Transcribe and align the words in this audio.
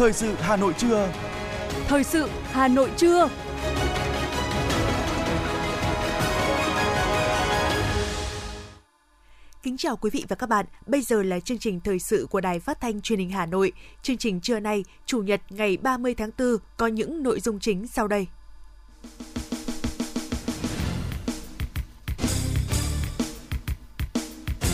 Thời 0.00 0.12
sự 0.12 0.34
Hà 0.38 0.56
Nội 0.56 0.74
trưa. 0.78 1.12
Thời 1.88 2.04
sự 2.04 2.28
Hà 2.44 2.68
Nội 2.68 2.90
trưa. 2.96 3.28
Kính 9.62 9.76
chào 9.76 9.96
quý 9.96 10.10
vị 10.10 10.24
và 10.28 10.36
các 10.36 10.48
bạn. 10.48 10.66
Bây 10.86 11.02
giờ 11.02 11.22
là 11.22 11.40
chương 11.40 11.58
trình 11.58 11.80
thời 11.80 11.98
sự 11.98 12.26
của 12.30 12.40
Đài 12.40 12.60
Phát 12.60 12.80
thanh 12.80 13.00
Truyền 13.00 13.18
hình 13.18 13.30
Hà 13.30 13.46
Nội. 13.46 13.72
Chương 14.02 14.16
trình 14.16 14.40
trưa 14.40 14.60
nay, 14.60 14.84
Chủ 15.06 15.22
nhật 15.22 15.40
ngày 15.50 15.76
30 15.76 16.14
tháng 16.14 16.30
4 16.38 16.56
có 16.76 16.86
những 16.86 17.22
nội 17.22 17.40
dung 17.40 17.58
chính 17.58 17.86
sau 17.86 18.08
đây. 18.08 18.26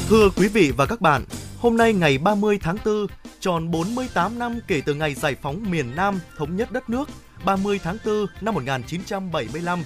Thưa 0.08 0.30
quý 0.36 0.48
vị 0.48 0.72
và 0.76 0.86
các 0.86 1.00
bạn, 1.00 1.24
hôm 1.58 1.76
nay 1.76 1.92
ngày 1.92 2.18
30 2.18 2.58
tháng 2.62 2.76
4, 2.84 3.06
tròn 3.40 3.70
48 3.70 4.38
năm 4.38 4.58
kể 4.66 4.82
từ 4.86 4.94
ngày 4.94 5.14
giải 5.14 5.34
phóng 5.42 5.70
miền 5.70 5.96
Nam 5.96 6.20
thống 6.36 6.56
nhất 6.56 6.72
đất 6.72 6.90
nước 6.90 7.08
30 7.44 7.80
tháng 7.82 7.98
4 8.04 8.26
năm 8.40 8.54
1975. 8.54 9.82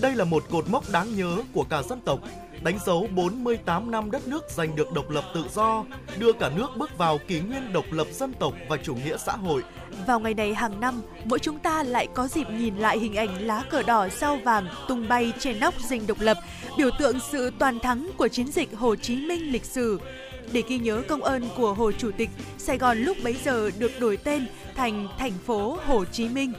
Đây 0.00 0.14
là 0.14 0.24
một 0.24 0.44
cột 0.50 0.68
mốc 0.68 0.90
đáng 0.92 1.16
nhớ 1.16 1.38
của 1.52 1.64
cả 1.64 1.82
dân 1.82 2.00
tộc, 2.00 2.20
đánh 2.62 2.78
dấu 2.86 3.08
48 3.14 3.90
năm 3.90 4.10
đất 4.10 4.28
nước 4.28 4.44
giành 4.50 4.76
được 4.76 4.92
độc 4.92 5.10
lập 5.10 5.24
tự 5.34 5.44
do, 5.54 5.84
đưa 6.18 6.32
cả 6.32 6.50
nước 6.56 6.68
bước 6.76 6.98
vào 6.98 7.18
kỷ 7.18 7.40
nguyên 7.40 7.72
độc 7.72 7.84
lập 7.90 8.06
dân 8.12 8.32
tộc 8.32 8.52
và 8.68 8.76
chủ 8.76 8.94
nghĩa 8.94 9.16
xã 9.16 9.32
hội. 9.32 9.62
Vào 10.06 10.20
ngày 10.20 10.34
này 10.34 10.54
hàng 10.54 10.80
năm, 10.80 11.02
mỗi 11.24 11.38
chúng 11.38 11.58
ta 11.58 11.82
lại 11.82 12.08
có 12.14 12.28
dịp 12.28 12.46
nhìn 12.50 12.76
lại 12.76 12.98
hình 12.98 13.14
ảnh 13.14 13.46
lá 13.46 13.62
cờ 13.70 13.82
đỏ 13.82 14.08
sao 14.08 14.38
vàng 14.44 14.66
tung 14.88 15.08
bay 15.08 15.32
trên 15.38 15.60
nóc 15.60 15.74
dinh 15.80 16.06
độc 16.06 16.20
lập, 16.20 16.36
biểu 16.78 16.90
tượng 16.98 17.20
sự 17.32 17.50
toàn 17.58 17.78
thắng 17.80 18.10
của 18.16 18.28
chiến 18.28 18.46
dịch 18.46 18.68
Hồ 18.76 18.96
Chí 18.96 19.16
Minh 19.16 19.52
lịch 19.52 19.64
sử. 19.64 20.00
Để 20.52 20.62
ghi 20.68 20.78
nhớ 20.78 21.02
công 21.08 21.22
ơn 21.22 21.48
của 21.56 21.74
Hồ 21.74 21.92
Chủ 21.92 22.10
tịch, 22.16 22.30
Sài 22.58 22.78
Gòn 22.78 22.98
lúc 22.98 23.16
bấy 23.24 23.36
giờ 23.44 23.70
được 23.78 23.92
đổi 24.00 24.16
tên 24.16 24.46
thành 24.76 25.08
thành 25.18 25.32
phố 25.46 25.78
Hồ 25.86 26.04
Chí 26.04 26.28
Minh. 26.28 26.52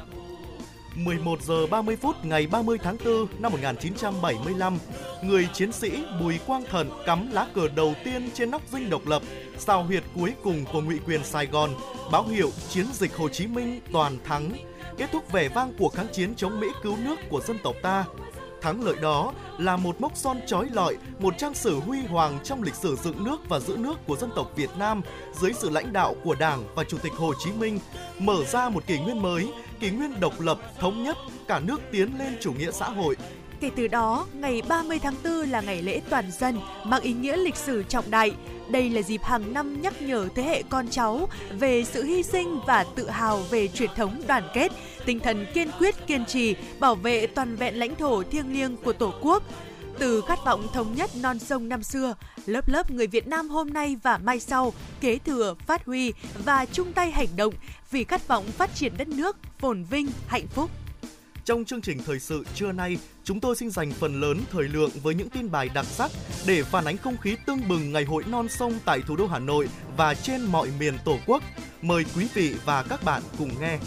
11 1.04 1.42
giờ 1.42 1.68
30 1.68 1.96
phút 1.96 2.26
ngày 2.26 2.48
30 2.48 2.78
tháng 2.84 2.98
4 3.06 3.28
năm 3.40 3.52
1975, 3.52 4.78
người 5.24 5.50
chiến 5.54 5.72
sĩ 5.72 6.04
Bùi 6.22 6.40
Quang 6.48 6.64
Thận 6.72 6.90
cắm 7.06 7.32
lá 7.32 7.48
cờ 7.54 7.68
đầu 7.76 7.94
tiên 8.04 8.30
trên 8.34 8.52
nóc 8.52 8.62
dinh 8.72 8.90
độc 8.90 9.08
lập, 9.08 9.22
sao 9.58 9.84
huyệt 9.84 10.04
cuối 10.16 10.34
cùng 10.44 10.66
của 10.74 10.82
ngụy 10.82 11.00
quyền 11.06 11.24
Sài 11.24 11.46
Gòn, 11.46 11.70
báo 12.12 12.24
hiệu 12.24 12.50
chiến 12.70 12.86
dịch 12.94 13.16
Hồ 13.16 13.30
Chí 13.30 13.48
Minh 13.48 13.82
toàn 13.92 14.18
thắng, 14.24 14.52
kết 14.98 15.10
thúc 15.12 15.32
vẻ 15.32 15.50
vang 15.50 15.74
cuộc 15.80 15.94
kháng 15.94 16.08
chiến 16.14 16.36
chống 16.36 16.60
Mỹ 16.60 16.68
cứu 16.84 16.98
nước 16.98 17.20
của 17.30 17.42
dân 17.42 17.58
tộc 17.64 17.76
ta. 17.82 18.06
Thắng 18.62 18.84
lợi 18.84 18.96
đó 19.02 19.34
là 19.58 19.78
một 19.78 20.02
mốc 20.02 20.12
son 20.16 20.40
trói 20.48 20.70
lọi, 20.74 20.98
một 21.20 21.38
trang 21.38 21.54
sử 21.54 21.80
huy 21.80 22.00
hoàng 22.06 22.40
trong 22.44 22.64
lịch 22.64 22.76
sử 22.76 22.96
dựng 22.96 23.24
nước 23.24 23.50
và 23.50 23.60
giữ 23.60 23.78
nước 23.78 23.96
của 24.08 24.18
dân 24.18 24.30
tộc 24.36 24.52
Việt 24.56 24.70
Nam 24.78 25.02
dưới 25.42 25.54
sự 25.54 25.70
lãnh 25.70 25.94
đạo 25.94 26.16
của 26.24 26.36
Đảng 26.40 26.64
và 26.76 26.84
Chủ 26.84 26.98
tịch 26.98 27.14
Hồ 27.14 27.34
Chí 27.44 27.52
Minh, 27.52 27.80
mở 28.20 28.44
ra 28.46 28.70
một 28.70 28.88
kỷ 28.88 29.00
nguyên 29.00 29.22
mới, 29.22 29.48
kỷ 29.80 29.90
nguyên 29.90 30.20
độc 30.20 30.42
lập, 30.42 30.60
thống 30.80 31.04
nhất, 31.04 31.18
cả 31.48 31.60
nước 31.60 31.82
tiến 31.92 32.20
lên 32.20 32.38
chủ 32.42 32.54
nghĩa 32.54 32.72
xã 32.72 32.90
hội, 32.90 33.16
Kể 33.62 33.70
từ 33.76 33.88
đó, 33.88 34.28
ngày 34.34 34.62
30 34.68 35.00
tháng 35.00 35.16
4 35.24 35.34
là 35.50 35.62
ngày 35.62 35.82
lễ 35.82 36.02
toàn 36.10 36.32
dân, 36.32 36.60
mang 36.84 37.02
ý 37.02 37.14
nghĩa 37.14 37.38
lịch 37.38 37.56
sử 37.56 37.84
trọng 37.84 38.12
đại. 38.12 38.32
Đây 38.70 38.90
là 38.90 39.02
dịp 39.02 39.22
hàng 39.24 39.54
năm 39.54 39.82
nhắc 39.82 40.02
nhở 40.02 40.28
thế 40.36 40.44
hệ 40.44 40.64
con 40.70 40.88
cháu 40.88 41.28
về 41.60 41.84
sự 41.84 42.04
hy 42.04 42.24
sinh 42.24 42.60
và 42.68 42.86
tự 42.96 43.10
hào 43.10 43.38
về 43.38 43.68
truyền 43.68 43.90
thống 43.96 44.22
đoàn 44.28 44.44
kết, 44.54 44.72
tinh 45.06 45.20
thần 45.20 45.46
kiên 45.54 45.72
quyết 45.80 46.08
kiên 46.08 46.26
trì 46.26 46.56
bảo 46.80 46.96
vệ 46.96 47.28
toàn 47.28 47.56
vẹn 47.56 47.80
lãnh 47.80 47.96
thổ 47.96 48.24
thiêng 48.24 48.54
liêng 48.54 48.78
của 48.78 48.94
Tổ 48.94 49.14
quốc. 49.22 49.44
Từ 50.00 50.22
khát 50.28 50.40
vọng 50.46 50.68
thống 50.74 50.96
nhất 50.96 51.10
non 51.22 51.40
sông 51.40 51.70
năm 51.70 51.84
xưa, 51.84 52.16
lớp 52.46 52.68
lớp 52.68 52.92
người 52.92 53.08
Việt 53.08 53.28
Nam 53.28 53.50
hôm 53.50 53.70
nay 53.70 53.98
và 54.04 54.18
mai 54.18 54.40
sau 54.40 54.74
kế 55.02 55.18
thừa, 55.18 55.56
phát 55.68 55.86
huy 55.86 56.14
và 56.46 56.66
chung 56.66 56.94
tay 56.94 57.12
hành 57.12 57.28
động 57.36 57.54
vì 57.92 58.04
khát 58.04 58.28
vọng 58.28 58.46
phát 58.46 58.76
triển 58.76 58.94
đất 58.98 59.08
nước 59.08 59.38
phồn 59.60 59.84
vinh, 59.84 60.08
hạnh 60.28 60.48
phúc. 60.48 60.70
Trong 61.46 61.66
chương 61.66 61.82
trình 61.82 61.98
thời 62.06 62.20
sự 62.20 62.44
trưa 62.56 62.72
nay, 62.72 62.98
chúng 63.24 63.40
tôi 63.40 63.56
xin 63.56 63.70
dành 63.72 63.92
phần 63.92 64.22
lớn 64.22 64.42
thời 64.52 64.64
lượng 64.64 64.92
với 65.04 65.16
những 65.16 65.30
tin 65.30 65.52
bài 65.52 65.70
đặc 65.74 65.86
sắc 65.86 66.12
để 66.48 66.64
phản 66.64 66.86
ánh 66.86 66.98
không 66.98 67.18
khí 67.18 67.36
tương 67.46 67.68
bừng 67.68 67.92
ngày 67.92 68.04
hội 68.04 68.24
non 68.32 68.50
sông 68.50 68.74
tại 68.86 69.02
thủ 69.08 69.16
đô 69.16 69.28
Hà 69.28 69.40
Nội 69.40 69.70
và 69.98 70.14
trên 70.14 70.42
mọi 70.42 70.70
miền 70.80 70.94
Tổ 71.06 71.18
quốc. 71.26 71.44
Mời 71.82 72.06
quý 72.16 72.28
vị 72.34 72.56
và 72.66 72.84
các 72.84 73.04
bạn 73.04 73.22
cùng 73.38 73.50
nghe. 73.62 73.80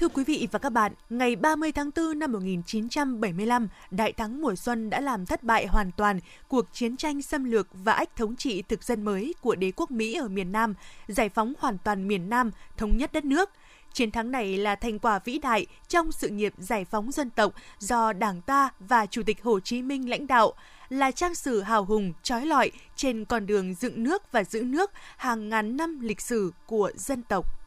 Thưa 0.00 0.08
quý 0.08 0.24
vị 0.24 0.48
và 0.52 0.58
các 0.58 0.70
bạn, 0.70 0.92
ngày 1.10 1.36
30 1.36 1.72
tháng 1.72 1.90
4 1.96 2.18
năm 2.18 2.32
1975, 2.32 3.68
Đại 3.90 4.12
thắng 4.12 4.42
mùa 4.42 4.54
xuân 4.54 4.90
đã 4.90 5.00
làm 5.00 5.26
thất 5.26 5.42
bại 5.42 5.66
hoàn 5.66 5.90
toàn 5.92 6.20
cuộc 6.48 6.66
chiến 6.72 6.96
tranh 6.96 7.22
xâm 7.22 7.44
lược 7.44 7.66
và 7.72 7.92
ách 7.92 8.16
thống 8.16 8.36
trị 8.36 8.62
thực 8.62 8.84
dân 8.84 9.04
mới 9.04 9.34
của 9.40 9.54
đế 9.54 9.72
quốc 9.76 9.90
Mỹ 9.90 10.14
ở 10.14 10.28
miền 10.28 10.52
Nam, 10.52 10.74
giải 11.08 11.28
phóng 11.28 11.52
hoàn 11.58 11.78
toàn 11.78 12.08
miền 12.08 12.30
Nam, 12.30 12.50
thống 12.76 12.96
nhất 12.96 13.12
đất 13.12 13.24
nước. 13.24 13.50
Chiến 13.92 14.10
thắng 14.10 14.30
này 14.30 14.58
là 14.58 14.74
thành 14.74 14.98
quả 14.98 15.18
vĩ 15.24 15.38
đại 15.38 15.66
trong 15.88 16.12
sự 16.12 16.28
nghiệp 16.28 16.52
giải 16.58 16.84
phóng 16.84 17.12
dân 17.12 17.30
tộc 17.30 17.54
do 17.78 18.12
Đảng 18.12 18.40
ta 18.40 18.70
và 18.80 19.06
Chủ 19.06 19.22
tịch 19.22 19.42
Hồ 19.42 19.60
Chí 19.60 19.82
Minh 19.82 20.10
lãnh 20.10 20.26
đạo, 20.26 20.52
là 20.88 21.10
trang 21.10 21.34
sử 21.34 21.60
hào 21.60 21.84
hùng, 21.84 22.12
trói 22.22 22.46
lọi 22.46 22.70
trên 22.96 23.24
con 23.24 23.46
đường 23.46 23.74
dựng 23.74 24.02
nước 24.02 24.32
và 24.32 24.44
giữ 24.44 24.62
nước 24.62 24.90
hàng 25.16 25.48
ngàn 25.48 25.76
năm 25.76 26.00
lịch 26.00 26.20
sử 26.20 26.52
của 26.66 26.90
dân 26.94 27.22
tộc. 27.22 27.59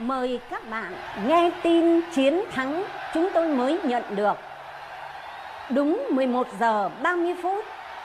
Mời 0.00 0.40
các 0.50 0.70
bạn 0.70 0.92
nghe 1.26 1.50
tin 1.62 2.00
chiến 2.14 2.42
thắng 2.52 2.84
chúng 3.14 3.28
tôi 3.34 3.48
mới 3.48 3.78
nhận 3.84 4.02
được. 4.10 4.36
Đúng 5.70 6.06
11 6.10 6.46
giờ 6.60 6.88
30 7.02 7.34
phút, 7.42 7.64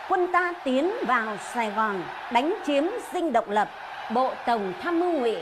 quân 0.10 0.32
ta 0.32 0.54
tiến 0.64 0.92
vào 1.08 1.38
Sài 1.54 1.72
Gòn 1.72 2.02
đánh 2.32 2.54
chiếm 2.66 2.84
dinh 3.14 3.34
độc 3.34 3.50
lập, 3.50 3.70
Bộ 4.14 4.34
Tổng 4.46 4.74
tham 4.82 5.00
mưu 5.00 5.12
ngụy. 5.12 5.36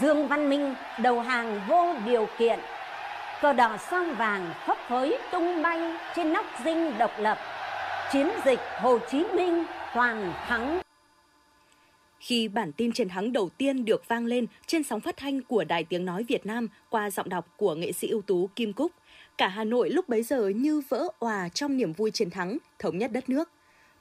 Dương 0.00 0.28
Văn 0.28 0.48
Minh 0.48 0.74
đầu 0.98 1.20
hàng 1.20 1.60
vô 1.68 1.94
điều 2.04 2.28
kiện. 2.38 2.58
Cờ 3.40 3.52
đỏ 3.52 3.76
son 3.76 4.14
vàng 4.14 4.50
phấp 4.66 4.76
phới 4.88 5.18
tung 5.30 5.62
bay 5.62 5.92
trên 6.16 6.32
nóc 6.32 6.44
dinh 6.64 6.98
độc 6.98 7.10
lập. 7.18 7.38
Chiến 8.12 8.30
dịch 8.44 8.60
Hồ 8.80 8.98
Chí 8.98 9.24
Minh 9.24 9.64
toàn 9.94 10.32
thắng. 10.48 10.80
Khi 12.20 12.48
bản 12.48 12.72
tin 12.72 12.92
chiến 12.92 13.08
thắng 13.08 13.32
đầu 13.32 13.48
tiên 13.48 13.84
được 13.84 14.08
vang 14.08 14.26
lên 14.26 14.46
trên 14.66 14.82
sóng 14.82 15.00
phát 15.00 15.16
thanh 15.16 15.42
của 15.42 15.64
Đài 15.64 15.84
Tiếng 15.84 16.04
Nói 16.04 16.24
Việt 16.28 16.46
Nam 16.46 16.68
qua 16.90 17.10
giọng 17.10 17.28
đọc 17.28 17.54
của 17.56 17.74
nghệ 17.74 17.92
sĩ 17.92 18.08
ưu 18.08 18.22
tú 18.22 18.48
Kim 18.56 18.72
Cúc, 18.72 18.92
cả 19.38 19.48
Hà 19.48 19.64
Nội 19.64 19.90
lúc 19.90 20.08
bấy 20.08 20.22
giờ 20.22 20.48
như 20.48 20.82
vỡ 20.88 21.08
òa 21.18 21.48
trong 21.48 21.76
niềm 21.76 21.92
vui 21.92 22.10
chiến 22.10 22.30
thắng, 22.30 22.58
thống 22.78 22.98
nhất 22.98 23.12
đất 23.12 23.28
nước. 23.28 23.50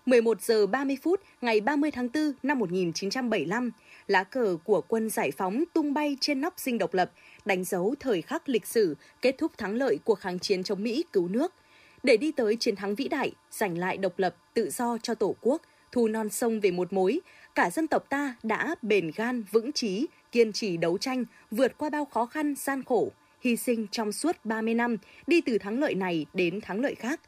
11 0.05 0.41
giờ 0.41 0.67
30 0.67 0.97
phút 1.03 1.21
ngày 1.41 1.61
30 1.61 1.91
tháng 1.91 2.09
4 2.13 2.33
năm 2.43 2.59
1975, 2.59 3.71
lá 4.07 4.23
cờ 4.23 4.57
của 4.63 4.81
quân 4.81 5.09
giải 5.09 5.31
phóng 5.31 5.63
tung 5.73 5.93
bay 5.93 6.17
trên 6.21 6.41
nóc 6.41 6.59
dinh 6.59 6.77
độc 6.77 6.93
lập, 6.93 7.11
đánh 7.45 7.63
dấu 7.63 7.95
thời 7.99 8.21
khắc 8.21 8.49
lịch 8.49 8.65
sử 8.65 8.95
kết 9.21 9.35
thúc 9.37 9.57
thắng 9.57 9.75
lợi 9.75 9.99
cuộc 10.03 10.19
kháng 10.19 10.39
chiến 10.39 10.63
chống 10.63 10.83
Mỹ 10.83 11.03
cứu 11.13 11.27
nước. 11.27 11.53
Để 12.03 12.17
đi 12.17 12.31
tới 12.31 12.55
chiến 12.59 12.75
thắng 12.75 12.95
vĩ 12.95 13.07
đại, 13.07 13.31
giành 13.51 13.77
lại 13.77 13.97
độc 13.97 14.19
lập, 14.19 14.35
tự 14.53 14.69
do 14.69 14.97
cho 15.03 15.15
Tổ 15.15 15.35
quốc, 15.41 15.61
thu 15.91 16.07
non 16.07 16.29
sông 16.29 16.59
về 16.59 16.71
một 16.71 16.93
mối, 16.93 17.19
cả 17.57 17.69
dân 17.69 17.87
tộc 17.87 18.09
ta 18.09 18.35
đã 18.43 18.75
bền 18.81 19.11
gan, 19.15 19.43
vững 19.51 19.71
trí 19.71 20.07
kiên 20.31 20.53
trì 20.53 20.77
đấu 20.77 20.97
tranh, 20.97 21.25
vượt 21.51 21.77
qua 21.77 21.89
bao 21.89 22.05
khó 22.05 22.25
khăn, 22.25 22.55
gian 22.57 22.83
khổ, 22.83 23.11
hy 23.41 23.55
sinh 23.55 23.87
trong 23.91 24.11
suốt 24.11 24.35
30 24.43 24.73
năm, 24.73 24.97
đi 25.27 25.41
từ 25.41 25.57
thắng 25.57 25.79
lợi 25.79 25.95
này 25.95 26.25
đến 26.33 26.61
thắng 26.61 26.81
lợi 26.81 26.95
khác. 26.95 27.21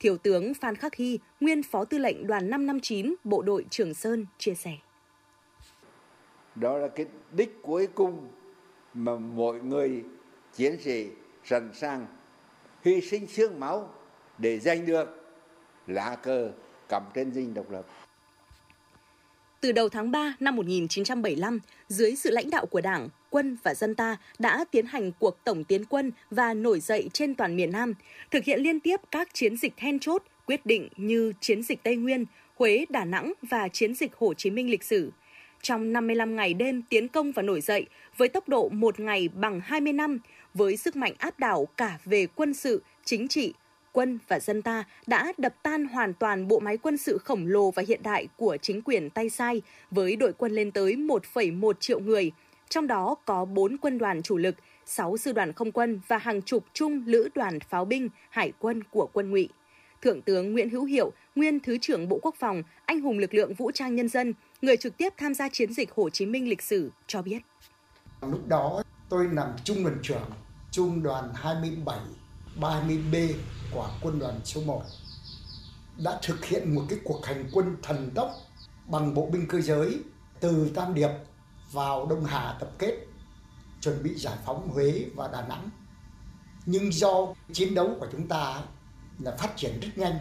Thiếu 0.00 0.18
tướng 0.18 0.54
Phan 0.54 0.76
Khắc 0.76 0.94
Hy, 0.94 1.18
nguyên 1.40 1.62
Phó 1.62 1.84
Tư 1.84 1.98
lệnh 1.98 2.26
Đoàn 2.26 2.50
559, 2.50 3.14
Bộ 3.24 3.42
đội 3.42 3.66
Trường 3.70 3.94
Sơn, 3.94 4.26
chia 4.38 4.54
sẻ. 4.54 4.72
Đó 6.54 6.78
là 6.78 6.88
cái 6.88 7.06
đích 7.32 7.58
cuối 7.62 7.86
cùng 7.94 8.28
mà 8.94 9.16
mọi 9.16 9.60
người 9.60 10.04
chiến 10.56 10.76
sĩ 10.80 11.08
sẵn 11.44 11.70
sàng 11.74 12.06
hy 12.84 13.00
sinh 13.00 13.26
xương 13.26 13.60
máu 13.60 13.90
để 14.38 14.58
giành 14.58 14.86
được 14.86 15.36
lá 15.86 16.16
cờ 16.22 16.52
cắm 16.88 17.02
trên 17.14 17.32
dinh 17.32 17.54
độc 17.54 17.70
lập. 17.70 17.86
Từ 19.60 19.72
đầu 19.72 19.88
tháng 19.88 20.10
3 20.10 20.36
năm 20.40 20.56
1975, 20.56 21.60
dưới 21.88 22.16
sự 22.16 22.30
lãnh 22.30 22.50
đạo 22.50 22.66
của 22.66 22.80
Đảng, 22.80 23.08
quân 23.30 23.56
và 23.62 23.74
dân 23.74 23.94
ta 23.94 24.16
đã 24.38 24.64
tiến 24.70 24.86
hành 24.86 25.12
cuộc 25.12 25.44
tổng 25.44 25.64
tiến 25.64 25.84
quân 25.84 26.10
và 26.30 26.54
nổi 26.54 26.80
dậy 26.80 27.10
trên 27.12 27.34
toàn 27.34 27.56
miền 27.56 27.72
Nam, 27.72 27.94
thực 28.30 28.44
hiện 28.44 28.60
liên 28.60 28.80
tiếp 28.80 29.00
các 29.10 29.28
chiến 29.34 29.56
dịch 29.56 29.72
then 29.76 29.98
chốt, 29.98 30.22
quyết 30.46 30.66
định 30.66 30.88
như 30.96 31.32
chiến 31.40 31.62
dịch 31.62 31.82
Tây 31.82 31.96
Nguyên, 31.96 32.24
Huế, 32.56 32.84
Đà 32.88 33.04
Nẵng 33.04 33.32
và 33.42 33.68
chiến 33.68 33.94
dịch 33.94 34.14
Hồ 34.16 34.34
Chí 34.34 34.50
Minh 34.50 34.70
lịch 34.70 34.84
sử. 34.84 35.12
Trong 35.62 35.92
55 35.92 36.36
ngày 36.36 36.54
đêm 36.54 36.82
tiến 36.82 37.08
công 37.08 37.32
và 37.32 37.42
nổi 37.42 37.60
dậy, 37.60 37.86
với 38.16 38.28
tốc 38.28 38.48
độ 38.48 38.68
một 38.68 39.00
ngày 39.00 39.28
bằng 39.28 39.60
20 39.64 39.92
năm, 39.92 40.18
với 40.54 40.76
sức 40.76 40.96
mạnh 40.96 41.12
áp 41.18 41.38
đảo 41.38 41.68
cả 41.76 41.98
về 42.04 42.26
quân 42.26 42.54
sự, 42.54 42.82
chính 43.04 43.28
trị, 43.28 43.52
quân 43.96 44.18
và 44.28 44.40
dân 44.40 44.62
ta 44.62 44.84
đã 45.06 45.32
đập 45.38 45.54
tan 45.62 45.84
hoàn 45.84 46.14
toàn 46.14 46.48
bộ 46.48 46.58
máy 46.58 46.76
quân 46.76 46.96
sự 46.96 47.18
khổng 47.18 47.46
lồ 47.46 47.70
và 47.70 47.82
hiện 47.88 48.02
đại 48.02 48.28
của 48.36 48.56
chính 48.62 48.82
quyền 48.82 49.10
tay 49.10 49.30
sai 49.30 49.62
với 49.90 50.16
đội 50.16 50.32
quân 50.32 50.52
lên 50.52 50.70
tới 50.70 50.96
1,1 50.96 51.72
triệu 51.80 52.00
người, 52.00 52.32
trong 52.68 52.86
đó 52.86 53.14
có 53.24 53.44
4 53.44 53.76
quân 53.78 53.98
đoàn 53.98 54.22
chủ 54.22 54.36
lực, 54.36 54.54
6 54.86 55.16
sư 55.16 55.32
đoàn 55.32 55.52
không 55.52 55.72
quân 55.72 56.00
và 56.08 56.18
hàng 56.18 56.42
chục 56.42 56.64
trung 56.72 57.04
lữ 57.06 57.28
đoàn 57.34 57.60
pháo 57.60 57.84
binh, 57.84 58.08
hải 58.30 58.52
quân 58.58 58.82
của 58.84 59.08
quân 59.12 59.30
ngụy. 59.30 59.48
Thượng 60.02 60.22
tướng 60.22 60.52
Nguyễn 60.52 60.70
Hữu 60.70 60.84
Hiệu, 60.84 61.12
nguyên 61.34 61.60
Thứ 61.60 61.78
trưởng 61.80 62.08
Bộ 62.08 62.18
Quốc 62.22 62.34
phòng, 62.38 62.62
anh 62.84 63.00
hùng 63.00 63.18
lực 63.18 63.34
lượng 63.34 63.54
vũ 63.54 63.70
trang 63.70 63.94
nhân 63.94 64.08
dân, 64.08 64.34
người 64.62 64.76
trực 64.76 64.96
tiếp 64.96 65.12
tham 65.16 65.34
gia 65.34 65.48
chiến 65.48 65.72
dịch 65.72 65.92
Hồ 65.92 66.10
Chí 66.10 66.26
Minh 66.26 66.48
lịch 66.48 66.62
sử 66.62 66.90
cho 67.06 67.22
biết. 67.22 67.38
Lúc 68.22 68.48
đó 68.48 68.82
tôi 69.08 69.28
làm 69.32 69.48
trung 69.64 69.84
đoàn 69.84 69.96
trưởng 70.02 70.30
trung 70.70 71.02
đoàn 71.02 71.24
27 71.34 71.98
30B 72.60 73.34
của 73.70 73.90
quân 74.02 74.18
đoàn 74.18 74.40
số 74.44 74.60
1 74.60 74.82
đã 75.96 76.18
thực 76.22 76.44
hiện 76.44 76.74
một 76.74 76.82
cái 76.88 76.98
cuộc 77.04 77.26
hành 77.26 77.48
quân 77.52 77.76
thần 77.82 78.10
tốc 78.14 78.30
bằng 78.86 79.14
bộ 79.14 79.26
binh 79.32 79.48
cơ 79.48 79.60
giới 79.60 80.00
từ 80.40 80.70
Tam 80.74 80.94
Điệp 80.94 81.10
vào 81.72 82.06
Đông 82.06 82.24
Hà 82.24 82.56
tập 82.60 82.70
kết, 82.78 83.06
chuẩn 83.80 84.02
bị 84.02 84.14
giải 84.14 84.36
phóng 84.44 84.68
Huế 84.68 85.06
và 85.14 85.28
Đà 85.28 85.46
Nẵng. 85.48 85.70
Nhưng 86.66 86.92
do 86.92 87.34
chiến 87.52 87.74
đấu 87.74 87.96
của 88.00 88.06
chúng 88.12 88.28
ta 88.28 88.62
là 89.18 89.36
phát 89.38 89.56
triển 89.56 89.80
rất 89.80 89.88
nhanh, 89.98 90.18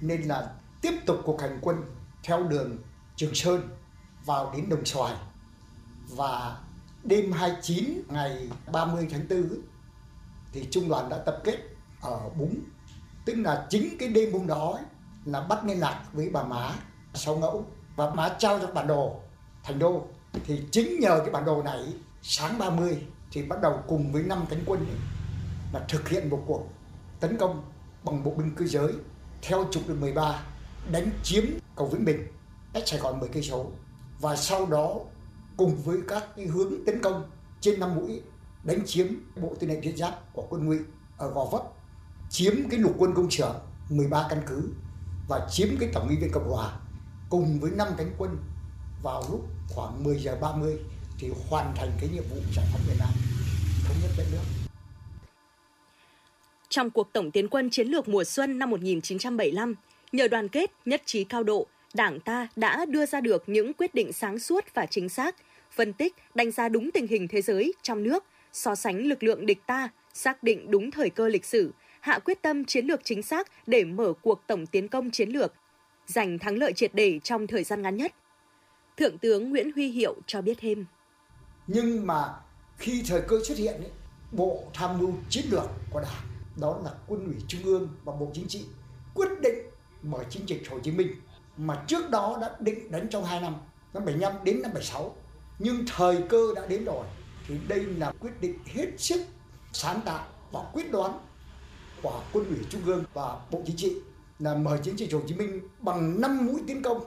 nên 0.00 0.22
là 0.22 0.52
tiếp 0.82 0.92
tục 1.06 1.20
cuộc 1.24 1.40
hành 1.40 1.58
quân 1.62 1.76
theo 2.22 2.42
đường 2.42 2.78
Trường 3.16 3.34
Sơn 3.34 3.68
vào 4.24 4.52
đến 4.56 4.68
Đồng 4.68 4.84
Xoài 4.84 5.14
và 6.08 6.58
đêm 7.04 7.32
29 7.32 8.02
ngày 8.08 8.48
30 8.72 9.08
tháng 9.10 9.28
4 9.28 9.48
thì 10.52 10.68
trung 10.70 10.88
đoàn 10.88 11.08
đã 11.08 11.18
tập 11.18 11.40
kết 11.44 11.56
ở 12.00 12.28
Búng. 12.38 12.54
Tức 13.24 13.34
là 13.34 13.66
chính 13.70 13.98
cái 13.98 14.08
đêm 14.08 14.32
hôm 14.32 14.46
đó 14.46 14.72
ấy, 14.72 14.84
là 15.24 15.40
bắt 15.40 15.64
liên 15.64 15.80
lạc 15.80 16.04
với 16.12 16.28
bà 16.28 16.42
má 16.42 16.74
sau 17.14 17.36
ngẫu. 17.36 17.64
Và 17.96 18.14
má 18.14 18.34
trao 18.38 18.58
cho 18.58 18.66
bản 18.66 18.86
đồ 18.86 19.20
thành 19.64 19.78
đô. 19.78 20.06
Thì 20.44 20.62
chính 20.70 21.00
nhờ 21.00 21.20
cái 21.20 21.30
bản 21.30 21.44
đồ 21.44 21.62
này 21.62 21.80
sáng 22.22 22.58
30 22.58 23.06
thì 23.32 23.42
bắt 23.42 23.60
đầu 23.62 23.82
cùng 23.88 24.12
với 24.12 24.22
năm 24.22 24.44
cánh 24.50 24.62
quân 24.66 24.80
ấy, 24.80 24.98
là 25.72 25.84
thực 25.88 26.08
hiện 26.08 26.30
một 26.30 26.42
cuộc 26.46 26.68
tấn 27.20 27.36
công 27.36 27.62
bằng 28.04 28.24
bộ 28.24 28.30
binh 28.30 28.54
cơ 28.54 28.66
giới 28.66 28.92
theo 29.42 29.66
trục 29.70 29.88
đường 29.88 30.00
13 30.00 30.42
đánh 30.92 31.10
chiếm 31.22 31.44
cầu 31.76 31.86
Vĩnh 31.86 32.04
Bình 32.04 32.26
cách 32.72 32.82
Sài 32.86 33.00
Gòn 33.00 33.20
10 33.20 33.28
cây 33.28 33.42
số. 33.42 33.66
Và 34.20 34.36
sau 34.36 34.66
đó 34.66 34.94
cùng 35.56 35.76
với 35.84 35.98
các 36.08 36.24
cái 36.36 36.46
hướng 36.46 36.84
tấn 36.86 37.02
công 37.02 37.30
trên 37.60 37.80
năm 37.80 37.94
mũi 37.94 38.22
đánh 38.64 38.80
chiếm 38.86 39.06
bộ 39.42 39.56
tư 39.60 39.66
lệnh 39.66 39.82
thiết 39.82 39.96
giáp 39.96 40.32
của 40.32 40.46
quân 40.50 40.66
ngụy 40.66 40.78
ở 41.18 41.30
Gò 41.30 41.44
Vấp 41.44 41.62
chiếm 42.30 42.54
cái 42.70 42.80
lục 42.80 42.94
quân 42.98 43.14
công 43.14 43.28
trưởng 43.28 43.54
13 43.90 44.26
căn 44.30 44.42
cứ 44.46 44.62
và 45.28 45.46
chiếm 45.50 45.68
cái 45.80 45.88
tổng 45.92 46.08
nghị 46.08 46.16
viện 46.16 46.30
Cộng 46.32 46.50
Hòa 46.50 46.72
cùng 47.30 47.60
với 47.60 47.70
năm 47.70 47.88
cánh 47.98 48.10
quân 48.18 48.36
vào 49.02 49.24
lúc 49.30 49.48
khoảng 49.68 50.04
10 50.04 50.18
giờ 50.18 50.36
30 50.40 50.78
thì 51.18 51.30
hoàn 51.48 51.72
thành 51.76 51.90
cái 52.00 52.08
nhiệm 52.14 52.24
vụ 52.30 52.36
giải 52.56 52.66
phóng 52.72 52.80
miền 52.88 52.96
Nam 52.98 53.08
thống 53.88 53.96
nhất 54.02 54.10
đất 54.18 54.24
nước. 54.32 54.70
Trong 56.68 56.90
cuộc 56.90 57.12
tổng 57.12 57.30
tiến 57.30 57.48
quân 57.48 57.70
chiến 57.70 57.88
lược 57.88 58.08
mùa 58.08 58.24
xuân 58.24 58.58
năm 58.58 58.70
1975, 58.70 59.74
nhờ 60.12 60.28
đoàn 60.28 60.48
kết, 60.48 60.70
nhất 60.84 61.02
trí 61.04 61.24
cao 61.24 61.42
độ, 61.42 61.66
Đảng 61.94 62.20
ta 62.20 62.48
đã 62.56 62.84
đưa 62.84 63.06
ra 63.06 63.20
được 63.20 63.44
những 63.46 63.72
quyết 63.74 63.94
định 63.94 64.12
sáng 64.12 64.38
suốt 64.38 64.64
và 64.74 64.86
chính 64.86 65.08
xác, 65.08 65.36
phân 65.70 65.92
tích, 65.92 66.14
đánh 66.34 66.50
giá 66.50 66.68
đúng 66.68 66.90
tình 66.90 67.06
hình 67.06 67.28
thế 67.28 67.42
giới, 67.42 67.72
trong 67.82 68.02
nước, 68.02 68.24
so 68.52 68.74
sánh 68.74 68.98
lực 68.98 69.22
lượng 69.22 69.46
địch 69.46 69.58
ta, 69.66 69.88
xác 70.14 70.42
định 70.42 70.70
đúng 70.70 70.90
thời 70.90 71.10
cơ 71.10 71.28
lịch 71.28 71.44
sử, 71.44 71.72
hạ 72.00 72.18
quyết 72.18 72.42
tâm 72.42 72.64
chiến 72.64 72.86
lược 72.86 73.00
chính 73.04 73.22
xác 73.22 73.48
để 73.66 73.84
mở 73.84 74.12
cuộc 74.22 74.40
tổng 74.46 74.66
tiến 74.66 74.88
công 74.88 75.10
chiến 75.10 75.28
lược, 75.28 75.52
giành 76.06 76.38
thắng 76.38 76.58
lợi 76.58 76.72
triệt 76.72 76.94
để 76.94 77.18
trong 77.18 77.46
thời 77.46 77.64
gian 77.64 77.82
ngắn 77.82 77.96
nhất. 77.96 78.12
Thượng 78.96 79.18
tướng 79.18 79.50
Nguyễn 79.50 79.72
Huy 79.72 79.88
Hiệu 79.88 80.16
cho 80.26 80.42
biết 80.42 80.58
thêm. 80.60 80.86
Nhưng 81.66 82.06
mà 82.06 82.34
khi 82.78 83.02
thời 83.08 83.22
cơ 83.28 83.36
xuất 83.44 83.58
hiện, 83.58 83.74
ấy, 83.74 83.90
Bộ 84.32 84.64
Tham 84.74 84.98
mưu 84.98 85.12
Chiến 85.28 85.44
lược 85.50 85.64
của 85.90 86.00
Đảng, 86.00 86.22
đó 86.60 86.80
là 86.84 86.90
Quân 87.06 87.24
ủy 87.24 87.34
Trung 87.48 87.62
ương 87.64 87.88
và 88.04 88.12
Bộ 88.20 88.30
Chính 88.34 88.48
trị 88.48 88.64
quyết 89.14 89.28
định 89.42 89.54
mở 90.02 90.24
chiến 90.30 90.42
dịch 90.46 90.70
Hồ 90.70 90.78
Chí 90.82 90.90
Minh 90.90 91.08
mà 91.56 91.84
trước 91.86 92.10
đó 92.10 92.38
đã 92.40 92.50
định 92.60 92.90
đến 92.90 93.08
trong 93.10 93.24
2 93.24 93.40
năm, 93.40 93.54
năm 93.94 94.04
75 94.04 94.32
đến 94.44 94.62
năm 94.62 94.70
76. 94.74 95.16
Nhưng 95.58 95.84
thời 95.96 96.22
cơ 96.28 96.54
đã 96.56 96.66
đến 96.66 96.84
rồi 96.84 97.04
thì 97.50 97.58
đây 97.68 97.80
là 97.80 98.12
quyết 98.20 98.40
định 98.40 98.58
hết 98.66 98.86
sức 98.98 99.20
sáng 99.72 100.00
tạo 100.04 100.26
và 100.52 100.60
quyết 100.72 100.92
đoán 100.92 101.18
của 102.02 102.22
quân 102.32 102.44
ủy 102.48 102.58
trung 102.70 102.84
ương 102.84 103.04
và 103.14 103.40
bộ 103.50 103.62
chính 103.66 103.76
trị 103.76 103.96
là 104.38 104.54
mở 104.54 104.78
chiến 104.82 104.98
dịch 104.98 105.12
Hồ 105.12 105.20
Chí 105.26 105.34
Minh 105.34 105.60
bằng 105.78 106.20
5 106.20 106.46
mũi 106.46 106.62
tiến 106.66 106.82
công, 106.82 107.04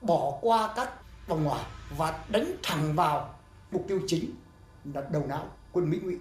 bỏ 0.00 0.38
qua 0.40 0.72
các 0.76 0.90
vòng 1.28 1.44
ngoài 1.44 1.64
và 1.96 2.24
đánh 2.28 2.56
thẳng 2.62 2.94
vào 2.94 3.34
mục 3.70 3.84
tiêu 3.88 4.00
chính 4.06 4.30
là 4.94 5.02
đầu 5.12 5.26
não 5.28 5.46
quân 5.72 5.90
Mỹ 5.90 5.98
ngụy 6.02 6.18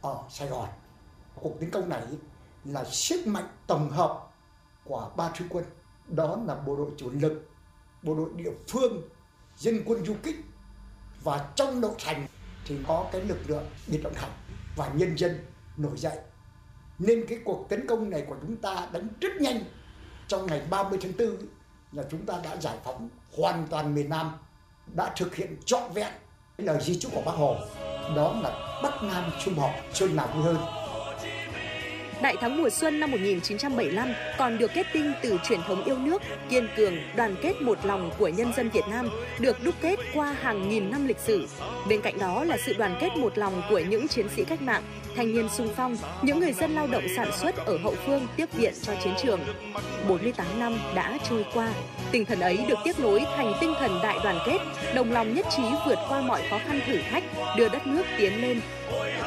ở 0.00 0.16
Sài 0.30 0.48
Gòn. 0.48 0.68
Cuộc 1.34 1.60
tiến 1.60 1.70
công 1.70 1.88
này 1.88 2.02
là 2.64 2.84
sức 2.84 3.26
mạnh 3.26 3.48
tổng 3.66 3.90
hợp 3.90 4.28
của 4.84 5.10
ba 5.16 5.30
thứ 5.36 5.44
quân, 5.48 5.64
đó 6.08 6.38
là 6.46 6.54
bộ 6.54 6.76
đội 6.76 6.90
chủ 6.96 7.10
lực, 7.10 7.50
bộ 8.02 8.14
đội 8.14 8.30
địa 8.36 8.52
phương, 8.68 9.02
dân 9.56 9.82
quân 9.86 10.04
du 10.04 10.14
kích 10.22 10.36
và 11.22 11.50
trong 11.56 11.80
nội 11.80 11.94
thành 11.98 12.26
thì 12.68 12.76
có 12.86 13.06
cái 13.12 13.20
lực 13.20 13.38
lượng 13.46 13.66
biệt 13.86 14.02
động 14.02 14.14
học 14.16 14.30
và 14.76 14.88
nhân 14.94 15.18
dân 15.18 15.38
nổi 15.76 15.96
dậy. 15.96 16.16
Nên 16.98 17.24
cái 17.28 17.38
cuộc 17.44 17.66
tấn 17.68 17.86
công 17.86 18.10
này 18.10 18.24
của 18.28 18.36
chúng 18.40 18.56
ta 18.56 18.88
đánh 18.92 19.08
rất 19.20 19.36
nhanh. 19.40 19.60
Trong 20.28 20.46
ngày 20.46 20.62
30 20.70 20.98
tháng 21.02 21.12
4 21.18 21.36
là 21.92 22.02
chúng 22.10 22.26
ta 22.26 22.34
đã 22.44 22.56
giải 22.56 22.76
phóng 22.84 23.08
hoàn 23.36 23.66
toàn 23.70 23.94
miền 23.94 24.08
Nam, 24.08 24.32
đã 24.94 25.12
thực 25.16 25.34
hiện 25.34 25.56
trọn 25.64 25.92
vẹn 25.92 26.12
lời 26.58 26.78
di 26.80 26.98
chúc 26.98 27.12
của 27.14 27.22
Bác 27.26 27.32
Hồ. 27.32 27.56
Đó 28.16 28.34
là 28.42 28.80
Bắc 28.82 29.02
Nam 29.02 29.30
chung 29.44 29.58
họp 29.58 29.70
xuân 29.94 30.16
nào 30.16 30.28
vui 30.34 30.44
hơn. 30.44 30.56
Đại 32.22 32.36
thắng 32.40 32.56
mùa 32.56 32.70
xuân 32.70 33.00
năm 33.00 33.10
1975 33.10 34.08
còn 34.38 34.58
được 34.58 34.70
kết 34.74 34.86
tinh 34.92 35.12
từ 35.22 35.38
truyền 35.48 35.60
thống 35.62 35.84
yêu 35.84 35.98
nước, 35.98 36.22
kiên 36.50 36.68
cường, 36.76 36.96
đoàn 37.16 37.36
kết 37.42 37.62
một 37.62 37.78
lòng 37.84 38.10
của 38.18 38.28
nhân 38.28 38.52
dân 38.56 38.70
Việt 38.70 38.84
Nam, 38.90 39.10
được 39.38 39.64
đúc 39.64 39.74
kết 39.80 39.98
qua 40.14 40.36
hàng 40.40 40.68
nghìn 40.68 40.90
năm 40.90 41.06
lịch 41.06 41.18
sử. 41.18 41.48
Bên 41.88 42.00
cạnh 42.00 42.18
đó 42.18 42.44
là 42.44 42.56
sự 42.66 42.74
đoàn 42.78 42.96
kết 43.00 43.16
một 43.16 43.38
lòng 43.38 43.62
của 43.70 43.78
những 43.78 44.08
chiến 44.08 44.26
sĩ 44.36 44.44
cách 44.44 44.62
mạng, 44.62 44.82
thanh 45.16 45.34
niên 45.34 45.48
sung 45.48 45.68
phong, 45.76 45.96
những 46.22 46.40
người 46.40 46.52
dân 46.52 46.74
lao 46.74 46.86
động 46.86 47.04
sản 47.16 47.32
xuất 47.32 47.56
ở 47.56 47.78
hậu 47.82 47.94
phương 48.06 48.26
tiếp 48.36 48.52
viện 48.54 48.74
cho 48.82 48.92
chiến 49.04 49.14
trường. 49.22 49.40
48 50.08 50.46
năm 50.60 50.78
đã 50.94 51.18
trôi 51.30 51.44
qua, 51.54 51.68
tinh 52.10 52.24
thần 52.24 52.40
ấy 52.40 52.58
được 52.68 52.78
tiếp 52.84 52.98
nối 52.98 53.20
thành 53.36 53.52
tinh 53.60 53.74
thần 53.78 53.98
đại 54.02 54.18
đoàn 54.24 54.38
kết, 54.46 54.58
đồng 54.94 55.12
lòng 55.12 55.34
nhất 55.34 55.46
trí 55.56 55.62
vượt 55.86 55.98
qua 56.08 56.20
mọi 56.20 56.42
khó 56.50 56.58
khăn 56.66 56.80
thử 56.86 56.98
thách, 57.10 57.24
đưa 57.56 57.68
đất 57.68 57.86
nước 57.86 58.04
tiến 58.18 58.42
lên. 58.42 58.60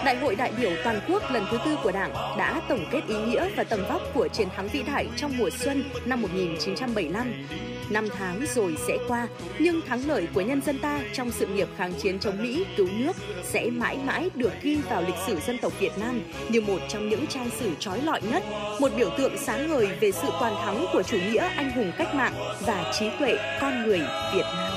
Đại 0.05 0.17
hội 0.17 0.35
đại 0.35 0.51
biểu 0.61 0.71
toàn 0.83 0.99
quốc 1.07 1.23
lần 1.31 1.45
thứ 1.51 1.57
tư 1.65 1.77
của 1.83 1.91
Đảng 1.91 2.13
đã 2.13 2.61
tổng 2.69 2.85
kết 2.91 3.01
ý 3.07 3.15
nghĩa 3.15 3.49
và 3.55 3.63
tầm 3.63 3.79
vóc 3.89 4.01
của 4.13 4.27
chiến 4.27 4.47
thắng 4.55 4.67
vĩ 4.67 4.83
đại 4.83 5.07
trong 5.17 5.37
mùa 5.37 5.49
xuân 5.49 5.83
năm 6.05 6.21
1975. 6.21 7.47
Năm 7.89 8.07
tháng 8.17 8.45
rồi 8.55 8.75
sẽ 8.87 8.97
qua, 9.07 9.27
nhưng 9.59 9.81
thắng 9.81 10.07
lợi 10.07 10.27
của 10.33 10.41
nhân 10.41 10.61
dân 10.61 10.79
ta 10.79 10.99
trong 11.13 11.31
sự 11.31 11.47
nghiệp 11.47 11.67
kháng 11.77 11.93
chiến 11.93 12.19
chống 12.19 12.43
Mỹ, 12.43 12.65
cứu 12.77 12.87
nước 12.97 13.15
sẽ 13.43 13.69
mãi 13.69 13.97
mãi 14.05 14.29
được 14.35 14.51
ghi 14.61 14.77
vào 14.89 15.01
lịch 15.01 15.15
sử 15.27 15.39
dân 15.47 15.57
tộc 15.57 15.73
Việt 15.79 15.97
Nam 15.97 16.21
như 16.49 16.61
một 16.61 16.79
trong 16.89 17.09
những 17.09 17.27
trang 17.27 17.49
sử 17.59 17.69
trói 17.79 18.01
lọi 18.01 18.21
nhất, 18.21 18.43
một 18.79 18.91
biểu 18.97 19.09
tượng 19.17 19.37
sáng 19.37 19.69
ngời 19.69 19.87
về 19.99 20.11
sự 20.11 20.27
toàn 20.39 20.55
thắng 20.65 20.85
của 20.93 21.03
chủ 21.03 21.17
nghĩa 21.17 21.49
anh 21.55 21.71
hùng 21.71 21.91
cách 21.97 22.15
mạng 22.15 22.33
và 22.65 22.91
trí 22.99 23.05
tuệ 23.19 23.37
con 23.61 23.83
người 23.83 23.99
Việt 24.33 24.45
Nam. 24.55 24.70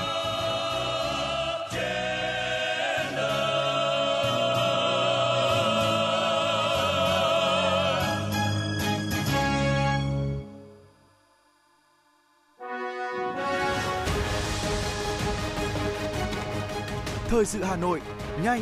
Thời 17.35 17.45
sự 17.45 17.63
Hà 17.63 17.75
Nội, 17.75 18.01
nhanh, 18.43 18.61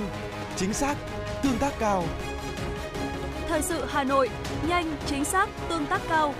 chính 0.55 0.73
xác, 0.73 0.97
tương 1.43 1.57
tác 1.59 1.73
cao. 1.79 2.03
Thời 3.47 3.61
sự 3.61 3.85
Hà 3.85 4.03
Nội, 4.03 4.29
nhanh, 4.67 4.97
chính 5.05 5.25
xác, 5.25 5.49
tương 5.69 5.85
tác 5.85 6.01
cao. 6.09 6.33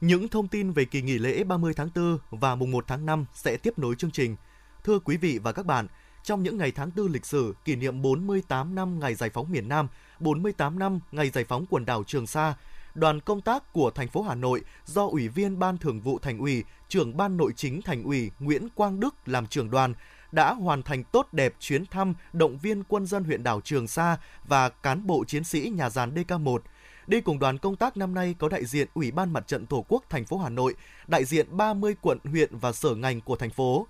Những 0.00 0.28
thông 0.28 0.48
tin 0.48 0.72
về 0.72 0.84
kỳ 0.84 1.02
nghỉ 1.02 1.18
lễ 1.18 1.44
30 1.44 1.72
tháng 1.76 1.88
4 1.94 2.18
và 2.30 2.54
mùng 2.54 2.70
1 2.70 2.84
tháng 2.88 3.06
5 3.06 3.24
sẽ 3.34 3.56
tiếp 3.56 3.78
nối 3.78 3.94
chương 3.94 4.10
trình. 4.10 4.36
Thưa 4.84 4.98
quý 4.98 5.16
vị 5.16 5.38
và 5.42 5.52
các 5.52 5.66
bạn, 5.66 5.86
trong 6.28 6.42
những 6.42 6.58
ngày 6.58 6.72
tháng 6.72 6.90
tư 6.90 7.08
lịch 7.08 7.26
sử 7.26 7.54
kỷ 7.64 7.76
niệm 7.76 8.02
48 8.02 8.74
năm 8.74 9.00
ngày 9.00 9.14
giải 9.14 9.30
phóng 9.30 9.52
miền 9.52 9.68
Nam, 9.68 9.88
48 10.20 10.78
năm 10.78 11.00
ngày 11.12 11.30
giải 11.30 11.44
phóng 11.44 11.66
quần 11.70 11.84
đảo 11.84 12.04
Trường 12.06 12.26
Sa, 12.26 12.54
đoàn 12.94 13.20
công 13.20 13.40
tác 13.40 13.72
của 13.72 13.90
thành 13.90 14.08
phố 14.08 14.22
Hà 14.22 14.34
Nội 14.34 14.62
do 14.86 15.06
Ủy 15.06 15.28
viên 15.28 15.58
Ban 15.58 15.78
Thường 15.78 16.00
vụ 16.00 16.18
Thành 16.18 16.38
ủy, 16.38 16.64
trưởng 16.88 17.16
Ban 17.16 17.36
Nội 17.36 17.52
chính 17.56 17.82
Thành 17.82 18.02
ủy 18.02 18.30
Nguyễn 18.38 18.68
Quang 18.74 19.00
Đức 19.00 19.14
làm 19.26 19.46
trưởng 19.46 19.70
đoàn 19.70 19.94
đã 20.32 20.54
hoàn 20.54 20.82
thành 20.82 21.04
tốt 21.04 21.28
đẹp 21.32 21.54
chuyến 21.60 21.86
thăm 21.86 22.14
động 22.32 22.58
viên 22.58 22.84
quân 22.84 23.06
dân 23.06 23.24
huyện 23.24 23.42
đảo 23.42 23.60
Trường 23.60 23.88
Sa 23.88 24.16
và 24.44 24.68
cán 24.68 25.06
bộ 25.06 25.24
chiến 25.24 25.44
sĩ 25.44 25.72
nhà 25.76 25.90
giàn 25.90 26.14
DK1. 26.14 26.58
Đi 27.06 27.20
cùng 27.20 27.38
đoàn 27.38 27.58
công 27.58 27.76
tác 27.76 27.96
năm 27.96 28.14
nay 28.14 28.34
có 28.38 28.48
đại 28.48 28.64
diện 28.64 28.88
Ủy 28.94 29.10
ban 29.10 29.32
Mặt 29.32 29.46
trận 29.46 29.66
Tổ 29.66 29.84
quốc 29.88 30.04
thành 30.08 30.24
phố 30.24 30.38
Hà 30.38 30.48
Nội, 30.48 30.74
đại 31.06 31.24
diện 31.24 31.46
30 31.56 31.94
quận, 32.00 32.18
huyện 32.24 32.58
và 32.58 32.72
sở 32.72 32.94
ngành 32.94 33.20
của 33.20 33.36
thành 33.36 33.50
phố. 33.50 33.86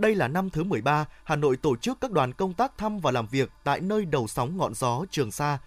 Đây 0.00 0.14
là 0.14 0.28
năm 0.28 0.50
thứ 0.50 0.64
13 0.64 1.04
Hà 1.24 1.36
Nội 1.36 1.56
tổ 1.56 1.76
chức 1.76 2.00
các 2.00 2.10
đoàn 2.10 2.32
công 2.32 2.54
tác 2.54 2.78
thăm 2.78 2.98
và 2.98 3.10
làm 3.10 3.26
việc 3.26 3.50
tại 3.64 3.80
nơi 3.80 4.04
đầu 4.04 4.26
sóng 4.28 4.56
ngọn 4.56 4.74
gió 4.74 5.04
Trường 5.10 5.30
Sa. 5.30 5.58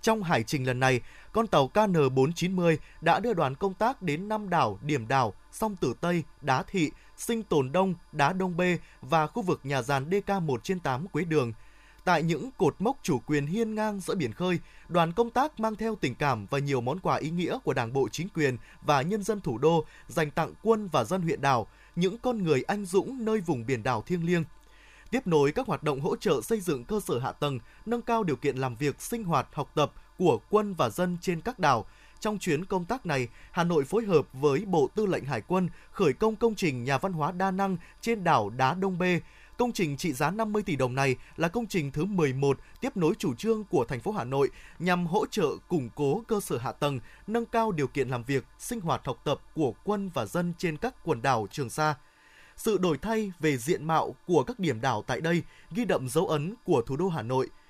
Trong 0.00 0.22
hải 0.22 0.42
trình 0.42 0.66
lần 0.66 0.80
này, 0.80 1.00
con 1.32 1.46
tàu 1.46 1.70
KN490 1.74 2.76
đã 3.00 3.20
đưa 3.20 3.34
đoàn 3.34 3.54
công 3.54 3.74
tác 3.74 4.02
đến 4.02 4.28
năm 4.28 4.50
đảo, 4.50 4.78
điểm 4.82 5.08
đảo, 5.08 5.34
sông 5.52 5.76
Tử 5.76 5.94
Tây, 6.00 6.22
Đá 6.40 6.62
Thị, 6.62 6.90
Sinh 7.16 7.42
Tồn 7.42 7.72
Đông, 7.72 7.94
Đá 8.12 8.32
Đông 8.32 8.56
Bê 8.56 8.78
và 9.00 9.26
khu 9.26 9.42
vực 9.42 9.60
nhà 9.62 9.82
giàn 9.82 10.10
DK1 10.10 10.58
trên 10.58 10.80
8 10.80 11.08
Quế 11.08 11.24
Đường. 11.24 11.52
Tại 12.04 12.22
những 12.22 12.50
cột 12.58 12.74
mốc 12.78 12.96
chủ 13.02 13.18
quyền 13.18 13.46
hiên 13.46 13.74
ngang 13.74 14.00
giữa 14.00 14.14
biển 14.14 14.32
khơi, 14.32 14.58
đoàn 14.88 15.12
công 15.12 15.30
tác 15.30 15.60
mang 15.60 15.76
theo 15.76 15.96
tình 16.00 16.14
cảm 16.14 16.46
và 16.50 16.58
nhiều 16.58 16.80
món 16.80 16.98
quà 17.00 17.16
ý 17.16 17.30
nghĩa 17.30 17.58
của 17.64 17.74
Đảng 17.74 17.92
bộ 17.92 18.08
chính 18.12 18.28
quyền 18.28 18.56
và 18.82 19.02
nhân 19.02 19.22
dân 19.22 19.40
thủ 19.40 19.58
đô 19.58 19.84
dành 20.08 20.30
tặng 20.30 20.54
quân 20.62 20.88
và 20.92 21.04
dân 21.04 21.22
huyện 21.22 21.40
đảo, 21.40 21.66
những 21.96 22.18
con 22.18 22.44
người 22.44 22.62
anh 22.62 22.84
dũng 22.84 23.24
nơi 23.24 23.40
vùng 23.40 23.66
biển 23.66 23.82
đảo 23.82 24.02
thiêng 24.02 24.26
liêng. 24.26 24.44
Tiếp 25.10 25.26
nối 25.26 25.52
các 25.52 25.66
hoạt 25.66 25.82
động 25.82 26.00
hỗ 26.00 26.16
trợ 26.16 26.40
xây 26.40 26.60
dựng 26.60 26.84
cơ 26.84 27.00
sở 27.00 27.18
hạ 27.18 27.32
tầng, 27.32 27.58
nâng 27.86 28.02
cao 28.02 28.24
điều 28.24 28.36
kiện 28.36 28.56
làm 28.56 28.76
việc, 28.76 29.00
sinh 29.02 29.24
hoạt, 29.24 29.48
học 29.52 29.70
tập 29.74 29.92
của 30.18 30.40
quân 30.50 30.74
và 30.74 30.90
dân 30.90 31.16
trên 31.20 31.40
các 31.40 31.58
đảo, 31.58 31.86
trong 32.20 32.38
chuyến 32.38 32.64
công 32.64 32.84
tác 32.84 33.06
này, 33.06 33.28
Hà 33.50 33.64
Nội 33.64 33.84
phối 33.84 34.04
hợp 34.04 34.26
với 34.32 34.64
Bộ 34.64 34.88
Tư 34.94 35.06
lệnh 35.06 35.24
Hải 35.24 35.40
quân 35.40 35.68
khởi 35.90 36.12
công 36.12 36.36
công 36.36 36.54
trình 36.54 36.84
nhà 36.84 36.98
văn 36.98 37.12
hóa 37.12 37.32
đa 37.32 37.50
năng 37.50 37.76
trên 38.00 38.24
đảo 38.24 38.50
Đá 38.50 38.74
Đông 38.74 38.98
Bê. 38.98 39.20
Công 39.60 39.72
trình 39.72 39.96
trị 39.96 40.12
giá 40.12 40.30
50 40.30 40.62
tỷ 40.62 40.76
đồng 40.76 40.94
này 40.94 41.16
là 41.36 41.48
công 41.48 41.66
trình 41.66 41.92
thứ 41.92 42.04
11 42.04 42.58
tiếp 42.80 42.96
nối 42.96 43.14
chủ 43.18 43.34
trương 43.34 43.64
của 43.64 43.84
thành 43.84 44.00
phố 44.00 44.12
Hà 44.12 44.24
Nội 44.24 44.50
nhằm 44.78 45.06
hỗ 45.06 45.26
trợ 45.26 45.48
củng 45.68 45.88
cố 45.94 46.22
cơ 46.28 46.40
sở 46.40 46.58
hạ 46.58 46.72
tầng, 46.72 47.00
nâng 47.26 47.46
cao 47.46 47.72
điều 47.72 47.86
kiện 47.86 48.08
làm 48.08 48.22
việc, 48.24 48.44
sinh 48.58 48.80
hoạt 48.80 49.00
học 49.04 49.20
tập 49.24 49.40
của 49.54 49.72
quân 49.84 50.10
và 50.14 50.26
dân 50.26 50.52
trên 50.58 50.76
các 50.76 50.94
quần 51.04 51.22
đảo 51.22 51.46
Trường 51.50 51.70
Sa. 51.70 51.94
Sự 52.56 52.78
đổi 52.78 52.98
thay 52.98 53.32
về 53.40 53.56
diện 53.56 53.84
mạo 53.84 54.14
của 54.26 54.42
các 54.42 54.58
điểm 54.58 54.80
đảo 54.80 55.04
tại 55.06 55.20
đây 55.20 55.42
ghi 55.70 55.84
đậm 55.84 56.08
dấu 56.08 56.26
ấn 56.26 56.54
của 56.64 56.82
thủ 56.86 56.96
đô 56.96 57.08
Hà 57.08 57.22
Nội– 57.22 57.48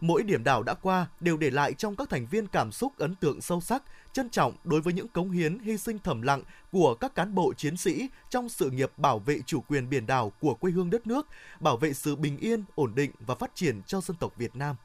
Mỗi 0.00 0.22
điểm 0.22 0.44
đảo 0.44 0.62
đã 0.62 0.74
qua 0.74 1.06
đều 1.20 1.36
để 1.36 1.50
lại 1.50 1.72
trong 1.72 1.96
các 1.96 2.10
thành 2.10 2.26
viên 2.26 2.46
cảm 2.46 2.72
xúc 2.72 2.92
ấn 2.98 3.14
tượng 3.14 3.40
sâu 3.40 3.60
sắc, 3.60 3.82
trân 4.16 4.30
trọng 4.30 4.52
đối 4.64 4.80
với 4.80 4.92
những 4.92 5.08
cống 5.08 5.30
hiến 5.30 5.58
hy 5.58 5.76
sinh 5.76 5.98
thầm 6.04 6.22
lặng 6.22 6.42
của 6.72 6.94
các 6.94 7.14
cán 7.14 7.34
bộ 7.34 7.54
chiến 7.56 7.76
sĩ 7.76 8.08
trong 8.30 8.48
sự 8.48 8.70
nghiệp 8.70 8.92
bảo 8.96 9.18
vệ 9.18 9.40
chủ 9.46 9.60
quyền 9.60 9.88
biển 9.90 10.06
đảo 10.06 10.32
của 10.40 10.54
quê 10.54 10.70
hương 10.70 10.90
đất 10.90 11.06
nước, 11.06 11.26
bảo 11.60 11.76
vệ 11.76 11.92
sự 11.92 12.16
bình 12.16 12.38
yên, 12.38 12.64
ổn 12.74 12.92
định 12.94 13.10
và 13.20 13.34
phát 13.34 13.54
triển 13.54 13.82
cho 13.86 14.00
dân 14.00 14.16
tộc 14.20 14.32
Việt 14.36 14.56
Nam. 14.56 14.76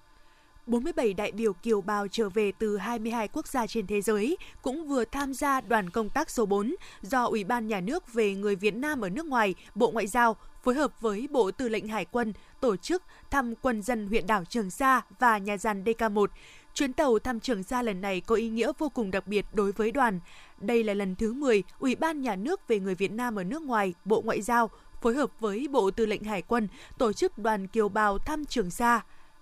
47 0.66 1.14
đại 1.14 1.32
biểu 1.32 1.54
kiều 1.54 1.82
bào 1.82 2.08
trở 2.08 2.30
về 2.30 2.52
từ 2.60 2.78
22 2.78 3.28
quốc 3.28 3.48
gia 3.48 3.68
trên 3.68 3.88
thế 3.88 4.02
giới 4.02 4.38
cũng 4.62 4.88
vừa 4.88 5.06
tham 5.06 5.34
gia 5.34 5.62
đoàn 5.62 5.90
công 5.90 6.10
tác 6.10 6.30
số 6.30 6.46
4 6.46 6.76
do 7.02 7.26
Ủy 7.26 7.44
ban 7.44 7.68
Nhà 7.68 7.80
nước 7.80 8.14
về 8.14 8.36
người 8.36 8.56
Việt 8.56 8.76
Nam 8.76 9.02
ở 9.02 9.10
nước 9.10 9.26
ngoài, 9.26 9.56
Bộ 9.76 9.92
Ngoại 9.92 10.08
giao 10.08 10.36
phối 10.64 10.76
hợp 10.76 11.02
với 11.02 11.28
Bộ 11.32 11.52
Tư 11.52 11.70
lệnh 11.70 11.88
Hải 11.88 12.06
quân 12.06 12.34
tổ 12.62 12.76
chức 12.76 13.04
thăm 13.32 13.56
quân 13.62 13.82
dân 13.82 14.08
huyện 14.08 14.28
đảo 14.28 14.44
Trường 14.46 14.70
Sa 14.70 15.02
và 15.20 15.38
nhà 15.38 15.58
giàn 15.58 15.84
DK1. 15.84 16.28
Chuyến 16.74 16.94
tàu 16.94 17.20
thăm 17.20 17.40
Trường 17.40 17.64
Sa 17.64 17.82
lần 17.82 18.02
này 18.02 18.22
có 18.22 18.36
ý 18.36 18.50
nghĩa 18.50 18.72
vô 18.78 18.90
cùng 18.90 19.12
đặc 19.12 19.28
biệt 19.28 19.46
đối 19.54 19.72
với 19.72 19.92
đoàn. 19.92 20.20
Đây 20.60 20.84
là 20.84 20.94
lần 20.94 21.16
thứ 21.16 21.34
10 21.34 21.64
Ủy 21.80 21.96
ban 21.96 22.22
Nhà 22.22 22.36
nước 22.36 22.68
về 22.68 22.80
người 22.80 22.96
Việt 22.96 23.12
Nam 23.12 23.36
ở 23.36 23.44
nước 23.44 23.62
ngoài, 23.62 23.94
Bộ 24.06 24.22
Ngoại 24.22 24.42
giao 24.42 24.70
phối 25.02 25.14
hợp 25.16 25.32
với 25.40 25.68
Bộ 25.72 25.92
Tư 25.92 26.06
lệnh 26.06 26.24
Hải 26.24 26.42
quân 26.42 26.68
tổ 26.98 27.14
chức 27.14 27.38
đoàn 27.38 27.68
kiều 27.68 27.90
bào 27.90 28.18
thăm 28.18 28.46
Trường 28.46 28.72
Sa 28.72 29.02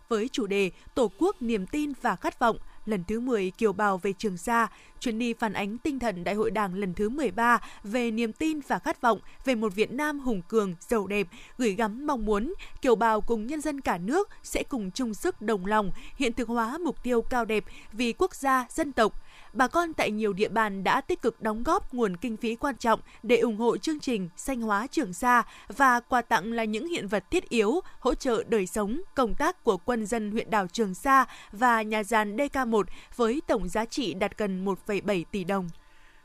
với 0.09 0.29
chủ 0.31 0.47
đề 0.47 0.71
Tổ 0.95 1.11
quốc 1.19 1.41
niềm 1.41 1.65
tin 1.65 1.93
và 2.01 2.15
khát 2.15 2.39
vọng 2.39 2.57
lần 2.85 3.03
thứ 3.07 3.19
10 3.19 3.51
Kiều 3.51 3.73
Bào 3.73 3.97
về 3.97 4.13
Trường 4.13 4.37
Sa, 4.37 4.67
chuyến 4.99 5.19
đi 5.19 5.33
phản 5.33 5.53
ánh 5.53 5.77
tinh 5.77 5.99
thần 5.99 6.23
Đại 6.23 6.35
hội 6.35 6.51
Đảng 6.51 6.73
lần 6.73 6.93
thứ 6.93 7.09
13 7.09 7.59
về 7.83 8.11
niềm 8.11 8.33
tin 8.33 8.59
và 8.67 8.79
khát 8.79 9.01
vọng 9.01 9.19
về 9.45 9.55
một 9.55 9.75
Việt 9.75 9.91
Nam 9.91 10.19
hùng 10.19 10.41
cường, 10.47 10.75
giàu 10.79 11.07
đẹp, 11.07 11.27
gửi 11.57 11.73
gắm 11.73 12.07
mong 12.07 12.25
muốn 12.25 12.53
Kiều 12.81 12.95
Bào 12.95 13.21
cùng 13.21 13.47
nhân 13.47 13.61
dân 13.61 13.81
cả 13.81 13.97
nước 13.97 14.29
sẽ 14.43 14.63
cùng 14.63 14.91
chung 14.91 15.13
sức 15.13 15.41
đồng 15.41 15.65
lòng 15.65 15.91
hiện 16.15 16.33
thực 16.33 16.47
hóa 16.47 16.77
mục 16.77 17.03
tiêu 17.03 17.21
cao 17.21 17.45
đẹp 17.45 17.63
vì 17.91 18.13
quốc 18.13 18.35
gia, 18.35 18.65
dân 18.69 18.91
tộc, 18.91 19.21
bà 19.53 19.67
con 19.67 19.93
tại 19.93 20.11
nhiều 20.11 20.33
địa 20.33 20.49
bàn 20.49 20.83
đã 20.83 21.01
tích 21.01 21.21
cực 21.21 21.41
đóng 21.41 21.63
góp 21.63 21.93
nguồn 21.93 22.17
kinh 22.17 22.37
phí 22.37 22.55
quan 22.55 22.75
trọng 22.75 22.99
để 23.23 23.37
ủng 23.37 23.57
hộ 23.57 23.77
chương 23.77 23.99
trình 23.99 24.29
xanh 24.37 24.61
hóa 24.61 24.87
Trường 24.87 25.13
Sa 25.13 25.43
và 25.67 25.99
quà 25.99 26.21
tặng 26.21 26.51
là 26.51 26.63
những 26.63 26.87
hiện 26.87 27.07
vật 27.07 27.31
thiết 27.31 27.49
yếu 27.49 27.81
hỗ 27.99 28.15
trợ 28.15 28.43
đời 28.47 28.67
sống, 28.67 29.01
công 29.15 29.35
tác 29.35 29.63
của 29.63 29.77
quân 29.77 30.05
dân 30.05 30.31
huyện 30.31 30.49
đảo 30.49 30.67
Trường 30.67 30.95
Sa 30.95 31.25
và 31.51 31.81
nhà 31.81 32.03
giàn 32.03 32.37
DK1 32.37 32.83
với 33.15 33.41
tổng 33.47 33.69
giá 33.69 33.85
trị 33.85 34.13
đạt 34.13 34.37
gần 34.37 34.65
1,7 34.89 35.23
tỷ 35.31 35.43
đồng. 35.43 35.69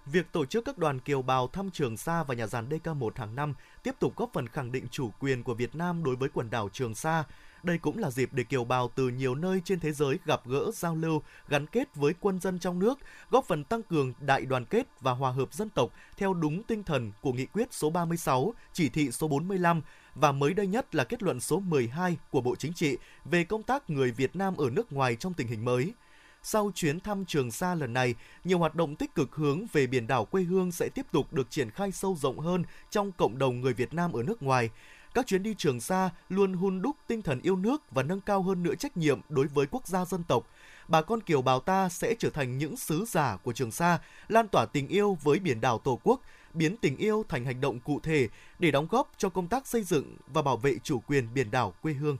Việc 0.07 0.33
tổ 0.33 0.45
chức 0.45 0.65
các 0.65 0.79
đoàn 0.79 1.01
kiều 1.01 1.23
bào 1.23 1.49
thăm 1.49 1.71
Trường 1.71 1.97
Sa 1.97 2.23
và 2.23 2.35
nhà 2.35 2.47
giàn 2.47 2.69
DK1 2.69 3.11
hàng 3.15 3.35
năm 3.35 3.55
tiếp 3.83 3.95
tục 4.01 4.17
góp 4.17 4.31
phần 4.33 4.49
khẳng 4.49 4.73
định 4.73 4.87
chủ 4.91 5.11
quyền 5.21 5.43
của 5.43 5.55
Việt 5.55 5.75
Nam 5.75 6.05
đối 6.05 6.17
với 6.17 6.29
quần 6.29 6.51
đảo 6.51 6.69
Trường 6.73 6.95
Sa, 6.95 7.25
đây 7.63 7.79
cũng 7.79 7.99
là 7.99 8.11
dịp 8.11 8.29
để 8.33 8.45
kiều 8.45 8.65
bào 8.65 8.91
từ 8.95 9.09
nhiều 9.09 9.35
nơi 9.35 9.61
trên 9.65 9.81
thế 9.81 9.93
giới 9.93 10.19
gặp 10.25 10.47
gỡ, 10.47 10.71
giao 10.75 10.95
lưu, 10.95 11.23
gắn 11.49 11.67
kết 11.67 11.95
với 11.95 12.15
quân 12.21 12.41
dân 12.41 12.59
trong 12.59 12.79
nước, 12.79 12.99
góp 13.31 13.45
phần 13.45 13.65
tăng 13.65 13.83
cường 13.83 14.13
đại 14.21 14.47
đoàn 14.47 14.65
kết 14.65 14.87
và 15.01 15.13
hòa 15.13 15.31
hợp 15.31 15.53
dân 15.53 15.69
tộc 15.71 15.91
theo 16.17 16.35
đúng 16.35 16.63
tinh 16.63 16.83
thần 16.83 17.13
của 17.21 17.33
nghị 17.33 17.47
quyết 17.47 17.69
số 17.71 17.91
36, 17.91 18.55
chỉ 18.73 18.89
thị 18.89 19.11
số 19.11 19.29
45 19.29 19.83
và 20.15 20.33
mới 20.33 20.55
đây 20.55 20.67
nhất 20.67 20.95
là 20.95 21.05
kết 21.05 21.23
luận 21.23 21.41
số 21.41 21.61
12 21.61 22.17
của 22.31 22.41
Bộ 22.41 22.57
Chính 22.57 22.73
trị 22.73 22.97
về 23.25 23.45
công 23.45 23.63
tác 23.63 23.91
người 23.91 24.11
Việt 24.11 24.37
Nam 24.37 24.57
ở 24.57 24.71
nước 24.71 24.93
ngoài 24.93 25.17
trong 25.17 25.35
tình 25.35 25.49
hình 25.49 25.65
mới. 25.65 25.93
Sau 26.47 26.71
chuyến 26.75 27.01
thăm 27.01 27.25
Trường 27.25 27.51
Sa 27.51 27.75
lần 27.75 27.93
này, 27.93 28.15
nhiều 28.45 28.59
hoạt 28.59 28.75
động 28.75 28.97
tích 28.97 29.15
cực 29.15 29.35
hướng 29.35 29.67
về 29.73 29.87
biển 29.87 30.07
đảo 30.07 30.25
quê 30.25 30.43
hương 30.43 30.73
sẽ 30.73 30.89
tiếp 30.95 31.07
tục 31.13 31.33
được 31.33 31.51
triển 31.51 31.71
khai 31.71 31.93
sâu 31.93 32.17
rộng 32.21 32.39
hơn 32.39 32.65
trong 32.91 33.13
cộng 33.13 33.39
đồng 33.39 33.61
người 33.61 33.73
Việt 33.73 33.95
Nam 33.95 34.13
ở 34.13 34.23
nước 34.23 34.43
ngoài 34.43 34.71
các 35.15 35.27
chuyến 35.27 35.43
đi 35.43 35.55
Trường 35.59 35.81
Sa 35.81 36.11
luôn 36.29 36.53
hun 36.53 36.83
đúc 36.83 36.97
tinh 37.07 37.23
thần 37.23 37.41
yêu 37.41 37.57
nước 37.57 37.83
và 37.91 38.03
nâng 38.03 38.21
cao 38.21 38.43
hơn 38.43 38.63
nữa 38.63 38.75
trách 38.75 38.97
nhiệm 38.97 39.21
đối 39.29 39.47
với 39.47 39.67
quốc 39.71 39.87
gia 39.87 40.05
dân 40.05 40.23
tộc. 40.29 40.47
Bà 40.89 41.03
con 41.03 41.21
kiều 41.21 41.43
bào 41.43 41.61
ta 41.61 41.89
sẽ 41.89 42.15
trở 42.19 42.31
thành 42.31 42.59
những 42.59 42.77
sứ 42.77 43.05
giả 43.09 43.37
của 43.37 43.53
Trường 43.53 43.71
Sa, 43.71 43.99
lan 44.29 44.49
tỏa 44.49 44.67
tình 44.67 44.89
yêu 44.89 45.19
với 45.23 45.39
biển 45.39 45.61
đảo 45.61 45.79
Tổ 45.79 46.01
quốc, 46.03 46.21
biến 46.55 46.77
tình 46.77 46.97
yêu 46.97 47.25
thành 47.29 47.45
hành 47.45 47.61
động 47.61 47.81
cụ 47.81 48.01
thể 48.03 48.29
để 48.59 48.71
đóng 48.71 48.87
góp 48.91 49.11
cho 49.19 49.29
công 49.29 49.49
tác 49.49 49.67
xây 49.67 49.83
dựng 49.83 50.17
và 50.27 50.43
bảo 50.43 50.57
vệ 50.57 50.77
chủ 50.83 51.01
quyền 51.07 51.35
biển 51.35 51.51
đảo 51.51 51.75
quê 51.83 51.93
hương 51.93 52.17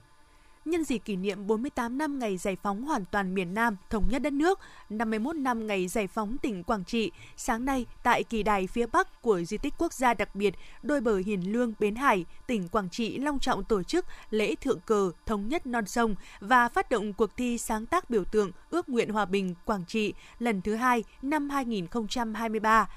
nhân 0.65 0.83
dịp 0.83 0.97
kỷ 0.97 1.15
niệm 1.15 1.47
48 1.47 1.97
năm 1.97 2.19
ngày 2.19 2.37
giải 2.37 2.57
phóng 2.63 2.83
hoàn 2.83 3.05
toàn 3.05 3.33
miền 3.33 3.53
Nam, 3.53 3.77
thống 3.89 4.05
nhất 4.09 4.21
đất 4.21 4.33
nước, 4.33 4.59
51 4.89 5.35
năm 5.35 5.67
ngày 5.67 5.87
giải 5.87 6.07
phóng 6.07 6.37
tỉnh 6.37 6.63
Quảng 6.63 6.83
Trị, 6.83 7.11
sáng 7.37 7.65
nay 7.65 7.85
tại 8.03 8.23
kỳ 8.23 8.43
đài 8.43 8.67
phía 8.67 8.85
Bắc 8.85 9.21
của 9.21 9.43
di 9.43 9.57
tích 9.57 9.73
quốc 9.77 9.93
gia 9.93 10.13
đặc 10.13 10.35
biệt 10.35 10.53
đôi 10.83 11.01
bờ 11.01 11.17
Hiền 11.17 11.51
Lương 11.53 11.73
Bến 11.79 11.95
Hải, 11.95 12.25
tỉnh 12.47 12.67
Quảng 12.67 12.89
Trị 12.89 13.17
long 13.17 13.39
trọng 13.39 13.63
tổ 13.63 13.83
chức 13.83 14.05
lễ 14.29 14.55
thượng 14.55 14.79
cờ 14.79 15.11
thống 15.25 15.47
nhất 15.47 15.67
non 15.67 15.85
sông 15.85 16.15
và 16.39 16.69
phát 16.69 16.89
động 16.89 17.13
cuộc 17.13 17.37
thi 17.37 17.57
sáng 17.57 17.85
tác 17.85 18.09
biểu 18.09 18.23
tượng 18.23 18.51
ước 18.69 18.89
nguyện 18.89 19.09
hòa 19.09 19.25
bình 19.25 19.55
Quảng 19.65 19.85
Trị 19.87 20.13
lần 20.39 20.61
thứ 20.61 20.75
hai 20.75 21.03
năm 21.21 21.49
2023 21.49 22.87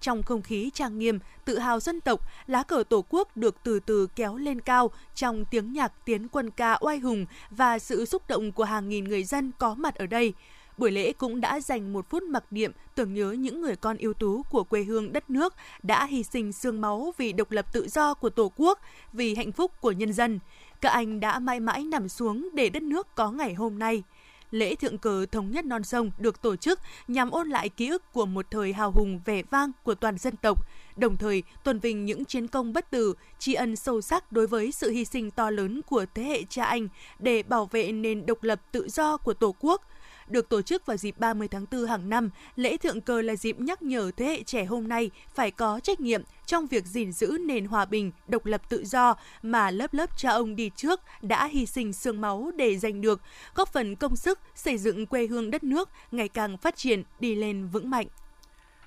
trong 0.00 0.22
không 0.22 0.42
khí 0.42 0.70
trang 0.74 0.98
nghiêm, 0.98 1.18
tự 1.44 1.58
hào 1.58 1.80
dân 1.80 2.00
tộc, 2.00 2.20
lá 2.46 2.62
cờ 2.62 2.84
Tổ 2.88 3.04
quốc 3.08 3.36
được 3.36 3.56
từ 3.64 3.80
từ 3.80 4.06
kéo 4.06 4.36
lên 4.36 4.60
cao 4.60 4.90
trong 5.14 5.44
tiếng 5.44 5.72
nhạc 5.72 5.92
tiến 6.04 6.28
quân 6.28 6.50
ca 6.50 6.78
oai 6.80 6.98
hùng 6.98 7.26
và 7.50 7.78
sự 7.78 8.04
xúc 8.04 8.22
động 8.28 8.52
của 8.52 8.64
hàng 8.64 8.88
nghìn 8.88 9.04
người 9.04 9.24
dân 9.24 9.52
có 9.58 9.74
mặt 9.74 9.94
ở 9.94 10.06
đây. 10.06 10.34
Buổi 10.78 10.90
lễ 10.90 11.12
cũng 11.12 11.40
đã 11.40 11.60
dành 11.60 11.92
một 11.92 12.10
phút 12.10 12.22
mặc 12.22 12.44
niệm 12.50 12.72
tưởng 12.94 13.14
nhớ 13.14 13.32
những 13.32 13.60
người 13.60 13.76
con 13.76 13.96
ưu 13.96 14.14
tú 14.14 14.42
của 14.42 14.64
quê 14.64 14.82
hương 14.82 15.12
đất 15.12 15.30
nước 15.30 15.54
đã 15.82 16.06
hy 16.06 16.22
sinh 16.22 16.52
xương 16.52 16.80
máu 16.80 17.14
vì 17.18 17.32
độc 17.32 17.50
lập 17.50 17.72
tự 17.72 17.88
do 17.88 18.14
của 18.14 18.30
Tổ 18.30 18.52
quốc, 18.56 18.80
vì 19.12 19.34
hạnh 19.34 19.52
phúc 19.52 19.72
của 19.80 19.92
nhân 19.92 20.12
dân. 20.12 20.38
Các 20.80 20.88
anh 20.88 21.20
đã 21.20 21.38
mãi 21.38 21.60
mãi 21.60 21.84
nằm 21.84 22.08
xuống 22.08 22.48
để 22.54 22.68
đất 22.68 22.82
nước 22.82 23.14
có 23.14 23.30
ngày 23.30 23.54
hôm 23.54 23.78
nay– 23.78 24.02
lễ 24.50 24.74
thượng 24.74 24.98
cờ 24.98 25.26
thống 25.26 25.50
nhất 25.50 25.64
non 25.64 25.84
sông 25.84 26.10
được 26.18 26.42
tổ 26.42 26.56
chức 26.56 26.80
nhằm 27.08 27.30
ôn 27.30 27.48
lại 27.48 27.68
ký 27.68 27.88
ức 27.88 28.12
của 28.12 28.26
một 28.26 28.46
thời 28.50 28.72
hào 28.72 28.90
hùng 28.90 29.20
vẻ 29.24 29.42
vang 29.50 29.72
của 29.82 29.94
toàn 29.94 30.18
dân 30.18 30.36
tộc, 30.36 30.66
đồng 30.96 31.16
thời 31.16 31.42
tôn 31.64 31.78
vinh 31.78 32.04
những 32.04 32.24
chiến 32.24 32.48
công 32.48 32.72
bất 32.72 32.90
tử, 32.90 33.14
tri 33.38 33.54
ân 33.54 33.76
sâu 33.76 34.00
sắc 34.00 34.32
đối 34.32 34.46
với 34.46 34.72
sự 34.72 34.90
hy 34.90 35.04
sinh 35.04 35.30
to 35.30 35.50
lớn 35.50 35.80
của 35.86 36.06
thế 36.14 36.22
hệ 36.22 36.42
cha 36.48 36.64
anh 36.64 36.88
để 37.18 37.42
bảo 37.42 37.66
vệ 37.66 37.92
nền 37.92 38.26
độc 38.26 38.42
lập 38.42 38.60
tự 38.72 38.88
do 38.88 39.16
của 39.16 39.34
Tổ 39.34 39.54
quốc 39.60 39.82
được 40.28 40.48
tổ 40.48 40.62
chức 40.62 40.86
vào 40.86 40.96
dịp 40.96 41.18
30 41.18 41.48
tháng 41.48 41.66
4 41.70 41.86
hàng 41.86 42.08
năm. 42.08 42.30
Lễ 42.56 42.76
thượng 42.76 43.00
cờ 43.00 43.22
là 43.22 43.36
dịp 43.36 43.60
nhắc 43.60 43.82
nhở 43.82 44.10
thế 44.16 44.24
hệ 44.24 44.42
trẻ 44.42 44.64
hôm 44.64 44.88
nay 44.88 45.10
phải 45.34 45.50
có 45.50 45.80
trách 45.80 46.00
nhiệm 46.00 46.22
trong 46.46 46.66
việc 46.66 46.86
gìn 46.86 47.12
giữ 47.12 47.38
nền 47.46 47.66
hòa 47.66 47.84
bình, 47.84 48.12
độc 48.28 48.46
lập 48.46 48.62
tự 48.68 48.84
do 48.84 49.14
mà 49.42 49.70
lớp 49.70 49.94
lớp 49.94 50.16
cha 50.16 50.30
ông 50.30 50.56
đi 50.56 50.70
trước 50.76 51.00
đã 51.22 51.46
hy 51.46 51.66
sinh 51.66 51.92
xương 51.92 52.20
máu 52.20 52.50
để 52.56 52.78
giành 52.78 53.00
được, 53.00 53.20
góp 53.54 53.72
phần 53.72 53.96
công 53.96 54.16
sức 54.16 54.38
xây 54.54 54.78
dựng 54.78 55.06
quê 55.06 55.26
hương 55.26 55.50
đất 55.50 55.64
nước 55.64 55.88
ngày 56.10 56.28
càng 56.28 56.56
phát 56.56 56.76
triển, 56.76 57.02
đi 57.20 57.34
lên 57.34 57.68
vững 57.68 57.90
mạnh. 57.90 58.06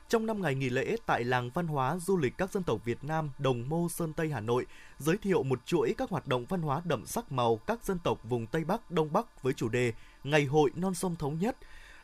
Trong 0.09 0.25
năm 0.25 0.41
ngày 0.41 0.55
nghỉ 0.55 0.69
lễ 0.69 0.95
tại 1.05 1.23
làng 1.23 1.49
văn 1.53 1.67
hóa 1.67 1.97
du 1.99 2.17
lịch 2.17 2.37
các 2.37 2.51
dân 2.51 2.63
tộc 2.63 2.85
Việt 2.85 3.03
Nam 3.03 3.29
Đồng 3.39 3.69
Mô 3.69 3.89
Sơn 3.89 4.13
Tây 4.13 4.29
Hà 4.29 4.39
Nội 4.39 4.65
giới 4.97 5.17
thiệu 5.17 5.43
một 5.43 5.65
chuỗi 5.65 5.93
các 5.97 6.09
hoạt 6.09 6.27
động 6.27 6.45
văn 6.45 6.61
hóa 6.61 6.81
đậm 6.85 7.05
sắc 7.05 7.31
màu 7.31 7.57
các 7.57 7.83
dân 7.83 7.99
tộc 8.03 8.19
vùng 8.23 8.47
Tây 8.47 8.63
Bắc, 8.63 8.91
Đông 8.91 9.13
Bắc 9.13 9.43
với 9.43 9.53
chủ 9.53 9.69
đề 9.69 9.93
Ngày 10.23 10.45
hội 10.45 10.71
non 10.75 10.93
sông 10.93 11.15
thống 11.15 11.39
nhất. 11.39 11.57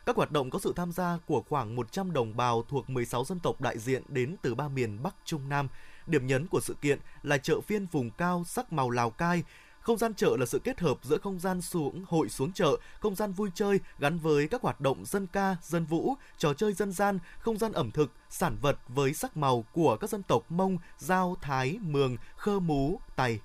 Các 0.06 0.16
hoạt 0.16 0.32
động 0.32 0.50
có 0.50 0.58
sự 0.58 0.72
tham 0.76 0.92
gia 0.92 1.18
của 1.26 1.42
khoảng 1.48 1.76
100 1.76 2.12
đồng 2.12 2.36
bào 2.36 2.62
thuộc 2.62 2.90
16 2.90 3.24
dân 3.24 3.40
tộc 3.40 3.60
đại 3.60 3.78
diện 3.78 4.02
đến 4.08 4.36
từ 4.42 4.54
ba 4.54 4.68
miền 4.68 5.02
Bắc 5.02 5.14
Trung 5.24 5.48
Nam. 5.48 5.68
Điểm 6.06 6.26
nhấn 6.26 6.46
của 6.46 6.60
sự 6.60 6.74
kiện 6.80 6.98
là 7.22 7.38
chợ 7.38 7.60
phiên 7.60 7.86
vùng 7.86 8.10
cao 8.10 8.44
sắc 8.46 8.72
màu 8.72 8.90
Lào 8.90 9.10
Cai, 9.10 9.42
không 9.86 9.98
gian 9.98 10.14
chợ 10.14 10.36
là 10.38 10.46
sự 10.46 10.58
kết 10.58 10.80
hợp 10.80 10.98
giữa 11.02 11.18
không 11.18 11.38
gian 11.38 11.60
xuống 11.60 12.04
hội 12.08 12.28
xuống 12.28 12.52
chợ, 12.52 12.76
không 13.00 13.14
gian 13.14 13.32
vui 13.32 13.50
chơi 13.54 13.80
gắn 13.98 14.18
với 14.18 14.48
các 14.48 14.62
hoạt 14.62 14.80
động 14.80 15.04
dân 15.04 15.26
ca, 15.26 15.56
dân 15.62 15.84
vũ, 15.84 16.14
trò 16.38 16.54
chơi 16.54 16.72
dân 16.72 16.92
gian, 16.92 17.18
không 17.38 17.58
gian 17.58 17.72
ẩm 17.72 17.90
thực, 17.90 18.12
sản 18.30 18.56
vật 18.62 18.78
với 18.88 19.14
sắc 19.14 19.36
màu 19.36 19.64
của 19.72 19.96
các 19.96 20.10
dân 20.10 20.22
tộc 20.22 20.50
Mông, 20.50 20.78
Giao, 20.98 21.36
Thái, 21.42 21.78
Mường, 21.82 22.16
Khơ 22.36 22.60
Mú, 22.60 23.00
Tày. 23.16 23.40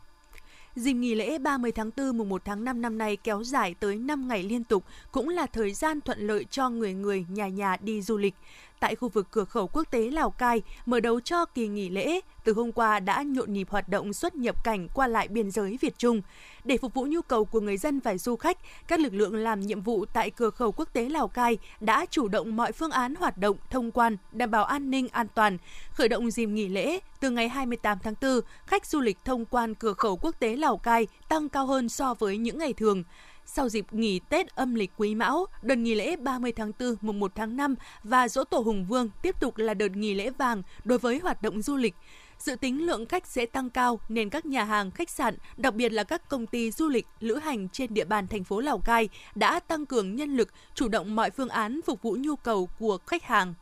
Dịp 0.75 0.93
nghỉ 0.93 1.15
lễ 1.15 1.37
30 1.37 1.71
tháng 1.71 1.89
4 1.97 2.17
mùng 2.17 2.29
1 2.29 2.45
tháng 2.45 2.63
5 2.63 2.81
năm 2.81 2.97
nay 2.97 3.17
kéo 3.17 3.43
dài 3.43 3.75
tới 3.79 3.95
5 3.95 4.27
ngày 4.27 4.43
liên 4.43 4.63
tục, 4.63 4.83
cũng 5.11 5.29
là 5.29 5.45
thời 5.45 5.73
gian 5.73 6.01
thuận 6.01 6.19
lợi 6.19 6.45
cho 6.49 6.69
người 6.69 6.93
người, 6.93 7.25
nhà 7.29 7.47
nhà 7.47 7.77
đi 7.81 8.01
du 8.01 8.17
lịch 8.17 8.35
tại 8.81 8.95
khu 8.95 9.09
vực 9.09 9.27
cửa 9.31 9.45
khẩu 9.45 9.67
quốc 9.67 9.83
tế 9.91 10.09
Lào 10.11 10.29
Cai, 10.29 10.61
mở 10.85 10.99
đầu 10.99 11.19
cho 11.19 11.45
kỳ 11.45 11.67
nghỉ 11.67 11.89
lễ, 11.89 12.19
từ 12.43 12.53
hôm 12.53 12.71
qua 12.71 12.99
đã 12.99 13.23
nhộn 13.23 13.53
nhịp 13.53 13.69
hoạt 13.69 13.89
động 13.89 14.13
xuất 14.13 14.35
nhập 14.35 14.63
cảnh 14.63 14.87
qua 14.93 15.07
lại 15.07 15.27
biên 15.27 15.51
giới 15.51 15.77
Việt 15.81 15.97
Trung. 15.97 16.21
Để 16.63 16.77
phục 16.77 16.93
vụ 16.93 17.05
nhu 17.05 17.21
cầu 17.21 17.45
của 17.45 17.59
người 17.59 17.77
dân 17.77 17.99
và 17.99 18.17
du 18.17 18.35
khách, 18.35 18.57
các 18.87 18.99
lực 18.99 19.13
lượng 19.13 19.35
làm 19.35 19.59
nhiệm 19.59 19.81
vụ 19.81 20.05
tại 20.05 20.29
cửa 20.29 20.49
khẩu 20.49 20.71
quốc 20.71 20.93
tế 20.93 21.09
Lào 21.09 21.27
Cai 21.27 21.57
đã 21.79 22.05
chủ 22.09 22.27
động 22.27 22.55
mọi 22.55 22.71
phương 22.71 22.91
án 22.91 23.15
hoạt 23.15 23.37
động 23.37 23.57
thông 23.69 23.91
quan, 23.91 24.17
đảm 24.31 24.51
bảo 24.51 24.65
an 24.65 24.91
ninh 24.91 25.07
an 25.11 25.27
toàn. 25.35 25.57
Khởi 25.93 26.09
động 26.09 26.31
dịp 26.31 26.45
nghỉ 26.45 26.67
lễ, 26.67 26.99
từ 27.19 27.29
ngày 27.29 27.49
28 27.49 27.97
tháng 28.03 28.13
4, 28.21 28.39
khách 28.65 28.85
du 28.85 29.01
lịch 29.01 29.17
thông 29.25 29.45
quan 29.45 29.75
cửa 29.75 29.93
khẩu 29.93 30.17
quốc 30.17 30.35
tế 30.39 30.55
Lào 30.55 30.77
Cai 30.77 31.07
tăng 31.29 31.49
cao 31.49 31.65
hơn 31.65 31.89
so 31.89 32.13
với 32.13 32.37
những 32.37 32.57
ngày 32.57 32.73
thường. 32.73 33.03
Sau 33.45 33.69
dịp 33.69 33.93
nghỉ 33.93 34.19
Tết 34.29 34.55
âm 34.55 34.75
lịch 34.75 34.91
Quý 34.97 35.15
Mão, 35.15 35.45
đợt 35.61 35.75
nghỉ 35.75 35.95
lễ 35.95 36.15
30 36.15 36.51
tháng 36.51 36.71
4, 36.79 36.95
mùng 37.01 37.19
1 37.19 37.31
tháng 37.35 37.57
5 37.57 37.75
và 38.03 38.27
dỗ 38.27 38.43
tổ 38.43 38.57
Hùng 38.57 38.85
Vương 38.85 39.09
tiếp 39.21 39.35
tục 39.39 39.57
là 39.57 39.73
đợt 39.73 39.95
nghỉ 39.95 40.13
lễ 40.13 40.29
vàng 40.29 40.63
đối 40.83 40.97
với 40.99 41.19
hoạt 41.19 41.41
động 41.41 41.61
du 41.61 41.75
lịch. 41.75 41.95
Dự 42.37 42.55
tính 42.55 42.85
lượng 42.85 43.05
khách 43.05 43.27
sẽ 43.27 43.45
tăng 43.45 43.69
cao 43.69 43.99
nên 44.09 44.29
các 44.29 44.45
nhà 44.45 44.63
hàng, 44.63 44.91
khách 44.91 45.09
sạn, 45.09 45.37
đặc 45.57 45.75
biệt 45.75 45.91
là 45.91 46.03
các 46.03 46.29
công 46.29 46.47
ty 46.47 46.71
du 46.71 46.89
lịch, 46.89 47.07
lữ 47.19 47.35
hành 47.35 47.69
trên 47.69 47.93
địa 47.93 48.05
bàn 48.05 48.27
thành 48.27 48.43
phố 48.43 48.59
Lào 48.59 48.79
Cai 48.79 49.09
đã 49.35 49.59
tăng 49.59 49.85
cường 49.85 50.15
nhân 50.15 50.37
lực, 50.37 50.49
chủ 50.75 50.87
động 50.87 51.15
mọi 51.15 51.31
phương 51.31 51.49
án 51.49 51.79
phục 51.85 52.01
vụ 52.01 52.17
nhu 52.19 52.35
cầu 52.35 52.69
của 52.79 52.97
khách 53.07 53.23
hàng. 53.23 53.53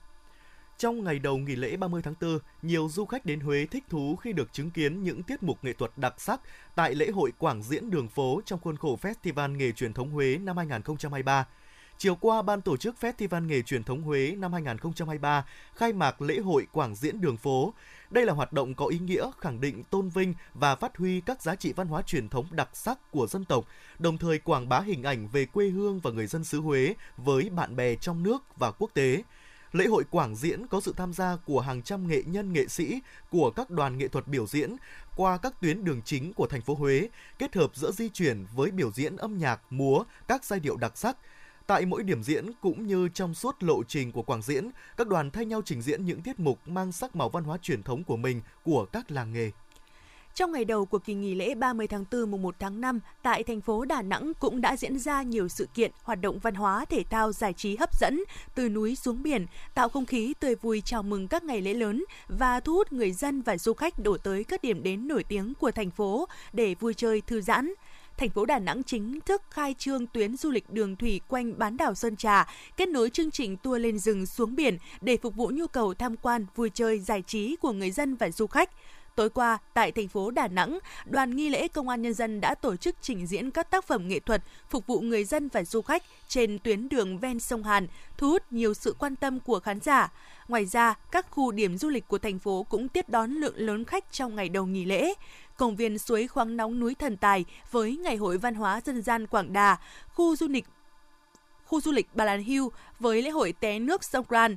Trong 0.80 1.04
ngày 1.04 1.20
đầu 1.20 1.38
nghỉ 1.38 1.56
lễ 1.56 1.78
30 1.78 2.02
tháng 2.02 2.14
4, 2.22 2.40
nhiều 2.62 2.90
du 2.92 3.06
khách 3.06 3.26
đến 3.26 3.40
Huế 3.40 3.66
thích 3.72 3.84
thú 3.90 4.16
khi 4.16 4.34
được 4.34 4.54
chứng 4.54 4.72
kiến 4.72 5.04
những 5.04 5.24
tiết 5.24 5.44
mục 5.44 5.64
nghệ 5.64 5.74
thuật 5.74 5.92
đặc 5.98 6.14
sắc 6.18 6.42
tại 6.76 6.96
lễ 6.96 7.10
hội 7.10 7.32
Quảng 7.38 7.64
diễn 7.64 7.90
đường 7.90 8.08
phố 8.08 8.42
trong 8.46 8.60
khuôn 8.60 8.78
khổ 8.78 9.00
Festival 9.02 9.56
nghề 9.56 9.72
truyền 9.72 9.94
thống 9.94 10.10
Huế 10.10 10.38
năm 10.38 10.58
2023. 10.58 11.48
Chiều 11.98 12.16
qua, 12.16 12.42
Ban 12.42 12.62
tổ 12.62 12.78
chức 12.78 12.96
Festival 13.02 13.46
nghề 13.46 13.62
truyền 13.62 13.84
thống 13.84 14.02
Huế 14.02 14.36
năm 14.38 14.54
2023 14.54 15.46
khai 15.76 15.94
mạc 15.94 16.22
lễ 16.22 16.40
hội 16.40 16.68
Quảng 16.72 16.96
diễn 16.96 17.22
đường 17.22 17.38
phố. 17.38 17.74
Đây 18.10 18.26
là 18.26 18.34
hoạt 18.34 18.54
động 18.54 18.74
có 18.74 18.86
ý 18.86 19.00
nghĩa 19.00 19.32
khẳng 19.40 19.62
định 19.62 19.84
tôn 19.84 20.10
vinh 20.10 20.34
và 20.54 20.76
phát 20.76 20.98
huy 20.98 21.22
các 21.22 21.42
giá 21.42 21.56
trị 21.56 21.74
văn 21.74 21.88
hóa 21.88 22.02
truyền 22.02 22.30
thống 22.30 22.46
đặc 22.52 22.70
sắc 22.74 23.12
của 23.12 23.28
dân 23.28 23.46
tộc, 23.46 23.66
đồng 24.00 24.18
thời 24.18 24.40
quảng 24.40 24.70
bá 24.70 24.80
hình 24.80 25.04
ảnh 25.04 25.28
về 25.28 25.46
quê 25.46 25.68
hương 25.70 26.00
và 26.00 26.12
người 26.12 26.28
dân 26.28 26.44
xứ 26.44 26.60
Huế 26.60 26.94
với 27.18 27.50
bạn 27.50 27.76
bè 27.76 27.96
trong 27.96 28.24
nước 28.24 28.44
và 28.58 28.72
quốc 28.72 28.92
tế. 28.94 29.24
Lễ 29.72 29.86
hội 29.86 30.04
Quảng 30.04 30.36
Diễn 30.36 30.68
có 30.68 30.82
sự 30.82 30.94
tham 30.98 31.14
gia 31.14 31.36
của 31.36 31.60
hàng 31.60 31.82
trăm 31.82 32.08
nghệ 32.08 32.24
nhân 32.26 32.54
nghệ 32.54 32.68
sĩ 32.68 33.00
của 33.30 33.52
các 33.52 33.70
đoàn 33.70 33.98
nghệ 33.98 34.08
thuật 34.08 34.28
biểu 34.28 34.48
diễn 34.48 34.76
qua 35.16 35.38
các 35.38 35.62
tuyến 35.62 35.84
đường 35.84 36.02
chính 36.06 36.34
của 36.34 36.48
thành 36.48 36.62
phố 36.62 36.76
Huế, 36.76 37.10
kết 37.38 37.56
hợp 37.56 37.76
giữa 37.76 37.92
di 37.92 38.10
chuyển 38.10 38.46
với 38.56 38.72
biểu 38.72 38.92
diễn 38.92 39.16
âm 39.16 39.38
nhạc, 39.38 39.62
múa, 39.70 40.04
các 40.28 40.46
giai 40.46 40.60
điệu 40.60 40.78
đặc 40.78 40.98
sắc. 40.98 41.18
Tại 41.68 41.86
mỗi 41.86 42.04
điểm 42.04 42.24
diễn 42.24 42.46
cũng 42.62 42.88
như 42.88 43.10
trong 43.14 43.34
suốt 43.34 43.64
lộ 43.64 43.84
trình 43.84 44.12
của 44.12 44.24
Quảng 44.24 44.42
Diễn, 44.42 44.70
các 44.98 45.08
đoàn 45.08 45.32
thay 45.32 45.46
nhau 45.46 45.62
trình 45.66 45.82
diễn 45.82 46.06
những 46.06 46.22
tiết 46.22 46.40
mục 46.40 46.68
mang 46.68 46.92
sắc 46.92 47.16
màu 47.16 47.30
văn 47.30 47.44
hóa 47.44 47.58
truyền 47.62 47.84
thống 47.84 48.04
của 48.04 48.18
mình 48.18 48.42
của 48.64 48.86
các 48.86 49.12
làng 49.12 49.34
nghề. 49.34 49.52
Trong 50.36 50.52
ngày 50.52 50.66
đầu 50.66 50.86
của 50.86 51.00
kỳ 51.00 51.14
nghỉ 51.14 51.36
lễ 51.36 51.56
30 51.56 51.88
tháng 51.88 52.06
4 52.12 52.32
mùng 52.32 52.42
1 52.42 52.56
tháng 52.60 52.82
5, 52.82 53.00
tại 53.22 53.44
thành 53.44 53.62
phố 53.62 53.86
Đà 53.86 54.02
Nẵng 54.02 54.34
cũng 54.40 54.62
đã 54.62 54.76
diễn 54.76 55.00
ra 55.00 55.22
nhiều 55.22 55.48
sự 55.48 55.68
kiện, 55.74 55.92
hoạt 56.04 56.22
động 56.22 56.40
văn 56.40 56.56
hóa, 56.56 56.86
thể 56.86 57.04
thao, 57.10 57.32
giải 57.32 57.54
trí 57.54 57.76
hấp 57.76 58.00
dẫn 58.00 58.24
từ 58.56 58.70
núi 58.70 58.96
xuống 58.96 59.24
biển, 59.24 59.46
tạo 59.74 59.90
không 59.90 60.06
khí 60.06 60.34
tươi 60.40 60.56
vui 60.56 60.82
chào 60.86 61.04
mừng 61.04 61.28
các 61.28 61.44
ngày 61.44 61.62
lễ 61.62 61.74
lớn 61.74 62.04
và 62.28 62.60
thu 62.60 62.74
hút 62.74 62.94
người 62.94 63.12
dân 63.12 63.42
và 63.42 63.58
du 63.58 63.74
khách 63.74 64.00
đổ 64.04 64.18
tới 64.18 64.44
các 64.44 64.62
điểm 64.62 64.84
đến 64.84 65.08
nổi 65.08 65.24
tiếng 65.24 65.54
của 65.60 65.72
thành 65.72 65.92
phố 65.92 66.28
để 66.54 66.76
vui 66.76 66.94
chơi 66.94 67.22
thư 67.22 67.42
giãn 67.42 67.74
thành 68.20 68.30
phố 68.30 68.46
Đà 68.46 68.60
Nẵng 68.60 68.84
chính 68.84 69.20
thức 69.22 69.42
khai 69.50 69.76
trương 69.78 70.08
tuyến 70.08 70.38
du 70.38 70.52
lịch 70.52 70.70
đường 70.70 70.96
thủy 70.96 71.22
quanh 71.28 71.60
bán 71.60 71.78
đảo 71.78 71.96
Sơn 71.96 72.16
Trà, 72.16 72.48
kết 72.78 72.90
nối 72.90 73.10
chương 73.10 73.32
trình 73.32 73.58
tour 73.58 73.82
lên 73.82 74.00
rừng 74.00 74.26
xuống 74.26 74.56
biển 74.56 74.78
để 75.02 75.18
phục 75.18 75.36
vụ 75.36 75.52
nhu 75.54 75.68
cầu 75.68 75.94
tham 75.94 76.16
quan, 76.18 76.46
vui 76.56 76.70
chơi, 76.74 77.00
giải 77.00 77.22
trí 77.22 77.56
của 77.56 77.72
người 77.72 77.92
dân 77.92 78.16
và 78.16 78.30
du 78.32 78.48
khách. 78.48 78.70
Tối 79.20 79.30
qua, 79.30 79.58
tại 79.74 79.92
thành 79.92 80.08
phố 80.08 80.32
Đà 80.32 80.48
Nẵng, 80.48 80.80
Đoàn 81.06 81.36
nghi 81.36 81.50
lễ 81.50 81.68
Công 81.68 81.90
an 81.90 82.02
Nhân 82.02 82.14
dân 82.14 82.42
đã 82.42 82.56
tổ 82.56 82.76
chức 82.76 82.96
trình 83.02 83.28
diễn 83.28 83.52
các 83.52 83.72
tác 83.72 83.88
phẩm 83.88 84.08
nghệ 84.08 84.20
thuật 84.20 84.44
phục 84.70 84.88
vụ 84.88 85.00
người 85.00 85.24
dân 85.24 85.48
và 85.48 85.64
du 85.64 85.82
khách 85.82 86.04
trên 86.28 86.60
tuyến 86.60 86.90
đường 86.90 87.18
ven 87.18 87.40
sông 87.40 87.64
Hàn, 87.64 87.88
thu 88.18 88.30
hút 88.30 88.44
nhiều 88.52 88.74
sự 88.74 88.96
quan 89.00 89.16
tâm 89.16 89.40
của 89.40 89.60
khán 89.60 89.80
giả. 89.80 90.12
Ngoài 90.48 90.66
ra, 90.66 90.94
các 91.12 91.32
khu 91.32 91.52
điểm 91.52 91.78
du 91.78 91.90
lịch 91.90 92.08
của 92.08 92.18
thành 92.18 92.40
phố 92.40 92.66
cũng 92.70 92.88
tiếp 92.88 93.10
đón 93.10 93.32
lượng 93.32 93.58
lớn 93.58 93.86
khách 93.86 94.12
trong 94.12 94.36
ngày 94.36 94.50
đầu 94.50 94.66
nghỉ 94.66 94.86
lễ. 94.86 95.14
Công 95.58 95.76
viên 95.76 95.98
suối 95.98 96.28
khoáng 96.28 96.58
nóng 96.58 96.80
núi 96.80 96.96
Thần 96.96 97.18
Tài 97.18 97.46
với 97.72 97.98
Ngày 97.98 98.16
hội 98.16 98.38
văn 98.38 98.56
hóa 98.56 98.82
dân 98.86 99.02
gian 99.02 99.28
Quảng 99.28 99.54
Đà, 99.54 99.78
khu 100.14 100.36
du 100.36 100.48
lịch 100.48 100.66
khu 101.70 101.82
du 101.82 101.92
lịch 101.92 102.08
Bà 102.14 102.26
Lan 102.26 102.44
Hill 102.44 102.64
với 103.00 103.22
lễ 103.22 103.30
hội 103.30 103.54
té 103.60 103.80
nước 103.80 104.04
Songkran, 104.04 104.56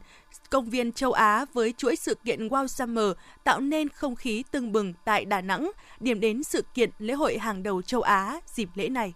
công 0.51 0.71
viên 0.71 0.93
châu 0.93 1.13
Á 1.13 1.45
với 1.53 1.75
chuỗi 1.77 1.97
sự 1.97 2.15
kiện 2.25 2.49
Wow 2.49 2.67
Summer 2.67 3.13
tạo 3.45 3.61
nên 3.61 3.89
không 3.89 4.17
khí 4.17 4.45
tưng 4.51 4.73
bừng 4.73 4.95
tại 5.05 5.25
Đà 5.25 5.41
Nẵng, 5.41 5.71
điểm 6.01 6.21
đến 6.21 6.43
sự 6.43 6.63
kiện 6.75 6.91
lễ 6.99 7.15
hội 7.15 7.39
hàng 7.39 7.63
đầu 7.63 7.83
châu 7.83 8.01
Á 8.01 8.41
dịp 8.47 8.69
lễ 8.75 8.89
này. 8.89 9.13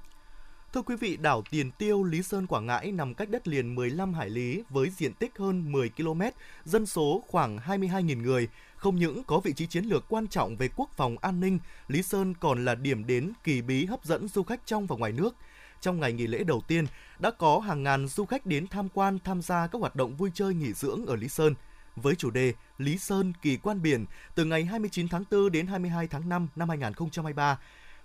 Thưa 0.72 0.82
quý 0.82 0.96
vị, 0.96 1.16
đảo 1.16 1.42
Tiền 1.50 1.70
Tiêu, 1.78 2.04
Lý 2.04 2.22
Sơn, 2.22 2.46
Quảng 2.46 2.66
Ngãi 2.66 2.92
nằm 2.92 3.14
cách 3.14 3.30
đất 3.30 3.48
liền 3.48 3.74
15 3.74 4.14
hải 4.14 4.30
lý 4.30 4.62
với 4.70 4.90
diện 4.96 5.14
tích 5.14 5.38
hơn 5.38 5.72
10 5.72 5.88
km, 5.88 6.22
dân 6.64 6.86
số 6.86 7.22
khoảng 7.28 7.58
22.000 7.58 8.22
người. 8.22 8.48
Không 8.76 8.96
những 8.96 9.24
có 9.24 9.40
vị 9.40 9.52
trí 9.52 9.66
chiến 9.66 9.84
lược 9.84 10.04
quan 10.08 10.28
trọng 10.28 10.56
về 10.56 10.68
quốc 10.76 10.90
phòng 10.96 11.16
an 11.20 11.40
ninh, 11.40 11.58
Lý 11.88 12.02
Sơn 12.02 12.34
còn 12.40 12.64
là 12.64 12.74
điểm 12.74 13.06
đến 13.06 13.32
kỳ 13.44 13.62
bí 13.62 13.84
hấp 13.84 14.04
dẫn 14.04 14.28
du 14.28 14.42
khách 14.42 14.66
trong 14.66 14.86
và 14.86 14.96
ngoài 14.96 15.12
nước– 15.12 15.34
trong 15.80 16.00
ngày 16.00 16.12
nghỉ 16.12 16.26
lễ 16.26 16.44
đầu 16.44 16.62
tiên, 16.68 16.86
đã 17.18 17.30
có 17.30 17.58
hàng 17.58 17.82
ngàn 17.82 18.08
du 18.08 18.24
khách 18.24 18.46
đến 18.46 18.66
tham 18.66 18.88
quan 18.88 19.18
tham 19.24 19.42
gia 19.42 19.66
các 19.66 19.80
hoạt 19.80 19.96
động 19.96 20.16
vui 20.16 20.30
chơi 20.34 20.54
nghỉ 20.54 20.72
dưỡng 20.72 21.06
ở 21.06 21.16
Lý 21.16 21.28
Sơn. 21.28 21.54
Với 21.96 22.14
chủ 22.14 22.30
đề 22.30 22.52
Lý 22.78 22.98
Sơn 22.98 23.32
kỳ 23.42 23.56
quan 23.56 23.82
biển 23.82 24.06
từ 24.34 24.44
ngày 24.44 24.64
29 24.64 25.08
tháng 25.08 25.24
4 25.30 25.52
đến 25.52 25.66
22 25.66 26.06
tháng 26.06 26.28
5 26.28 26.48
năm 26.56 26.68
2023, 26.68 27.58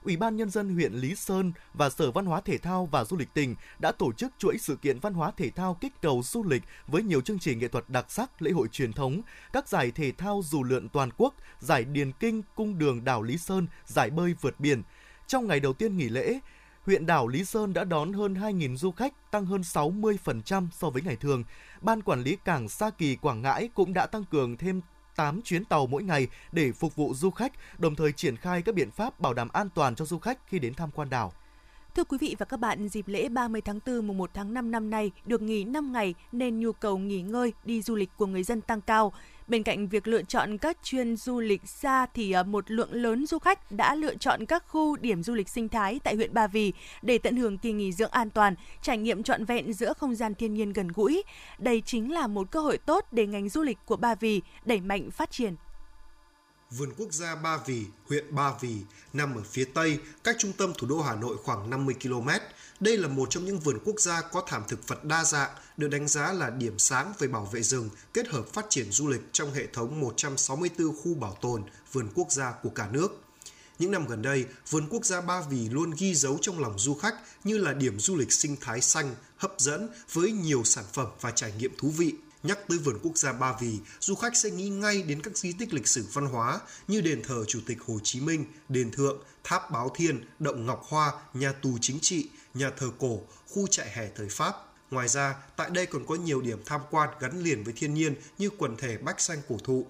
Ủy 0.04 0.18
ban 0.18 0.36
Nhân 0.36 0.50
dân 0.50 0.74
huyện 0.74 0.94
Lý 0.94 1.16
Sơn 1.16 1.54
và 1.74 1.90
Sở 1.90 2.12
Văn 2.12 2.26
hóa 2.26 2.42
Thể 2.42 2.58
thao 2.58 2.86
và 2.86 3.06
Du 3.06 3.18
lịch 3.18 3.34
tỉnh 3.34 3.56
đã 3.80 3.92
tổ 3.92 4.12
chức 4.14 4.32
chuỗi 4.38 4.58
sự 4.58 4.76
kiện 4.76 5.00
văn 5.00 5.14
hóa 5.14 5.32
thể 5.38 5.50
thao 5.50 5.74
kích 5.74 5.94
cầu 6.02 6.22
du 6.26 6.44
lịch 6.44 6.64
với 6.88 7.04
nhiều 7.04 7.22
chương 7.22 7.40
trình 7.40 7.60
nghệ 7.60 7.68
thuật 7.68 7.90
đặc 7.90 8.06
sắc, 8.12 8.42
lễ 8.42 8.52
hội 8.52 8.68
truyền 8.68 8.94
thống, 8.94 9.22
các 9.54 9.68
giải 9.68 9.92
thể 9.92 10.12
thao 10.12 10.42
dù 10.46 10.64
lượn 10.64 10.90
toàn 10.90 11.10
quốc, 11.18 11.36
giải 11.60 11.86
điền 11.86 12.12
kinh, 12.12 12.42
cung 12.56 12.78
đường 12.78 13.04
đảo 13.04 13.22
Lý 13.22 13.38
Sơn, 13.38 13.68
giải 13.86 14.10
bơi 14.10 14.36
vượt 14.42 14.60
biển. 14.60 14.84
Trong 15.28 15.48
ngày 15.48 15.60
đầu 15.60 15.74
tiên 15.74 15.98
nghỉ 15.98 16.10
lễ, 16.10 16.40
huyện 16.86 17.06
đảo 17.06 17.28
Lý 17.28 17.46
Sơn 17.46 17.74
đã 17.74 17.84
đón 17.84 18.14
hơn 18.14 18.34
2.000 18.34 18.76
du 18.76 18.92
khách, 18.92 19.32
tăng 19.32 19.46
hơn 19.46 19.62
60% 19.62 20.68
so 20.72 20.90
với 20.90 21.02
ngày 21.02 21.16
thường. 21.16 21.44
Ban 21.82 22.02
quản 22.02 22.24
lý 22.24 22.38
cảng 22.46 22.70
Sa 22.70 22.90
Kỳ 22.90 23.16
Quảng 23.16 23.42
Ngãi 23.42 23.70
cũng 23.74 23.94
đã 23.94 24.06
tăng 24.06 24.24
cường 24.24 24.58
thêm 24.58 24.82
8 25.16 25.42
chuyến 25.42 25.66
tàu 25.66 25.88
mỗi 25.88 26.04
ngày 26.04 26.28
để 26.52 26.72
phục 26.72 26.96
vụ 26.96 27.14
du 27.14 27.32
khách, 27.32 27.52
đồng 27.78 27.96
thời 27.96 28.12
triển 28.12 28.36
khai 28.36 28.62
các 28.62 28.76
biện 28.76 28.92
pháp 28.92 29.20
bảo 29.20 29.34
đảm 29.34 29.50
an 29.54 29.70
toàn 29.76 29.96
cho 29.96 30.06
du 30.06 30.20
khách 30.20 30.48
khi 30.48 30.60
đến 30.60 30.74
tham 30.74 30.90
quan 30.92 31.10
đảo. 31.10 31.34
Thưa 31.96 32.04
quý 32.04 32.18
vị 32.22 32.36
và 32.40 32.46
các 32.46 32.58
bạn, 32.58 32.88
dịp 32.88 33.08
lễ 33.08 33.30
30 33.30 33.62
tháng 33.62 33.80
4 33.86 34.08
mùng 34.08 34.18
1 34.18 34.30
tháng 34.34 34.54
5 34.54 34.72
năm 34.72 34.90
nay 34.90 35.12
được 35.26 35.42
nghỉ 35.42 35.64
5 35.64 35.92
ngày 35.92 36.14
nên 36.32 36.60
nhu 36.60 36.72
cầu 36.72 36.98
nghỉ 36.98 37.22
ngơi, 37.22 37.54
đi 37.64 37.82
du 37.82 37.96
lịch 37.96 38.10
của 38.18 38.26
người 38.26 38.44
dân 38.44 38.62
tăng 38.62 38.82
cao. 38.82 39.14
Bên 39.48 39.64
cạnh 39.64 39.88
việc 39.88 40.08
lựa 40.08 40.22
chọn 40.22 40.58
các 40.58 40.78
chuyên 40.84 41.16
du 41.16 41.40
lịch 41.40 41.62
xa 41.66 42.06
thì 42.06 42.32
à, 42.32 42.44
một 42.44 42.72
lượng 42.72 42.94
lớn 42.94 43.26
du 43.26 43.40
khách 43.40 43.72
đã 43.72 43.96
lựa 43.96 44.16
chọn 44.16 44.46
các 44.46 44.64
khu 44.68 44.96
điểm 44.96 45.24
du 45.24 45.34
lịch 45.34 45.50
sinh 45.50 45.70
thái 45.70 46.00
tại 46.04 46.16
huyện 46.16 46.34
Ba 46.34 46.48
Vì 46.48 46.74
để 47.02 47.18
tận 47.18 47.38
hưởng 47.38 47.58
kỳ 47.58 47.72
nghỉ 47.72 47.92
dưỡng 47.92 48.12
an 48.12 48.30
toàn, 48.30 48.56
trải 48.82 48.98
nghiệm 48.98 49.24
trọn 49.24 49.46
vẹn 49.46 49.74
giữa 49.74 49.94
không 49.94 50.16
gian 50.16 50.36
thiên 50.36 50.54
nhiên 50.54 50.74
gần 50.74 50.88
gũi. 50.88 51.24
Đây 51.58 51.82
chính 51.86 52.12
là 52.12 52.28
một 52.28 52.52
cơ 52.52 52.60
hội 52.60 52.78
tốt 52.78 53.06
để 53.12 53.28
ngành 53.28 53.50
du 53.50 53.62
lịch 53.62 53.78
của 53.86 53.96
Ba 53.96 54.16
Vì 54.16 54.42
đẩy 54.66 54.80
mạnh 54.80 55.12
phát 55.12 55.32
triển. 55.32 55.56
Vườn 56.78 56.90
quốc 56.98 57.14
gia 57.14 57.36
Ba 57.36 57.58
Vì, 57.66 57.86
huyện 58.10 58.36
Ba 58.36 58.54
Vì, 58.62 58.78
nằm 59.14 59.36
ở 59.36 59.42
phía 59.52 59.66
Tây, 59.66 60.00
cách 60.24 60.36
trung 60.40 60.54
tâm 60.54 60.74
thủ 60.78 60.88
đô 60.88 61.02
Hà 61.02 61.16
Nội 61.16 61.38
khoảng 61.44 61.70
50 61.70 61.96
km. 62.04 62.30
Đây 62.80 62.98
là 62.98 63.08
một 63.08 63.30
trong 63.30 63.46
những 63.46 63.60
vườn 63.60 63.80
quốc 63.86 64.00
gia 64.00 64.22
có 64.22 64.44
thảm 64.48 64.64
thực 64.68 64.88
vật 64.88 65.04
đa 65.04 65.24
dạng, 65.24 65.50
được 65.78 65.88
đánh 65.88 66.08
giá 66.08 66.34
là 66.34 66.50
điểm 66.50 66.80
sáng 66.80 67.14
về 67.20 67.28
bảo 67.28 67.46
vệ 67.46 67.62
rừng, 67.64 67.90
kết 68.14 68.28
hợp 68.28 68.48
phát 68.54 68.66
triển 68.70 68.92
du 68.92 69.08
lịch 69.08 69.22
trong 69.32 69.54
hệ 69.54 69.68
thống 69.74 70.00
164 70.00 70.96
khu 70.96 71.14
bảo 71.14 71.38
tồn, 71.42 71.64
vườn 71.92 72.10
quốc 72.16 72.32
gia 72.32 72.52
của 72.52 72.70
cả 72.70 72.88
nước. 72.92 73.22
Những 73.80 73.92
năm 73.92 74.08
gần 74.08 74.22
đây, 74.22 74.46
vườn 74.70 74.88
quốc 74.90 75.06
gia 75.06 75.22
Ba 75.22 75.42
Vì 75.50 75.70
luôn 75.70 75.92
ghi 75.98 76.16
dấu 76.16 76.38
trong 76.42 76.60
lòng 76.60 76.80
du 76.80 76.94
khách 76.94 77.16
như 77.44 77.58
là 77.58 77.74
điểm 77.74 78.00
du 78.00 78.16
lịch 78.16 78.34
sinh 78.34 78.56
thái 78.62 78.82
xanh, 78.82 79.16
hấp 79.38 79.54
dẫn 79.58 79.90
với 80.14 80.32
nhiều 80.32 80.64
sản 80.64 80.86
phẩm 80.94 81.08
và 81.22 81.32
trải 81.32 81.54
nghiệm 81.58 81.72
thú 81.78 81.90
vị. 81.90 82.14
Nhắc 82.44 82.60
tới 82.68 82.78
vườn 82.78 83.00
quốc 83.04 83.18
gia 83.18 83.34
Ba 83.34 83.56
Vì, 83.60 83.80
du 84.00 84.16
khách 84.16 84.38
sẽ 84.38 84.50
nghĩ 84.50 84.70
ngay 84.70 85.02
đến 85.02 85.22
các 85.22 85.38
di 85.38 85.54
tích 85.54 85.74
lịch 85.74 85.88
sử 85.88 86.06
văn 86.14 86.26
hóa 86.26 86.60
như 86.88 87.02
đền 87.02 87.24
thờ 87.24 87.46
Chủ 87.48 87.60
tịch 87.68 87.78
Hồ 87.88 88.00
Chí 88.04 88.22
Minh, 88.22 88.46
đền 88.70 88.92
Thượng, 88.92 89.24
tháp 89.44 89.72
Báo 89.72 89.92
Thiên, 89.96 90.26
động 90.40 90.66
Ngọc 90.66 90.84
Hoa, 90.88 91.12
nhà 91.34 91.52
tù 91.52 91.78
chính 91.82 92.00
trị, 92.00 92.30
nhà 92.54 92.72
thờ 92.78 92.92
cổ, 93.00 93.22
khu 93.50 93.68
trại 93.68 93.90
hè 93.90 94.10
thời 94.16 94.30
Pháp. 94.30 94.56
Ngoài 94.92 95.08
ra, 95.08 95.36
tại 95.56 95.70
đây 95.70 95.86
còn 95.86 96.06
có 96.06 96.16
nhiều 96.16 96.42
điểm 96.42 96.62
tham 96.66 96.82
quan 96.90 97.10
gắn 97.20 97.44
liền 97.44 97.64
với 97.64 97.74
thiên 97.78 97.94
nhiên 97.94 98.16
như 98.38 98.50
quần 98.58 98.78
thể 98.78 98.98
bách 98.98 99.22
xanh 99.22 99.42
cổ 99.50 99.58
thụ, 99.64 99.88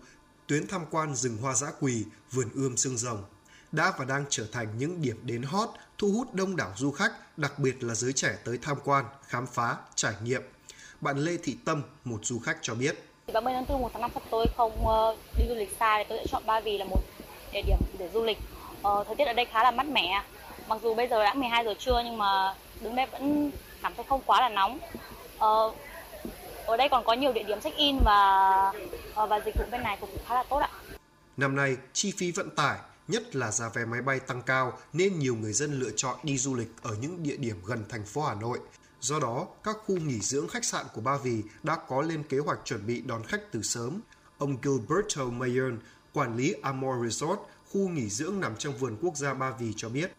tuyến 0.47 0.67
tham 0.67 0.81
quan 0.91 1.15
rừng 1.15 1.37
hoa 1.37 1.55
dã 1.55 1.67
quỳ, 1.79 2.05
vườn 2.31 2.49
ươm 2.53 2.77
xương 2.77 2.97
rồng 2.97 3.23
đã 3.71 3.93
và 3.97 4.05
đang 4.05 4.25
trở 4.29 4.47
thành 4.51 4.77
những 4.77 5.01
điểm 5.01 5.19
đến 5.23 5.43
hot 5.43 5.69
thu 5.97 6.11
hút 6.11 6.33
đông 6.33 6.55
đảo 6.55 6.73
du 6.77 6.91
khách, 6.91 7.37
đặc 7.37 7.59
biệt 7.59 7.83
là 7.83 7.95
giới 7.95 8.13
trẻ 8.13 8.37
tới 8.45 8.59
tham 8.61 8.77
quan, 8.83 9.05
khám 9.27 9.47
phá, 9.47 9.77
trải 9.95 10.13
nghiệm. 10.23 10.41
Bạn 11.01 11.17
Lê 11.17 11.37
Thị 11.43 11.57
Tâm, 11.65 11.83
một 12.05 12.19
du 12.23 12.39
khách 12.39 12.57
cho 12.61 12.75
biết. 12.75 12.95
30 13.33 13.53
tháng 13.53 13.65
4, 13.67 13.81
1 13.81 13.89
tháng 13.93 14.01
5 14.01 14.11
sắp 14.13 14.23
tới 14.31 14.45
không 14.57 14.71
uh, 14.81 15.17
đi 15.37 15.45
du 15.49 15.55
lịch 15.55 15.75
xa 15.79 15.97
thì 15.97 16.03
tôi 16.09 16.17
sẽ 16.17 16.25
chọn 16.31 16.43
Ba 16.45 16.59
Vì 16.59 16.77
là 16.77 16.85
một 16.85 16.99
địa 17.53 17.61
điểm 17.67 17.77
để 17.99 18.09
du 18.13 18.23
lịch. 18.23 18.37
Uh, 18.87 19.07
thời 19.07 19.15
tiết 19.15 19.25
ở 19.25 19.33
đây 19.33 19.45
khá 19.45 19.63
là 19.63 19.71
mát 19.71 19.87
mẻ. 19.87 20.23
Mặc 20.67 20.79
dù 20.83 20.95
bây 20.95 21.07
giờ 21.07 21.23
đã 21.23 21.33
12 21.33 21.65
giờ 21.65 21.73
trưa 21.79 22.01
nhưng 22.05 22.17
mà 22.17 22.55
đứng 22.81 22.95
đây 22.95 23.05
vẫn 23.11 23.51
cảm 23.81 23.93
thấy 23.95 24.05
không 24.09 24.21
quá 24.25 24.41
là 24.41 24.49
nóng. 24.49 24.79
Uh, 25.35 25.75
ở 26.65 26.77
đây 26.77 26.89
còn 26.89 27.03
có 27.05 27.13
nhiều 27.13 27.33
địa 27.33 27.43
điểm 27.43 27.61
check-in 27.61 27.97
và 28.05 28.73
uh, 29.23 29.29
và 29.29 29.39
dịch 29.45 29.55
vụ 29.55 29.63
bên 29.71 29.83
này 29.83 29.97
cũng 30.01 30.09
khá 30.27 30.35
là 30.35 30.43
tốt 30.43 30.57
ạ. 30.57 30.69
Năm 31.37 31.55
nay, 31.55 31.77
chi 31.93 32.13
phí 32.17 32.31
vận 32.31 32.49
tải, 32.55 32.77
nhất 33.07 33.35
là 33.35 33.51
giá 33.51 33.69
vé 33.73 33.85
máy 33.85 34.01
bay 34.01 34.19
tăng 34.19 34.41
cao 34.41 34.73
nên 34.93 35.19
nhiều 35.19 35.35
người 35.35 35.53
dân 35.53 35.79
lựa 35.79 35.91
chọn 35.95 36.15
đi 36.23 36.37
du 36.37 36.55
lịch 36.55 36.69
ở 36.81 36.95
những 37.01 37.23
địa 37.23 37.37
điểm 37.37 37.55
gần 37.65 37.83
thành 37.89 38.05
phố 38.05 38.21
Hà 38.21 38.33
Nội. 38.33 38.59
Do 39.01 39.19
đó, 39.19 39.47
các 39.63 39.77
khu 39.85 39.97
nghỉ 39.97 40.19
dưỡng 40.19 40.47
khách 40.47 40.65
sạn 40.65 40.85
của 40.93 41.01
Ba 41.01 41.17
Vì 41.17 41.43
đã 41.63 41.77
có 41.87 42.01
lên 42.01 42.23
kế 42.23 42.39
hoạch 42.39 42.59
chuẩn 42.65 42.87
bị 42.87 43.01
đón 43.01 43.23
khách 43.23 43.51
từ 43.51 43.61
sớm. 43.61 44.01
Ông 44.37 44.57
Gilberto 44.63 45.25
Mayon, 45.25 45.79
quản 46.13 46.37
lý 46.37 46.53
Amor 46.61 47.03
Resort, 47.03 47.39
khu 47.71 47.89
nghỉ 47.89 48.09
dưỡng 48.09 48.39
nằm 48.39 48.55
trong 48.57 48.77
vườn 48.77 48.97
quốc 49.01 49.17
gia 49.17 49.33
Ba 49.33 49.51
Vì 49.59 49.73
cho 49.75 49.89
biết. 49.89 50.11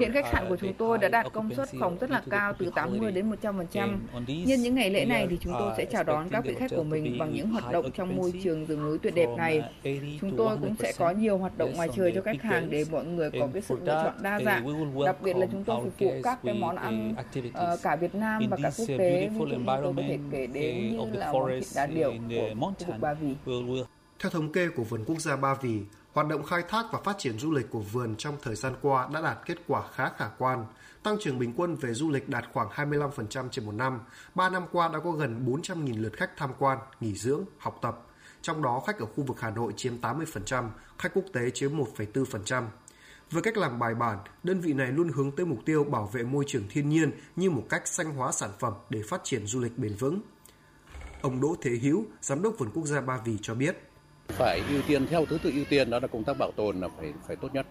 Hiện 0.00 0.12
khách 0.12 0.26
sạn 0.32 0.48
của 0.48 0.56
chúng 0.56 0.72
tôi 0.72 0.98
đã 0.98 1.08
đạt 1.08 1.26
công 1.32 1.54
suất 1.54 1.68
phòng 1.80 1.96
rất 2.00 2.10
là 2.10 2.22
cao 2.30 2.52
từ 2.58 2.70
80 2.74 3.12
đến 3.12 3.30
100%. 3.42 3.98
Nhân 4.26 4.62
những 4.62 4.74
ngày 4.74 4.90
lễ 4.90 5.04
này 5.04 5.26
thì 5.30 5.38
chúng 5.40 5.52
tôi 5.58 5.72
sẽ 5.76 5.84
chào 5.84 6.04
đón 6.04 6.28
các 6.28 6.44
vị 6.44 6.54
khách 6.54 6.70
của 6.76 6.84
mình 6.84 7.18
bằng 7.18 7.34
những 7.34 7.50
hoạt 7.50 7.72
động 7.72 7.90
trong 7.94 8.16
môi 8.16 8.32
trường 8.44 8.66
rừng 8.66 8.82
núi 8.84 8.98
tuyệt 8.98 9.14
đẹp 9.14 9.28
này. 9.36 9.62
Chúng 10.20 10.36
tôi 10.36 10.56
cũng 10.60 10.74
sẽ 10.78 10.92
có 10.98 11.10
nhiều 11.10 11.38
hoạt 11.38 11.58
động 11.58 11.72
ngoài 11.76 11.88
trời 11.96 12.12
cho 12.14 12.22
khách 12.22 12.42
hàng 12.42 12.70
để 12.70 12.84
mọi 12.90 13.04
người 13.04 13.30
có 13.30 13.48
cái 13.52 13.62
sự 13.62 13.76
lựa 13.80 14.02
chọn 14.04 14.22
đa 14.22 14.40
dạng. 14.40 14.66
Đặc 15.06 15.16
biệt 15.22 15.36
là 15.36 15.46
chúng 15.52 15.64
tôi 15.64 15.80
phục 15.84 15.98
vụ 15.98 16.12
các 16.22 16.38
cái 16.44 16.54
món 16.54 16.76
ăn 16.76 17.14
uh, 17.48 17.82
cả 17.82 17.96
Việt 17.96 18.14
Nam 18.14 18.42
và 18.50 18.56
cả 18.62 18.70
quốc 18.78 18.86
tế. 18.98 19.28
Ví 19.28 19.38
dụ 19.38 19.44
như 19.46 19.64
tôi 19.66 19.94
có 19.96 20.02
thể 20.02 20.18
kể 20.30 20.46
đến 20.46 20.96
như 20.96 21.18
là 21.18 21.32
món 21.32 21.50
thịt 21.58 21.66
đá 21.74 21.86
điểu 21.86 22.14
của 22.30 22.54
khu 22.66 22.74
vực 22.86 22.96
Ba 23.00 23.14
Vì. 23.14 23.34
Theo 24.22 24.30
thống 24.30 24.52
kê 24.52 24.68
của 24.68 24.84
vườn 24.84 25.04
quốc 25.06 25.20
gia 25.20 25.36
Ba 25.36 25.54
Vì, 25.62 25.80
Hoạt 26.12 26.28
động 26.28 26.44
khai 26.44 26.62
thác 26.68 26.86
và 26.92 27.00
phát 27.04 27.18
triển 27.18 27.38
du 27.38 27.52
lịch 27.52 27.70
của 27.70 27.80
vườn 27.80 28.16
trong 28.16 28.36
thời 28.42 28.54
gian 28.54 28.74
qua 28.82 29.08
đã 29.12 29.20
đạt 29.20 29.38
kết 29.46 29.58
quả 29.66 29.82
khá 29.94 30.10
khả 30.18 30.28
quan. 30.38 30.66
Tăng 31.02 31.16
trưởng 31.20 31.38
bình 31.38 31.52
quân 31.56 31.76
về 31.76 31.94
du 31.94 32.10
lịch 32.10 32.28
đạt 32.28 32.44
khoảng 32.52 32.68
25% 32.68 33.48
trên 33.48 33.66
một 33.66 33.72
năm. 33.72 34.00
Ba 34.34 34.48
năm 34.48 34.62
qua 34.72 34.88
đã 34.88 34.98
có 34.98 35.10
gần 35.10 35.46
400.000 35.46 36.02
lượt 36.02 36.12
khách 36.16 36.36
tham 36.36 36.50
quan, 36.58 36.78
nghỉ 37.00 37.14
dưỡng, 37.14 37.44
học 37.58 37.78
tập. 37.82 38.06
Trong 38.42 38.62
đó 38.62 38.82
khách 38.86 38.98
ở 38.98 39.06
khu 39.06 39.24
vực 39.24 39.40
Hà 39.40 39.50
Nội 39.50 39.72
chiếm 39.76 40.00
80%, 40.00 40.68
khách 40.98 41.14
quốc 41.14 41.24
tế 41.32 41.50
chiếm 41.50 41.76
1,4%. 41.76 42.64
Với 43.30 43.42
cách 43.42 43.56
làm 43.56 43.78
bài 43.78 43.94
bản, 43.94 44.18
đơn 44.42 44.60
vị 44.60 44.72
này 44.72 44.92
luôn 44.92 45.08
hướng 45.08 45.36
tới 45.36 45.46
mục 45.46 45.58
tiêu 45.64 45.84
bảo 45.84 46.06
vệ 46.12 46.22
môi 46.22 46.44
trường 46.46 46.64
thiên 46.70 46.88
nhiên 46.88 47.12
như 47.36 47.50
một 47.50 47.66
cách 47.68 47.88
xanh 47.88 48.14
hóa 48.14 48.32
sản 48.32 48.50
phẩm 48.58 48.72
để 48.90 49.02
phát 49.08 49.20
triển 49.24 49.46
du 49.46 49.60
lịch 49.60 49.78
bền 49.78 49.94
vững. 49.94 50.20
Ông 51.22 51.40
Đỗ 51.40 51.54
Thế 51.60 51.70
Hữu, 51.70 52.04
Giám 52.20 52.42
đốc 52.42 52.58
Vườn 52.58 52.70
Quốc 52.74 52.86
gia 52.86 53.00
Ba 53.00 53.20
Vì 53.24 53.38
cho 53.42 53.54
biết, 53.54 53.89
phải 54.30 54.62
ưu 54.68 54.82
tiên 54.88 55.06
theo 55.06 55.26
thứ 55.26 55.38
tự 55.42 55.50
ưu 55.54 55.64
tiên 55.64 55.90
đó 55.90 55.98
là 56.02 56.08
công 56.08 56.24
tác 56.24 56.38
bảo 56.38 56.50
tồn 56.56 56.80
là 56.80 56.88
phải 56.88 57.12
phải 57.26 57.36
tốt 57.36 57.54
nhất. 57.54 57.66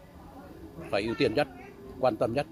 Phải 0.91 1.03
ưu 1.03 1.15
tiên 1.15 1.33
nhất 1.33 1.47
quan 1.99 2.17
tâm 2.17 2.33
nhất 2.33 2.45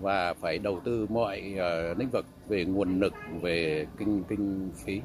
và 0.00 0.34
phải 0.34 0.58
đầu 0.58 0.80
tư 0.84 1.06
mọi 1.08 1.54
uh, 1.54 1.98
lĩnh 1.98 2.10
vực 2.10 2.26
về 2.48 2.64
nguồn 2.64 3.00
lực 3.00 3.14
về 3.42 3.86
kinh 3.98 4.24
kinh 4.28 4.70
phí. 4.84 5.00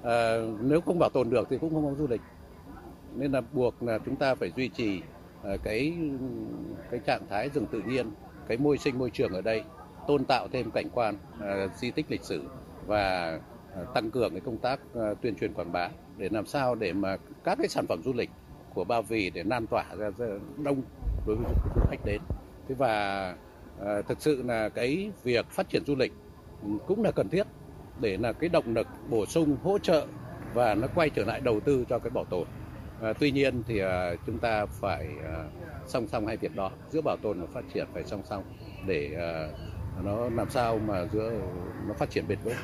Uh, 0.00 0.60
nếu 0.60 0.80
không 0.80 0.98
bảo 0.98 1.10
tồn 1.10 1.30
được 1.30 1.46
thì 1.50 1.58
cũng 1.60 1.74
không 1.74 1.84
có 1.84 1.94
du 1.94 2.06
lịch. 2.06 2.20
Nên 3.14 3.32
là 3.32 3.40
buộc 3.52 3.82
là 3.82 3.98
chúng 3.98 4.16
ta 4.16 4.34
phải 4.34 4.52
duy 4.56 4.68
trì 4.68 5.02
uh, 5.54 5.60
cái 5.64 5.94
cái 6.90 7.00
trạng 7.06 7.26
thái 7.30 7.48
rừng 7.48 7.66
tự 7.66 7.82
nhiên 7.86 8.10
cái 8.48 8.56
môi 8.56 8.78
sinh 8.78 8.98
môi 8.98 9.10
trường 9.10 9.32
ở 9.32 9.40
đây 9.40 9.62
tôn 10.08 10.24
tạo 10.24 10.48
thêm 10.52 10.70
cảnh 10.70 10.88
quan 10.94 11.16
uh, 11.38 11.76
di 11.76 11.90
tích 11.90 12.06
lịch 12.08 12.24
sử 12.24 12.42
và 12.86 13.40
Ờ, 13.76 13.86
tăng 13.94 14.10
cường 14.10 14.30
cái 14.30 14.40
công 14.40 14.58
tác 14.58 14.80
ờ, 14.94 15.14
tuyên 15.22 15.36
truyền 15.36 15.52
quảng 15.52 15.72
bá 15.72 15.88
để 16.16 16.28
làm 16.32 16.46
sao 16.46 16.74
để 16.74 16.92
mà 16.92 17.16
các 17.44 17.58
cái 17.58 17.68
sản 17.68 17.86
phẩm 17.86 18.02
du 18.04 18.12
lịch 18.12 18.30
của 18.74 18.84
Ba 18.84 19.00
Vì 19.00 19.30
để 19.30 19.42
lan 19.44 19.66
tỏa 19.66 19.84
ra, 19.96 20.10
đông 20.64 20.82
đối 21.26 21.36
với 21.36 21.54
du 21.74 21.82
khách 21.90 22.04
đến. 22.04 22.20
Thế 22.68 22.74
và 22.74 23.34
ờ, 23.78 24.02
thực 24.02 24.20
sự 24.20 24.42
là 24.42 24.68
cái 24.68 25.10
việc 25.22 25.46
phát 25.50 25.68
triển 25.68 25.84
du 25.86 25.96
lịch 25.96 26.12
cũng 26.86 27.02
là 27.02 27.10
cần 27.10 27.28
thiết 27.28 27.46
để 28.00 28.16
là 28.16 28.32
cái 28.32 28.48
động 28.48 28.74
lực 28.74 28.86
bổ 29.10 29.26
sung 29.26 29.56
hỗ 29.62 29.78
trợ 29.78 30.06
và 30.54 30.74
nó 30.74 30.88
quay 30.94 31.10
trở 31.10 31.24
lại 31.24 31.40
đầu 31.40 31.60
tư 31.60 31.84
cho 31.88 31.98
cái 31.98 32.10
bảo 32.10 32.24
tồn. 32.24 32.46
À, 33.02 33.12
tuy 33.12 33.30
nhiên 33.30 33.62
thì 33.66 33.78
à, 33.78 34.14
chúng 34.26 34.38
ta 34.38 34.66
phải 34.66 35.08
à, 35.24 35.44
song 35.86 36.06
song 36.06 36.26
hai 36.26 36.36
việc 36.36 36.56
đó 36.56 36.70
giữa 36.90 37.00
bảo 37.00 37.16
tồn 37.22 37.40
và 37.40 37.46
phát 37.52 37.64
triển 37.74 37.86
phải 37.94 38.04
song 38.04 38.22
song 38.24 38.44
để 38.86 39.10
à, 39.18 39.48
nó 40.04 40.28
làm 40.28 40.50
sao 40.50 40.78
mà 40.78 41.06
giữa 41.12 41.30
nó 41.88 41.94
phát 41.94 42.10
triển 42.10 42.28
bền 42.28 42.38
vững 42.44 42.54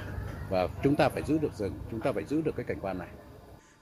và 0.53 0.69
chúng 0.85 0.97
ta 0.97 1.09
phải 1.09 1.23
giữ 1.27 1.39
được 1.39 1.53
rừng, 1.59 1.81
chúng 1.91 2.01
ta 2.01 2.13
phải 2.15 2.25
giữ 2.25 2.41
được 2.41 2.53
cái 2.57 2.65
cảnh 2.69 2.79
quan 2.81 2.99
này 2.99 3.09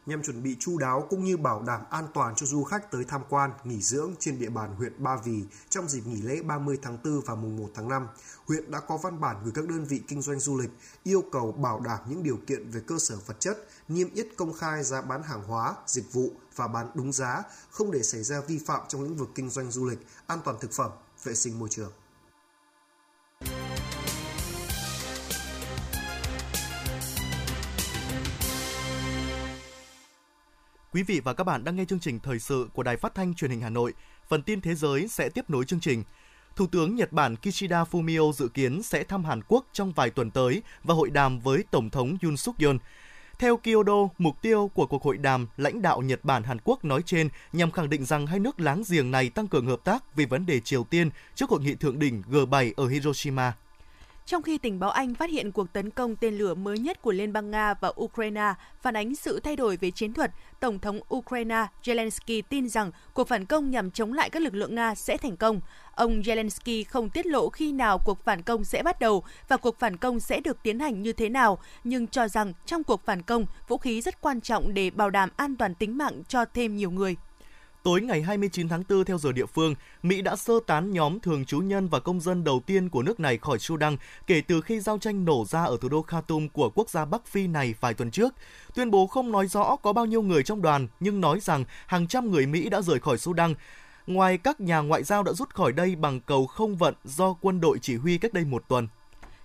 nhằm 0.07 0.23
chuẩn 0.23 0.43
bị 0.43 0.57
chu 0.61 0.79
đáo 0.79 1.07
cũng 1.11 1.25
như 1.25 1.37
bảo 1.37 1.63
đảm 1.67 1.81
an 1.91 2.07
toàn 2.15 2.35
cho 2.37 2.47
du 2.47 2.65
khách 2.65 2.91
tới 2.91 3.05
tham 3.05 3.23
quan, 3.29 3.51
nghỉ 3.65 3.83
dưỡng 3.83 4.15
trên 4.19 4.39
địa 4.39 4.49
bàn 4.49 4.75
huyện 4.75 4.93
Ba 4.99 5.17
Vì 5.25 5.45
trong 5.69 5.89
dịp 5.89 6.07
nghỉ 6.07 6.23
lễ 6.23 6.43
30 6.43 6.79
tháng 6.83 6.99
4 7.05 7.21
và 7.27 7.35
mùng 7.35 7.57
1 7.57 7.69
tháng 7.75 7.89
5. 7.89 8.07
Huyện 8.47 8.71
đã 8.71 8.81
có 8.81 8.97
văn 8.97 9.21
bản 9.21 9.37
gửi 9.45 9.53
các 9.55 9.69
đơn 9.69 9.85
vị 9.85 10.03
kinh 10.09 10.23
doanh 10.23 10.41
du 10.41 10.59
lịch 10.59 10.71
yêu 11.03 11.25
cầu 11.33 11.53
bảo 11.53 11.81
đảm 11.81 11.99
những 12.09 12.23
điều 12.23 12.39
kiện 12.47 12.71
về 12.71 12.81
cơ 12.87 12.99
sở 12.99 13.17
vật 13.27 13.41
chất, 13.41 13.59
niêm 13.89 14.15
yết 14.15 14.27
công 14.37 14.53
khai 14.53 14.83
giá 14.83 15.03
bán 15.03 15.23
hàng 15.23 15.43
hóa, 15.43 15.75
dịch 15.87 16.13
vụ 16.13 16.31
và 16.57 16.69
bán 16.69 16.91
đúng 16.95 17.13
giá, 17.13 17.43
không 17.71 17.91
để 17.91 18.03
xảy 18.03 18.23
ra 18.23 18.41
vi 18.41 18.59
phạm 18.67 18.81
trong 18.89 19.03
lĩnh 19.03 19.17
vực 19.17 19.29
kinh 19.35 19.51
doanh 19.51 19.71
du 19.71 19.87
lịch, 19.87 19.99
an 20.27 20.39
toàn 20.45 20.57
thực 20.61 20.73
phẩm, 20.73 20.91
vệ 21.25 21.35
sinh 21.35 21.59
môi 21.59 21.69
trường. 21.69 21.93
Quý 30.92 31.03
vị 31.03 31.20
và 31.20 31.33
các 31.33 31.44
bạn 31.44 31.64
đang 31.64 31.76
nghe 31.76 31.85
chương 31.85 32.00
trình 32.00 32.20
thời 32.20 32.38
sự 32.38 32.68
của 32.72 32.83
Đài 32.83 32.96
Phát 32.96 33.14
thanh 33.14 33.35
Truyền 33.35 33.50
hình 33.50 33.61
Hà 33.61 33.70
Nội. 33.70 33.94
Phần 34.29 34.42
tin 34.42 34.61
thế 34.61 34.74
giới 34.74 35.09
sẽ 35.09 35.29
tiếp 35.29 35.50
nối 35.50 35.64
chương 35.64 35.81
trình. 35.81 36.05
Thủ 36.57 36.66
tướng 36.66 36.94
Nhật 36.94 37.12
Bản 37.12 37.37
Kishida 37.37 37.85
Fumio 37.85 38.33
dự 38.33 38.48
kiến 38.48 38.83
sẽ 38.83 39.05
thăm 39.05 39.24
Hàn 39.24 39.40
Quốc 39.48 39.66
trong 39.72 39.92
vài 39.92 40.11
tuần 40.11 40.31
tới 40.31 40.62
và 40.85 40.94
hội 40.94 41.11
đàm 41.11 41.40
với 41.40 41.64
Tổng 41.70 41.90
thống 41.90 42.16
Yoon 42.22 42.37
suk 42.37 42.59
yeol 42.59 42.76
Theo 43.38 43.57
Kyodo, 43.57 44.09
mục 44.18 44.42
tiêu 44.42 44.70
của 44.74 44.87
cuộc 44.87 45.03
hội 45.03 45.18
đàm 45.18 45.46
lãnh 45.57 45.83
đạo 45.83 46.03
Nhật 46.03 46.24
Bản 46.24 46.42
Hàn 46.42 46.59
Quốc 46.64 46.85
nói 46.85 47.03
trên 47.07 47.29
nhằm 47.53 47.70
khẳng 47.70 47.90
định 47.90 48.05
rằng 48.05 48.26
hai 48.26 48.38
nước 48.38 48.61
láng 48.61 48.83
giềng 48.90 49.11
này 49.11 49.31
tăng 49.31 49.48
cường 49.48 49.66
hợp 49.66 49.81
tác 49.85 50.16
vì 50.16 50.24
vấn 50.24 50.46
đề 50.46 50.61
Triều 50.61 50.85
Tiên 50.85 51.11
trước 51.35 51.50
hội 51.50 51.61
nghị 51.61 51.74
thượng 51.74 51.98
đỉnh 51.98 52.22
G7 52.31 52.72
ở 52.76 52.88
Hiroshima 52.88 53.53
trong 54.31 54.43
khi 54.43 54.59
tình 54.59 54.79
báo 54.79 54.90
Anh 54.90 55.14
phát 55.14 55.31
hiện 55.31 55.53
cuộc 55.53 55.73
tấn 55.73 55.90
công 55.90 56.16
tên 56.16 56.35
lửa 56.35 56.55
mới 56.55 56.79
nhất 56.79 57.03
của 57.03 57.12
Liên 57.12 57.33
bang 57.33 57.51
Nga 57.51 57.75
và 57.75 57.93
Ukraine 58.01 58.55
phản 58.83 58.97
ánh 58.97 59.14
sự 59.14 59.40
thay 59.40 59.57
đổi 59.57 59.77
về 59.77 59.90
chiến 59.90 60.12
thuật, 60.12 60.31
Tổng 60.61 60.79
thống 60.79 61.01
Ukraine 61.14 61.66
Zelensky 61.83 62.43
tin 62.49 62.69
rằng 62.69 62.90
cuộc 63.14 63.29
phản 63.29 63.45
công 63.45 63.71
nhằm 63.71 63.90
chống 63.90 64.12
lại 64.12 64.31
các 64.31 64.43
lực 64.43 64.55
lượng 64.55 64.75
Nga 64.75 64.95
sẽ 64.95 65.16
thành 65.16 65.37
công. 65.37 65.61
Ông 65.95 66.21
Zelensky 66.21 66.85
không 66.88 67.11
tiết 67.11 67.27
lộ 67.27 67.49
khi 67.49 67.73
nào 67.73 67.99
cuộc 68.05 68.25
phản 68.25 68.43
công 68.43 68.64
sẽ 68.64 68.83
bắt 68.83 69.01
đầu 69.01 69.23
và 69.49 69.57
cuộc 69.57 69.79
phản 69.79 69.97
công 69.97 70.21
sẽ 70.21 70.40
được 70.40 70.62
tiến 70.62 70.79
hành 70.79 71.03
như 71.03 71.12
thế 71.12 71.29
nào, 71.29 71.59
nhưng 71.85 72.07
cho 72.07 72.29
rằng 72.29 72.53
trong 72.66 72.85
cuộc 72.85 73.05
phản 73.05 73.23
công, 73.23 73.47
vũ 73.69 73.79
khí 73.79 74.01
rất 74.01 74.21
quan 74.21 74.40
trọng 74.40 74.75
để 74.75 74.90
bảo 74.90 75.11
đảm 75.11 75.31
an 75.37 75.57
toàn 75.57 75.75
tính 75.75 75.99
mạng 75.99 76.23
cho 76.29 76.45
thêm 76.45 76.77
nhiều 76.77 76.90
người. 76.90 77.16
Tối 77.83 78.01
ngày 78.01 78.23
29 78.23 78.69
tháng 78.69 78.83
4 78.88 79.05
theo 79.05 79.19
giờ 79.19 79.33
địa 79.33 79.47
phương, 79.47 79.75
Mỹ 80.03 80.23
đã 80.23 80.37
sơ 80.37 80.55
tán 80.66 80.90
nhóm 80.90 81.21
thường 81.21 81.45
trú 81.45 81.59
nhân 81.59 81.88
và 81.88 82.01
công 82.01 82.21
dân 82.21 82.45
đầu 82.45 82.61
tiên 82.66 82.88
của 82.88 83.03
nước 83.03 83.21
này 83.21 83.38
khỏi 83.38 83.59
Sudan 83.59 83.97
kể 84.27 84.40
từ 84.40 84.61
khi 84.61 84.81
giao 84.81 84.99
tranh 84.99 85.25
nổ 85.25 85.45
ra 85.45 85.64
ở 85.64 85.77
thủ 85.81 85.88
đô 85.88 86.03
Khartoum 86.03 86.49
của 86.49 86.71
quốc 86.71 86.90
gia 86.90 87.05
Bắc 87.05 87.27
Phi 87.27 87.47
này 87.47 87.75
vài 87.81 87.95
tuần 87.95 88.11
trước. 88.11 88.35
Tuyên 88.75 88.90
bố 88.90 89.07
không 89.07 89.33
nói 89.33 89.47
rõ 89.47 89.77
có 89.77 89.93
bao 89.93 90.07
nhiêu 90.07 90.23
người 90.23 90.43
trong 90.43 90.62
đoàn, 90.62 90.88
nhưng 91.01 91.21
nói 91.21 91.40
rằng 91.40 91.64
hàng 91.87 92.07
trăm 92.07 92.31
người 92.31 92.47
Mỹ 92.47 92.69
đã 92.69 92.81
rời 92.83 93.01
khỏi 93.01 93.19
Sudan. 93.19 93.55
Ngoài 94.07 94.38
các 94.38 94.61
nhà 94.61 94.79
ngoại 94.81 95.03
giao 95.03 95.23
đã 95.23 95.33
rút 95.33 95.55
khỏi 95.55 95.73
đây 95.73 95.97
bằng 95.97 96.21
cầu 96.21 96.47
không 96.47 96.77
vận 96.77 96.95
do 97.05 97.33
quân 97.40 97.61
đội 97.61 97.79
chỉ 97.83 97.97
huy 97.97 98.19
cách 98.19 98.33
đây 98.33 98.45
một 98.45 98.64
tuần. 98.69 98.88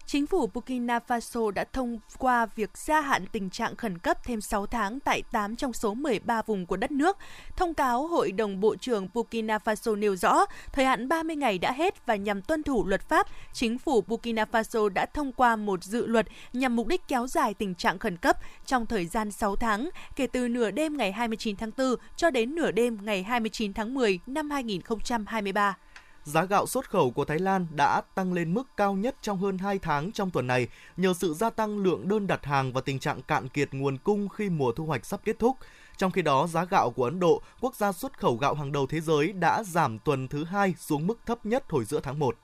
Chính 0.07 0.27
phủ 0.27 0.47
Burkina 0.53 0.99
Faso 1.07 1.51
đã 1.51 1.63
thông 1.63 1.99
qua 2.17 2.45
việc 2.45 2.77
gia 2.77 3.01
hạn 3.01 3.25
tình 3.31 3.49
trạng 3.49 3.75
khẩn 3.75 3.97
cấp 3.97 4.23
thêm 4.23 4.41
6 4.41 4.65
tháng 4.65 4.99
tại 4.99 5.21
8 5.31 5.55
trong 5.55 5.73
số 5.73 5.93
13 5.93 6.41
vùng 6.41 6.65
của 6.65 6.77
đất 6.77 6.91
nước. 6.91 7.17
Thông 7.55 7.73
cáo 7.73 8.07
Hội 8.07 8.31
đồng 8.31 8.59
Bộ 8.59 8.75
trưởng 8.75 9.07
Burkina 9.13 9.57
Faso 9.57 9.99
nêu 9.99 10.15
rõ, 10.15 10.45
thời 10.71 10.85
hạn 10.85 11.07
30 11.07 11.35
ngày 11.35 11.57
đã 11.57 11.71
hết 11.71 12.05
và 12.05 12.15
nhằm 12.15 12.41
tuân 12.41 12.63
thủ 12.63 12.85
luật 12.85 13.09
pháp, 13.09 13.27
chính 13.53 13.77
phủ 13.77 14.01
Burkina 14.01 14.45
Faso 14.51 14.89
đã 14.89 15.05
thông 15.05 15.31
qua 15.31 15.55
một 15.55 15.83
dự 15.83 16.05
luật 16.05 16.27
nhằm 16.53 16.75
mục 16.75 16.87
đích 16.87 17.07
kéo 17.07 17.27
dài 17.27 17.53
tình 17.53 17.75
trạng 17.75 17.99
khẩn 17.99 18.17
cấp 18.17 18.37
trong 18.65 18.85
thời 18.85 19.05
gian 19.05 19.31
6 19.31 19.55
tháng, 19.55 19.89
kể 20.15 20.27
từ 20.27 20.47
nửa 20.47 20.71
đêm 20.71 20.97
ngày 20.97 21.11
29 21.11 21.55
tháng 21.55 21.71
4 21.77 21.95
cho 22.15 22.29
đến 22.29 22.55
nửa 22.55 22.71
đêm 22.71 22.97
ngày 23.01 23.23
29 23.23 23.73
tháng 23.73 23.93
10 23.93 24.19
năm 24.27 24.49
2023 24.49 25.77
giá 26.25 26.45
gạo 26.45 26.67
xuất 26.67 26.89
khẩu 26.89 27.11
của 27.11 27.25
Thái 27.25 27.39
Lan 27.39 27.67
đã 27.71 28.01
tăng 28.15 28.33
lên 28.33 28.53
mức 28.53 28.63
cao 28.77 28.93
nhất 28.93 29.15
trong 29.21 29.37
hơn 29.37 29.57
2 29.57 29.79
tháng 29.79 30.11
trong 30.11 30.31
tuần 30.31 30.47
này 30.47 30.67
nhờ 30.97 31.13
sự 31.13 31.33
gia 31.33 31.49
tăng 31.49 31.77
lượng 31.77 32.07
đơn 32.07 32.27
đặt 32.27 32.45
hàng 32.45 32.73
và 32.73 32.81
tình 32.81 32.99
trạng 32.99 33.21
cạn 33.21 33.49
kiệt 33.49 33.73
nguồn 33.73 33.97
cung 33.97 34.29
khi 34.29 34.49
mùa 34.49 34.71
thu 34.71 34.85
hoạch 34.85 35.05
sắp 35.05 35.21
kết 35.23 35.39
thúc. 35.39 35.57
Trong 35.97 36.11
khi 36.11 36.21
đó, 36.21 36.47
giá 36.47 36.65
gạo 36.65 36.91
của 36.91 37.03
Ấn 37.03 37.19
Độ, 37.19 37.41
quốc 37.61 37.75
gia 37.75 37.91
xuất 37.91 38.19
khẩu 38.19 38.37
gạo 38.37 38.53
hàng 38.53 38.71
đầu 38.71 38.87
thế 38.87 39.01
giới, 39.01 39.33
đã 39.33 39.63
giảm 39.63 39.99
tuần 39.99 40.27
thứ 40.27 40.43
hai 40.43 40.73
xuống 40.79 41.07
mức 41.07 41.19
thấp 41.25 41.45
nhất 41.45 41.63
hồi 41.69 41.85
giữa 41.85 41.99
tháng 41.99 42.19
1. 42.19 42.35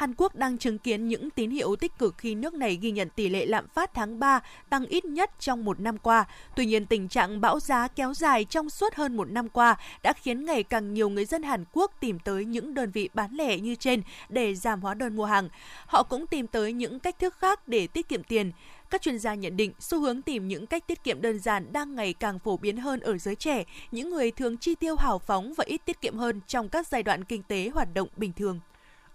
Hàn 0.00 0.14
Quốc 0.16 0.34
đang 0.34 0.58
chứng 0.58 0.78
kiến 0.78 1.08
những 1.08 1.30
tín 1.30 1.50
hiệu 1.50 1.76
tích 1.76 1.98
cực 1.98 2.18
khi 2.18 2.34
nước 2.34 2.54
này 2.54 2.78
ghi 2.80 2.90
nhận 2.90 3.08
tỷ 3.10 3.28
lệ 3.28 3.46
lạm 3.46 3.68
phát 3.68 3.94
tháng 3.94 4.18
3 4.18 4.40
tăng 4.70 4.86
ít 4.86 5.04
nhất 5.04 5.30
trong 5.38 5.64
một 5.64 5.80
năm 5.80 5.98
qua. 5.98 6.24
Tuy 6.56 6.66
nhiên, 6.66 6.86
tình 6.86 7.08
trạng 7.08 7.40
bão 7.40 7.60
giá 7.60 7.88
kéo 7.88 8.14
dài 8.14 8.44
trong 8.44 8.70
suốt 8.70 8.94
hơn 8.94 9.16
một 9.16 9.30
năm 9.30 9.48
qua 9.48 9.76
đã 10.02 10.12
khiến 10.12 10.44
ngày 10.44 10.62
càng 10.62 10.94
nhiều 10.94 11.08
người 11.08 11.24
dân 11.24 11.42
Hàn 11.42 11.64
Quốc 11.72 11.92
tìm 12.00 12.18
tới 12.18 12.44
những 12.44 12.74
đơn 12.74 12.90
vị 12.90 13.08
bán 13.14 13.34
lẻ 13.34 13.58
như 13.58 13.74
trên 13.74 14.02
để 14.28 14.54
giảm 14.54 14.80
hóa 14.80 14.94
đơn 14.94 15.16
mua 15.16 15.24
hàng. 15.24 15.48
Họ 15.86 16.02
cũng 16.02 16.26
tìm 16.26 16.46
tới 16.46 16.72
những 16.72 16.98
cách 16.98 17.18
thức 17.18 17.34
khác 17.38 17.68
để 17.68 17.86
tiết 17.86 18.08
kiệm 18.08 18.22
tiền. 18.22 18.52
Các 18.90 19.02
chuyên 19.02 19.18
gia 19.18 19.34
nhận 19.34 19.56
định 19.56 19.72
xu 19.80 20.00
hướng 20.00 20.22
tìm 20.22 20.48
những 20.48 20.66
cách 20.66 20.86
tiết 20.86 21.04
kiệm 21.04 21.22
đơn 21.22 21.38
giản 21.38 21.72
đang 21.72 21.94
ngày 21.94 22.12
càng 22.12 22.38
phổ 22.38 22.56
biến 22.56 22.76
hơn 22.76 23.00
ở 23.00 23.18
giới 23.18 23.34
trẻ, 23.34 23.64
những 23.90 24.10
người 24.10 24.30
thường 24.30 24.56
chi 24.56 24.74
tiêu 24.74 24.96
hào 24.96 25.18
phóng 25.18 25.54
và 25.56 25.64
ít 25.64 25.80
tiết 25.84 26.00
kiệm 26.00 26.16
hơn 26.16 26.40
trong 26.46 26.68
các 26.68 26.86
giai 26.86 27.02
đoạn 27.02 27.24
kinh 27.24 27.42
tế 27.42 27.70
hoạt 27.74 27.94
động 27.94 28.08
bình 28.16 28.32
thường. 28.32 28.60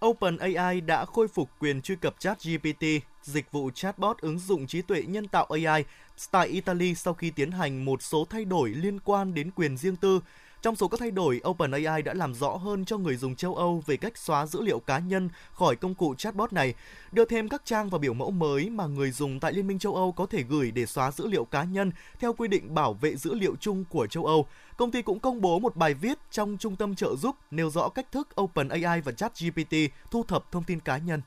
OpenAI 0.04 0.80
đã 0.80 1.04
khôi 1.04 1.28
phục 1.28 1.50
quyền 1.58 1.82
truy 1.82 1.96
cập 1.96 2.14
ChatGPT, 2.18 2.84
dịch 3.22 3.52
vụ 3.52 3.70
chatbot 3.74 4.18
ứng 4.18 4.38
dụng 4.38 4.66
trí 4.66 4.82
tuệ 4.82 5.02
nhân 5.02 5.28
tạo 5.28 5.46
AI 5.50 5.84
tại 6.30 6.48
Italy 6.48 6.94
sau 6.94 7.14
khi 7.14 7.30
tiến 7.30 7.50
hành 7.50 7.84
một 7.84 8.02
số 8.02 8.26
thay 8.30 8.44
đổi 8.44 8.70
liên 8.70 9.00
quan 9.00 9.34
đến 9.34 9.50
quyền 9.50 9.76
riêng 9.76 9.96
tư. 9.96 10.20
Trong 10.62 10.76
số 10.76 10.88
các 10.88 11.00
thay 11.00 11.10
đổi, 11.10 11.40
OpenAI 11.48 12.02
đã 12.02 12.14
làm 12.14 12.34
rõ 12.34 12.48
hơn 12.48 12.84
cho 12.84 12.98
người 12.98 13.16
dùng 13.16 13.36
châu 13.36 13.54
Âu 13.54 13.82
về 13.86 13.96
cách 13.96 14.18
xóa 14.18 14.46
dữ 14.46 14.62
liệu 14.62 14.78
cá 14.78 14.98
nhân 14.98 15.28
khỏi 15.52 15.76
công 15.76 15.94
cụ 15.94 16.14
chatbot 16.14 16.52
này, 16.52 16.74
đưa 17.12 17.24
thêm 17.24 17.48
các 17.48 17.62
trang 17.64 17.90
và 17.90 17.98
biểu 17.98 18.14
mẫu 18.14 18.30
mới 18.30 18.70
mà 18.70 18.86
người 18.86 19.10
dùng 19.10 19.40
tại 19.40 19.52
Liên 19.52 19.66
minh 19.66 19.78
châu 19.78 19.94
Âu 19.94 20.12
có 20.12 20.26
thể 20.26 20.42
gửi 20.42 20.70
để 20.70 20.86
xóa 20.86 21.10
dữ 21.10 21.26
liệu 21.26 21.44
cá 21.44 21.64
nhân 21.64 21.90
theo 22.20 22.32
quy 22.32 22.48
định 22.48 22.74
bảo 22.74 22.94
vệ 22.94 23.16
dữ 23.16 23.34
liệu 23.34 23.56
chung 23.60 23.84
của 23.90 24.06
châu 24.06 24.26
Âu. 24.26 24.46
Công 24.76 24.90
ty 24.90 25.02
cũng 25.02 25.20
công 25.20 25.40
bố 25.40 25.58
một 25.58 25.76
bài 25.76 25.94
viết 25.94 26.18
trong 26.30 26.56
trung 26.60 26.76
tâm 26.76 26.94
trợ 26.94 27.16
giúp 27.16 27.36
nêu 27.50 27.70
rõ 27.70 27.88
cách 27.88 28.12
thức 28.12 28.40
OpenAI 28.40 29.00
và 29.00 29.12
ChatGPT 29.12 29.74
thu 30.10 30.22
thập 30.22 30.52
thông 30.52 30.64
tin 30.64 30.80
cá 30.80 30.98
nhân. 30.98 31.20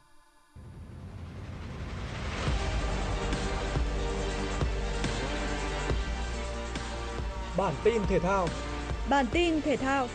Bản 7.58 7.74
tin 7.84 8.02
thể 8.08 8.20
thao 8.20 8.48
Bản 9.10 9.26
tin 9.32 9.62
thể 9.62 9.78
thao 9.78 10.08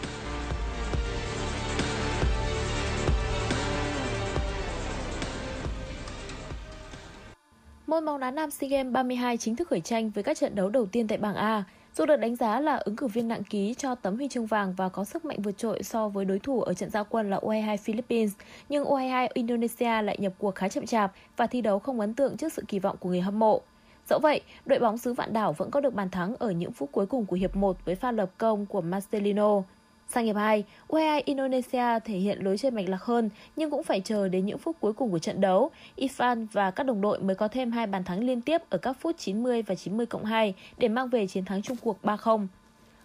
Môn 7.86 8.04
bóng 8.04 8.20
đá 8.20 8.30
nam 8.30 8.50
SEA 8.50 8.68
Games 8.68 8.92
32 8.92 9.36
chính 9.36 9.56
thức 9.56 9.68
khởi 9.68 9.80
tranh 9.80 10.10
với 10.10 10.24
các 10.24 10.36
trận 10.36 10.54
đấu 10.54 10.68
đầu 10.68 10.86
tiên 10.86 11.08
tại 11.08 11.18
bảng 11.18 11.34
A. 11.34 11.64
Dù 11.96 12.06
được 12.06 12.16
đánh 12.16 12.36
giá 12.36 12.60
là 12.60 12.76
ứng 12.76 12.96
cử 12.96 13.06
viên 13.06 13.28
nặng 13.28 13.44
ký 13.44 13.74
cho 13.74 13.94
tấm 13.94 14.16
huy 14.16 14.28
chương 14.28 14.46
vàng 14.46 14.74
và 14.76 14.88
có 14.88 15.04
sức 15.04 15.24
mạnh 15.24 15.42
vượt 15.42 15.58
trội 15.58 15.82
so 15.82 16.08
với 16.08 16.24
đối 16.24 16.38
thủ 16.38 16.62
ở 16.62 16.74
trận 16.74 16.90
giao 16.90 17.04
quân 17.04 17.30
là 17.30 17.36
U22 17.36 17.76
Philippines, 17.76 18.32
nhưng 18.68 18.84
U22 18.84 19.28
Indonesia 19.34 20.02
lại 20.02 20.16
nhập 20.20 20.32
cuộc 20.38 20.54
khá 20.54 20.68
chậm 20.68 20.86
chạp 20.86 21.12
và 21.36 21.46
thi 21.46 21.60
đấu 21.60 21.78
không 21.78 22.00
ấn 22.00 22.14
tượng 22.14 22.36
trước 22.36 22.52
sự 22.52 22.62
kỳ 22.68 22.78
vọng 22.78 22.96
của 23.00 23.08
người 23.08 23.20
hâm 23.20 23.38
mộ. 23.38 23.60
Dẫu 24.08 24.18
vậy, 24.22 24.40
đội 24.66 24.78
bóng 24.78 24.98
xứ 24.98 25.12
Vạn 25.12 25.32
Đảo 25.32 25.52
vẫn 25.52 25.70
có 25.70 25.80
được 25.80 25.94
bàn 25.94 26.10
thắng 26.10 26.36
ở 26.36 26.50
những 26.50 26.72
phút 26.72 26.92
cuối 26.92 27.06
cùng 27.06 27.26
của 27.26 27.36
hiệp 27.36 27.56
1 27.56 27.84
với 27.84 27.94
pha 27.94 28.12
lập 28.12 28.30
công 28.38 28.66
của 28.66 28.80
Marcelino. 28.80 29.62
Sang 30.08 30.24
hiệp 30.24 30.36
2, 30.36 30.64
U22 30.88 31.22
Indonesia 31.24 31.98
thể 32.04 32.18
hiện 32.18 32.44
lối 32.44 32.58
chơi 32.58 32.70
mạch 32.70 32.88
lạc 32.88 33.02
hơn 33.02 33.30
nhưng 33.56 33.70
cũng 33.70 33.82
phải 33.82 34.00
chờ 34.00 34.28
đến 34.28 34.46
những 34.46 34.58
phút 34.58 34.76
cuối 34.80 34.92
cùng 34.92 35.10
của 35.10 35.18
trận 35.18 35.40
đấu. 35.40 35.70
Ifan 35.96 36.46
và 36.52 36.70
các 36.70 36.86
đồng 36.86 37.00
đội 37.00 37.20
mới 37.20 37.36
có 37.36 37.48
thêm 37.48 37.72
hai 37.72 37.86
bàn 37.86 38.04
thắng 38.04 38.24
liên 38.24 38.40
tiếp 38.40 38.62
ở 38.70 38.78
các 38.78 38.96
phút 39.00 39.18
90 39.18 39.62
và 39.62 39.74
90 39.74 40.06
cộng 40.06 40.24
2 40.24 40.54
để 40.78 40.88
mang 40.88 41.08
về 41.08 41.26
chiến 41.26 41.44
thắng 41.44 41.62
chung 41.62 41.76
cuộc 41.82 41.98
3-0. 42.02 42.46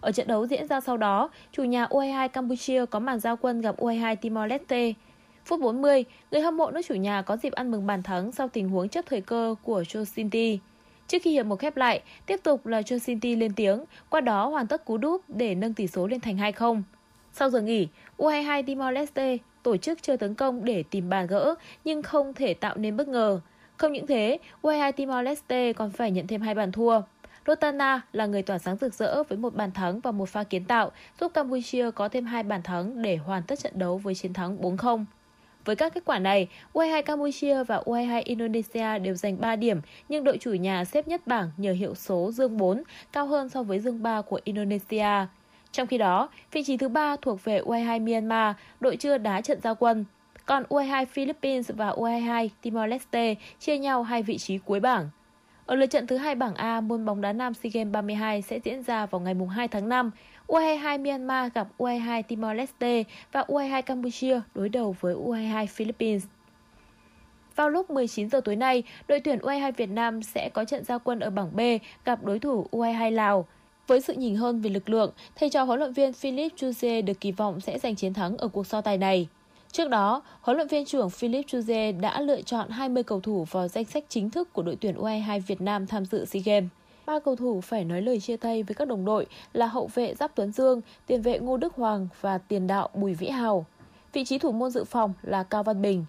Ở 0.02 0.12
trận 0.12 0.28
đấu 0.28 0.48
diễn 0.48 0.68
ra 0.68 0.82
sau 0.82 0.98
đó, 0.98 1.30
chủ 1.52 1.64
nhà 1.64 1.86
U22 1.86 2.28
Campuchia 2.28 2.86
có 2.86 3.00
màn 3.00 3.20
giao 3.20 3.38
quân 3.38 3.62
gặp 3.62 3.78
U22 3.78 4.16
Timor-Leste. 4.22 4.94
Phút 5.46 5.60
40, 5.60 6.06
người 6.32 6.42
hâm 6.42 6.58
mộ 6.58 6.72
nước 6.72 6.82
chủ 6.88 6.94
nhà 6.96 7.22
có 7.22 7.38
dịp 7.38 7.54
ăn 7.54 7.72
mừng 7.72 7.88
bàn 7.88 8.04
thắng 8.04 8.32
sau 8.32 8.48
tình 8.48 8.70
huống 8.70 8.90
chấp 8.90 9.06
thời 9.10 9.22
cơ 9.22 9.56
của 9.64 9.82
Josinti. 9.82 10.58
Trước 11.10 11.18
khi 11.22 11.32
hiệp 11.32 11.46
một 11.46 11.60
khép 11.60 11.78
lại, 11.78 12.02
tiếp 12.26 12.40
tục 12.44 12.66
là 12.66 12.82
Josinti 12.82 13.38
lên 13.38 13.54
tiếng, 13.56 13.84
qua 14.10 14.22
đó 14.22 14.48
hoàn 14.48 14.68
tất 14.68 14.86
cú 14.86 14.98
đúp 14.98 15.22
để 15.28 15.56
nâng 15.56 15.74
tỷ 15.74 15.88
số 15.88 16.08
lên 16.08 16.20
thành 16.20 16.38
2-0. 16.38 16.82
Sau 17.34 17.50
giờ 17.50 17.62
nghỉ, 17.62 17.88
U22 18.18 18.64
Timor-Leste 18.64 19.38
tổ 19.64 19.78
chức 19.78 20.04
chơi 20.04 20.18
tấn 20.18 20.36
công 20.36 20.66
để 20.66 20.84
tìm 20.90 21.10
bàn 21.10 21.28
gỡ 21.28 21.56
nhưng 21.86 22.02
không 22.02 22.34
thể 22.34 22.54
tạo 22.54 22.76
nên 22.78 22.98
bất 22.98 23.08
ngờ. 23.08 23.40
Không 23.78 23.94
những 23.94 24.08
thế, 24.08 24.38
U22 24.62 24.92
Timor-Leste 24.92 25.74
còn 25.74 25.92
phải 25.92 26.12
nhận 26.12 26.28
thêm 26.28 26.42
hai 26.42 26.56
bàn 26.56 26.72
thua. 26.72 27.02
Rotana 27.48 28.02
là 28.12 28.26
người 28.26 28.42
tỏa 28.42 28.58
sáng 28.58 28.78
rực 28.82 28.94
rỡ 28.94 29.24
với 29.24 29.38
một 29.38 29.56
bàn 29.56 29.72
thắng 29.72 30.00
và 30.00 30.12
một 30.12 30.30
pha 30.30 30.44
kiến 30.44 30.66
tạo, 30.66 30.92
giúp 31.20 31.34
Campuchia 31.34 31.92
có 31.92 32.10
thêm 32.10 32.26
hai 32.26 32.44
bàn 32.44 32.62
thắng 32.64 33.02
để 33.02 33.16
hoàn 33.16 33.44
tất 33.44 33.60
trận 33.60 33.74
đấu 33.76 33.98
với 33.98 34.16
chiến 34.16 34.34
thắng 34.34 34.58
4-0. 34.62 35.06
Với 35.66 35.76
các 35.76 35.94
kết 35.94 36.06
quả 36.06 36.20
này, 36.20 36.48
U22 36.74 37.02
Campuchia 37.02 37.64
và 37.64 37.82
U22 37.86 38.22
Indonesia 38.26 39.00
đều 39.00 39.16
giành 39.16 39.42
3 39.42 39.56
điểm, 39.56 39.82
nhưng 40.10 40.24
đội 40.24 40.38
chủ 40.38 40.52
nhà 40.52 40.86
xếp 40.86 41.08
nhất 41.08 41.28
bảng 41.28 41.52
nhờ 41.58 41.72
hiệu 41.72 41.96
số 41.96 42.32
dương 42.32 42.58
4, 42.58 42.84
cao 43.12 43.26
hơn 43.26 43.50
so 43.50 43.64
với 43.64 43.80
dương 43.80 44.04
3 44.04 44.22
của 44.22 44.40
Indonesia. 44.44 45.28
Trong 45.72 45.88
khi 45.88 45.98
đó, 45.98 46.30
vị 46.52 46.64
trí 46.64 46.78
thứ 46.78 46.90
ba 46.90 47.16
thuộc 47.22 47.44
về 47.44 47.62
U22 47.62 48.06
Myanmar, 48.06 48.56
đội 48.80 48.98
chưa 48.98 49.18
đá 49.18 49.42
trận 49.42 49.62
giao 49.62 49.76
quân. 49.76 50.06
Còn 50.46 50.64
U22 50.70 51.06
Philippines 51.06 51.72
và 51.76 51.90
U22 51.90 52.50
Timor-Leste 52.64 53.36
chia 53.60 53.78
nhau 53.78 54.04
hai 54.04 54.24
vị 54.24 54.38
trí 54.38 54.58
cuối 54.58 54.80
bảng. 54.80 55.10
Ở 55.66 55.76
lượt 55.76 55.86
trận 55.86 56.08
thứ 56.08 56.18
hai 56.18 56.36
bảng 56.36 56.56
A, 56.56 56.82
môn 56.82 57.06
bóng 57.06 57.22
đá 57.22 57.34
nam 57.34 57.54
SEA 57.54 57.72
Games 57.74 57.94
32 57.94 58.42
sẽ 58.42 58.60
diễn 58.64 58.84
ra 58.84 59.06
vào 59.06 59.22
ngày 59.22 59.36
2 59.50 59.68
tháng 59.68 59.90
5. 59.90 60.12
U22 60.50 61.00
Myanmar 61.04 61.54
gặp 61.54 61.68
U22 61.78 62.24
Timor-Leste 62.28 63.04
và 63.32 63.42
U22 63.48 63.82
Campuchia 63.82 64.42
đối 64.56 64.70
đầu 64.70 64.96
với 65.00 65.16
U22 65.16 65.68
Philippines. 65.68 66.26
Vào 67.56 67.70
lúc 67.70 67.90
19 67.90 68.30
giờ 68.30 68.42
tối 68.46 68.56
nay, 68.56 68.84
đội 69.08 69.20
tuyển 69.20 69.40
U22 69.40 69.72
Việt 69.72 69.90
Nam 69.90 70.24
sẽ 70.24 70.50
có 70.50 70.66
trận 70.66 70.84
giao 70.84 71.00
quân 71.00 71.20
ở 71.20 71.30
bảng 71.30 71.56
B 71.56 71.60
gặp 72.06 72.24
đối 72.24 72.40
thủ 72.40 72.68
U22 72.72 73.12
Lào. 73.12 73.48
Với 73.88 74.02
sự 74.02 74.14
nhìn 74.14 74.36
hơn 74.36 74.62
về 74.62 74.70
lực 74.70 74.90
lượng, 74.90 75.12
thầy 75.36 75.50
trò 75.50 75.64
huấn 75.64 75.80
luyện 75.80 75.94
viên 75.94 76.14
Philip 76.14 76.52
Chuze 76.56 77.06
được 77.06 77.20
kỳ 77.20 77.32
vọng 77.32 77.62
sẽ 77.62 77.80
giành 77.80 77.96
chiến 77.96 78.14
thắng 78.14 78.38
ở 78.38 78.48
cuộc 78.48 78.68
so 78.68 78.82
tài 78.82 78.98
này. 78.98 79.28
Trước 79.72 79.90
đó, 79.90 80.22
huấn 80.42 80.58
luyện 80.58 80.68
viên 80.68 80.86
trưởng 80.86 81.10
Philip 81.10 81.46
Chuze 81.46 82.00
đã 82.00 82.22
lựa 82.22 82.42
chọn 82.42 82.70
20 82.70 83.04
cầu 83.04 83.20
thủ 83.20 83.46
vào 83.52 83.68
danh 83.68 83.86
sách 83.86 84.04
chính 84.10 84.30
thức 84.30 84.54
của 84.54 84.62
đội 84.62 84.78
tuyển 84.82 84.96
U22 84.96 85.42
Việt 85.48 85.62
Nam 85.62 85.88
tham 85.88 86.06
dự 86.06 86.26
SEA 86.26 86.42
Games. 86.46 86.70
Ba 87.10 87.20
cầu 87.20 87.36
thủ 87.36 87.62
phải 87.62 87.86
nói 87.86 88.02
lời 88.02 88.20
chia 88.20 88.38
tay 88.38 88.64
với 88.64 88.76
các 88.76 88.88
đồng 88.88 89.06
đội 89.06 89.26
là 89.54 89.68
hậu 89.68 89.90
vệ 89.94 90.16
Giáp 90.16 90.32
Tuấn 90.36 90.52
Dương, 90.52 90.82
tiền 91.06 91.22
vệ 91.22 91.40
Ngô 91.40 91.58
Đức 91.58 91.76
Hoàng 91.76 92.08
và 92.22 92.38
tiền 92.38 92.68
đạo 92.68 92.90
Bùi 92.94 93.14
Vĩ 93.14 93.30
Hào. 93.30 93.66
Vị 94.14 94.26
trí 94.26 94.38
thủ 94.38 94.52
môn 94.52 94.72
dự 94.72 94.84
phòng 94.84 95.14
là 95.22 95.44
Cao 95.44 95.64
Văn 95.64 95.82
Bình. 95.82 96.06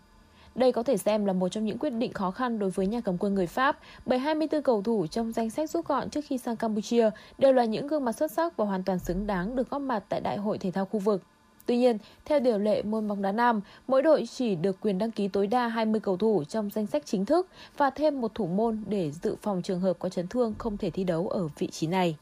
Đây 0.55 0.73
có 0.73 0.83
thể 0.83 0.97
xem 0.97 1.25
là 1.25 1.33
một 1.33 1.49
trong 1.49 1.65
những 1.65 1.79
quyết 1.79 1.91
định 1.91 2.13
khó 2.13 2.31
khăn 2.31 2.59
đối 2.59 2.71
với 2.71 2.87
nhà 2.87 3.01
cầm 3.01 3.19
quân 3.19 3.35
người 3.35 3.47
Pháp, 3.47 3.79
bởi 4.07 4.19
24 4.19 4.63
cầu 4.63 4.83
thủ 4.83 5.07
trong 5.07 5.33
danh 5.33 5.51
sách 5.51 5.71
rút 5.71 5.89
gọn 5.89 6.11
trước 6.11 6.25
khi 6.29 6.39
sang 6.39 6.57
Campuchia 6.57 7.11
đều 7.39 7.53
là 7.53 7.65
những 7.65 7.87
gương 7.87 8.05
mặt 8.05 8.13
xuất 8.13 8.31
sắc 8.31 8.57
và 8.57 8.65
hoàn 8.65 8.83
toàn 8.83 8.99
xứng 8.99 9.27
đáng 9.27 9.57
được 9.57 9.71
góp 9.71 9.83
mặt 9.83 10.05
tại 10.09 10.21
Đại 10.21 10.37
hội 10.37 10.59
thể 10.59 10.71
thao 10.71 10.85
khu 10.85 10.99
vực. 10.99 11.23
Tuy 11.71 11.77
nhiên, 11.77 11.99
theo 12.25 12.41
điều 12.41 12.59
lệ 12.59 12.83
môn 12.83 13.09
bóng 13.09 13.23
đá 13.23 13.33
nam, 13.33 13.61
mỗi 13.89 14.03
đội 14.03 14.27
chỉ 14.27 14.55
được 14.55 14.81
quyền 14.81 14.99
đăng 14.99 15.11
ký 15.11 15.29
tối 15.29 15.47
đa 15.47 15.69
20 15.69 16.01
cầu 16.01 16.17
thủ 16.17 16.45
trong 16.45 16.71
danh 16.71 16.87
sách 16.87 17.03
chính 17.07 17.25
thức 17.25 17.49
và 17.77 17.91
thêm 17.91 18.21
một 18.21 18.35
thủ 18.35 18.47
môn 18.47 18.83
để 18.87 19.11
dự 19.11 19.37
phòng 19.43 19.63
trường 19.63 19.81
hợp 19.81 19.99
có 19.99 20.09
chấn 20.09 20.29
thương 20.29 20.55
không 20.59 20.77
thể 20.77 20.91
thi 20.91 21.05
đấu 21.05 21.29
ở 21.29 21.49
vị 21.59 21.67
trí 21.67 21.87
này. 21.87 22.17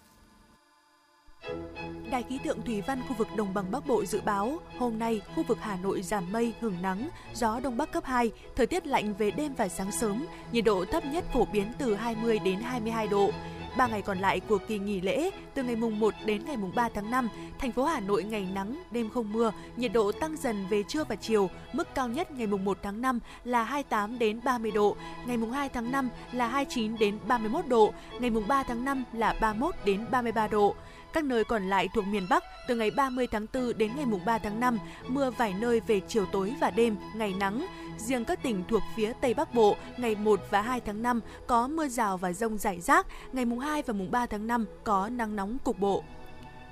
Đài 2.10 2.22
khí 2.22 2.38
tượng 2.44 2.62
thủy 2.62 2.82
văn 2.86 3.00
khu 3.08 3.14
vực 3.18 3.28
Đồng 3.36 3.54
bằng 3.54 3.70
Bắc 3.70 3.86
Bộ 3.86 4.04
dự 4.04 4.20
báo, 4.24 4.58
hôm 4.78 4.98
nay 4.98 5.20
khu 5.34 5.42
vực 5.42 5.58
Hà 5.60 5.78
Nội 5.82 6.02
giảm 6.02 6.32
mây, 6.32 6.52
hưởng 6.60 6.76
nắng, 6.82 7.08
gió 7.34 7.60
đông 7.60 7.76
bắc 7.76 7.92
cấp 7.92 8.04
2, 8.04 8.30
thời 8.56 8.66
tiết 8.66 8.86
lạnh 8.86 9.14
về 9.18 9.30
đêm 9.30 9.54
và 9.54 9.68
sáng 9.68 9.92
sớm, 9.92 10.26
nhiệt 10.52 10.64
độ 10.64 10.84
thấp 10.84 11.04
nhất 11.04 11.24
phổ 11.32 11.44
biến 11.52 11.72
từ 11.78 11.94
20 11.94 12.38
đến 12.38 12.60
22 12.60 13.08
độ. 13.08 13.30
3 13.78 13.86
ngày 13.86 14.02
còn 14.02 14.18
lại 14.18 14.40
của 14.40 14.58
kỳ 14.58 14.78
nghỉ 14.78 15.00
lễ, 15.00 15.30
từ 15.54 15.62
ngày 15.62 15.76
mùng 15.76 16.00
1 16.00 16.14
đến 16.24 16.44
ngày 16.44 16.56
mùng 16.56 16.72
3 16.74 16.88
tháng 16.94 17.10
5, 17.10 17.28
thành 17.58 17.72
phố 17.72 17.84
Hà 17.84 18.00
Nội 18.00 18.24
ngày 18.24 18.48
nắng, 18.54 18.82
đêm 18.90 19.10
không 19.10 19.32
mưa, 19.32 19.52
nhiệt 19.76 19.92
độ 19.92 20.12
tăng 20.12 20.36
dần 20.36 20.66
về 20.70 20.82
trưa 20.82 21.04
và 21.04 21.14
chiều, 21.16 21.50
mức 21.72 21.94
cao 21.94 22.08
nhất 22.08 22.30
ngày 22.30 22.46
mùng 22.46 22.64
1 22.64 22.78
tháng 22.82 23.00
5 23.00 23.18
là 23.44 23.62
28 23.62 24.18
đến 24.18 24.40
30 24.44 24.70
độ, 24.70 24.96
ngày 25.26 25.36
mùng 25.36 25.52
2 25.52 25.68
tháng 25.68 25.92
5 25.92 26.08
là 26.32 26.48
29 26.48 26.98
đến 26.98 27.18
31 27.28 27.66
độ, 27.66 27.92
ngày 28.20 28.30
mùng 28.30 28.48
3 28.48 28.62
tháng 28.62 28.84
5 28.84 29.04
là 29.12 29.34
31 29.40 29.74
đến 29.84 30.04
33 30.10 30.48
độ. 30.48 30.74
Các 31.12 31.24
nơi 31.24 31.44
còn 31.44 31.68
lại 31.68 31.88
thuộc 31.94 32.06
miền 32.06 32.26
Bắc 32.30 32.44
từ 32.68 32.74
ngày 32.74 32.90
30 32.90 33.26
tháng 33.26 33.46
4 33.54 33.78
đến 33.78 33.90
ngày 33.96 34.06
3 34.26 34.38
tháng 34.38 34.60
5, 34.60 34.78
mưa 35.08 35.30
vài 35.30 35.54
nơi 35.58 35.80
về 35.80 36.00
chiều 36.08 36.26
tối 36.32 36.54
và 36.60 36.70
đêm, 36.70 36.96
ngày 37.14 37.34
nắng. 37.40 37.66
Riêng 37.98 38.24
các 38.24 38.42
tỉnh 38.42 38.64
thuộc 38.68 38.82
phía 38.96 39.12
Tây 39.20 39.34
Bắc 39.34 39.54
Bộ, 39.54 39.76
ngày 39.96 40.14
1 40.14 40.40
và 40.50 40.62
2 40.62 40.80
tháng 40.80 41.02
5 41.02 41.20
có 41.46 41.68
mưa 41.68 41.88
rào 41.88 42.16
và 42.16 42.32
rông 42.32 42.58
rải 42.58 42.80
rác, 42.80 43.06
ngày 43.32 43.44
mùng 43.44 43.58
2 43.58 43.82
và 43.82 43.92
mùng 43.92 44.10
3 44.10 44.26
tháng 44.26 44.46
5 44.46 44.64
có 44.84 45.08
nắng 45.08 45.36
nóng 45.36 45.58
cục 45.64 45.78
bộ. 45.78 46.04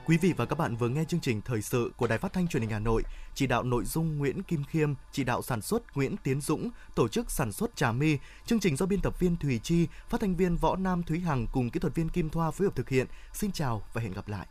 Quý 0.06 0.16
vị 0.16 0.32
và 0.36 0.46
các 0.46 0.58
bạn 0.58 0.76
vừa 0.76 0.88
nghe 0.88 1.04
chương 1.04 1.20
trình 1.20 1.40
thời 1.40 1.62
sự 1.62 1.92
của 1.96 2.06
Đài 2.06 2.18
Phát 2.18 2.32
thanh 2.32 2.48
Truyền 2.48 2.60
hình 2.60 2.70
Hà 2.70 2.78
Nội, 2.78 3.02
chỉ 3.34 3.46
đạo 3.46 3.62
nội 3.62 3.84
dung 3.84 4.18
Nguyễn 4.18 4.42
Kim 4.42 4.64
Khiêm, 4.64 4.94
chỉ 5.12 5.24
đạo 5.24 5.42
sản 5.42 5.62
xuất 5.62 5.96
Nguyễn 5.96 6.16
Tiến 6.16 6.40
Dũng, 6.40 6.70
tổ 6.94 7.08
chức 7.08 7.30
sản 7.30 7.52
xuất 7.52 7.76
Trà 7.76 7.92
Mi, 7.92 8.18
chương 8.46 8.60
trình 8.60 8.76
do 8.76 8.86
biên 8.86 9.00
tập 9.00 9.20
viên 9.20 9.36
Thùy 9.36 9.60
Chi, 9.62 9.86
phát 10.08 10.20
thanh 10.20 10.36
viên 10.36 10.56
Võ 10.56 10.76
Nam 10.76 11.02
Thúy 11.02 11.20
Hằng 11.20 11.46
cùng 11.52 11.70
kỹ 11.70 11.80
thuật 11.80 11.94
viên 11.94 12.08
Kim 12.08 12.30
Thoa 12.30 12.50
phối 12.50 12.66
hợp 12.66 12.76
thực 12.76 12.88
hiện. 12.88 13.06
Xin 13.32 13.52
chào 13.52 13.82
và 13.92 14.02
hẹn 14.02 14.12
gặp 14.12 14.28
lại. 14.28 14.46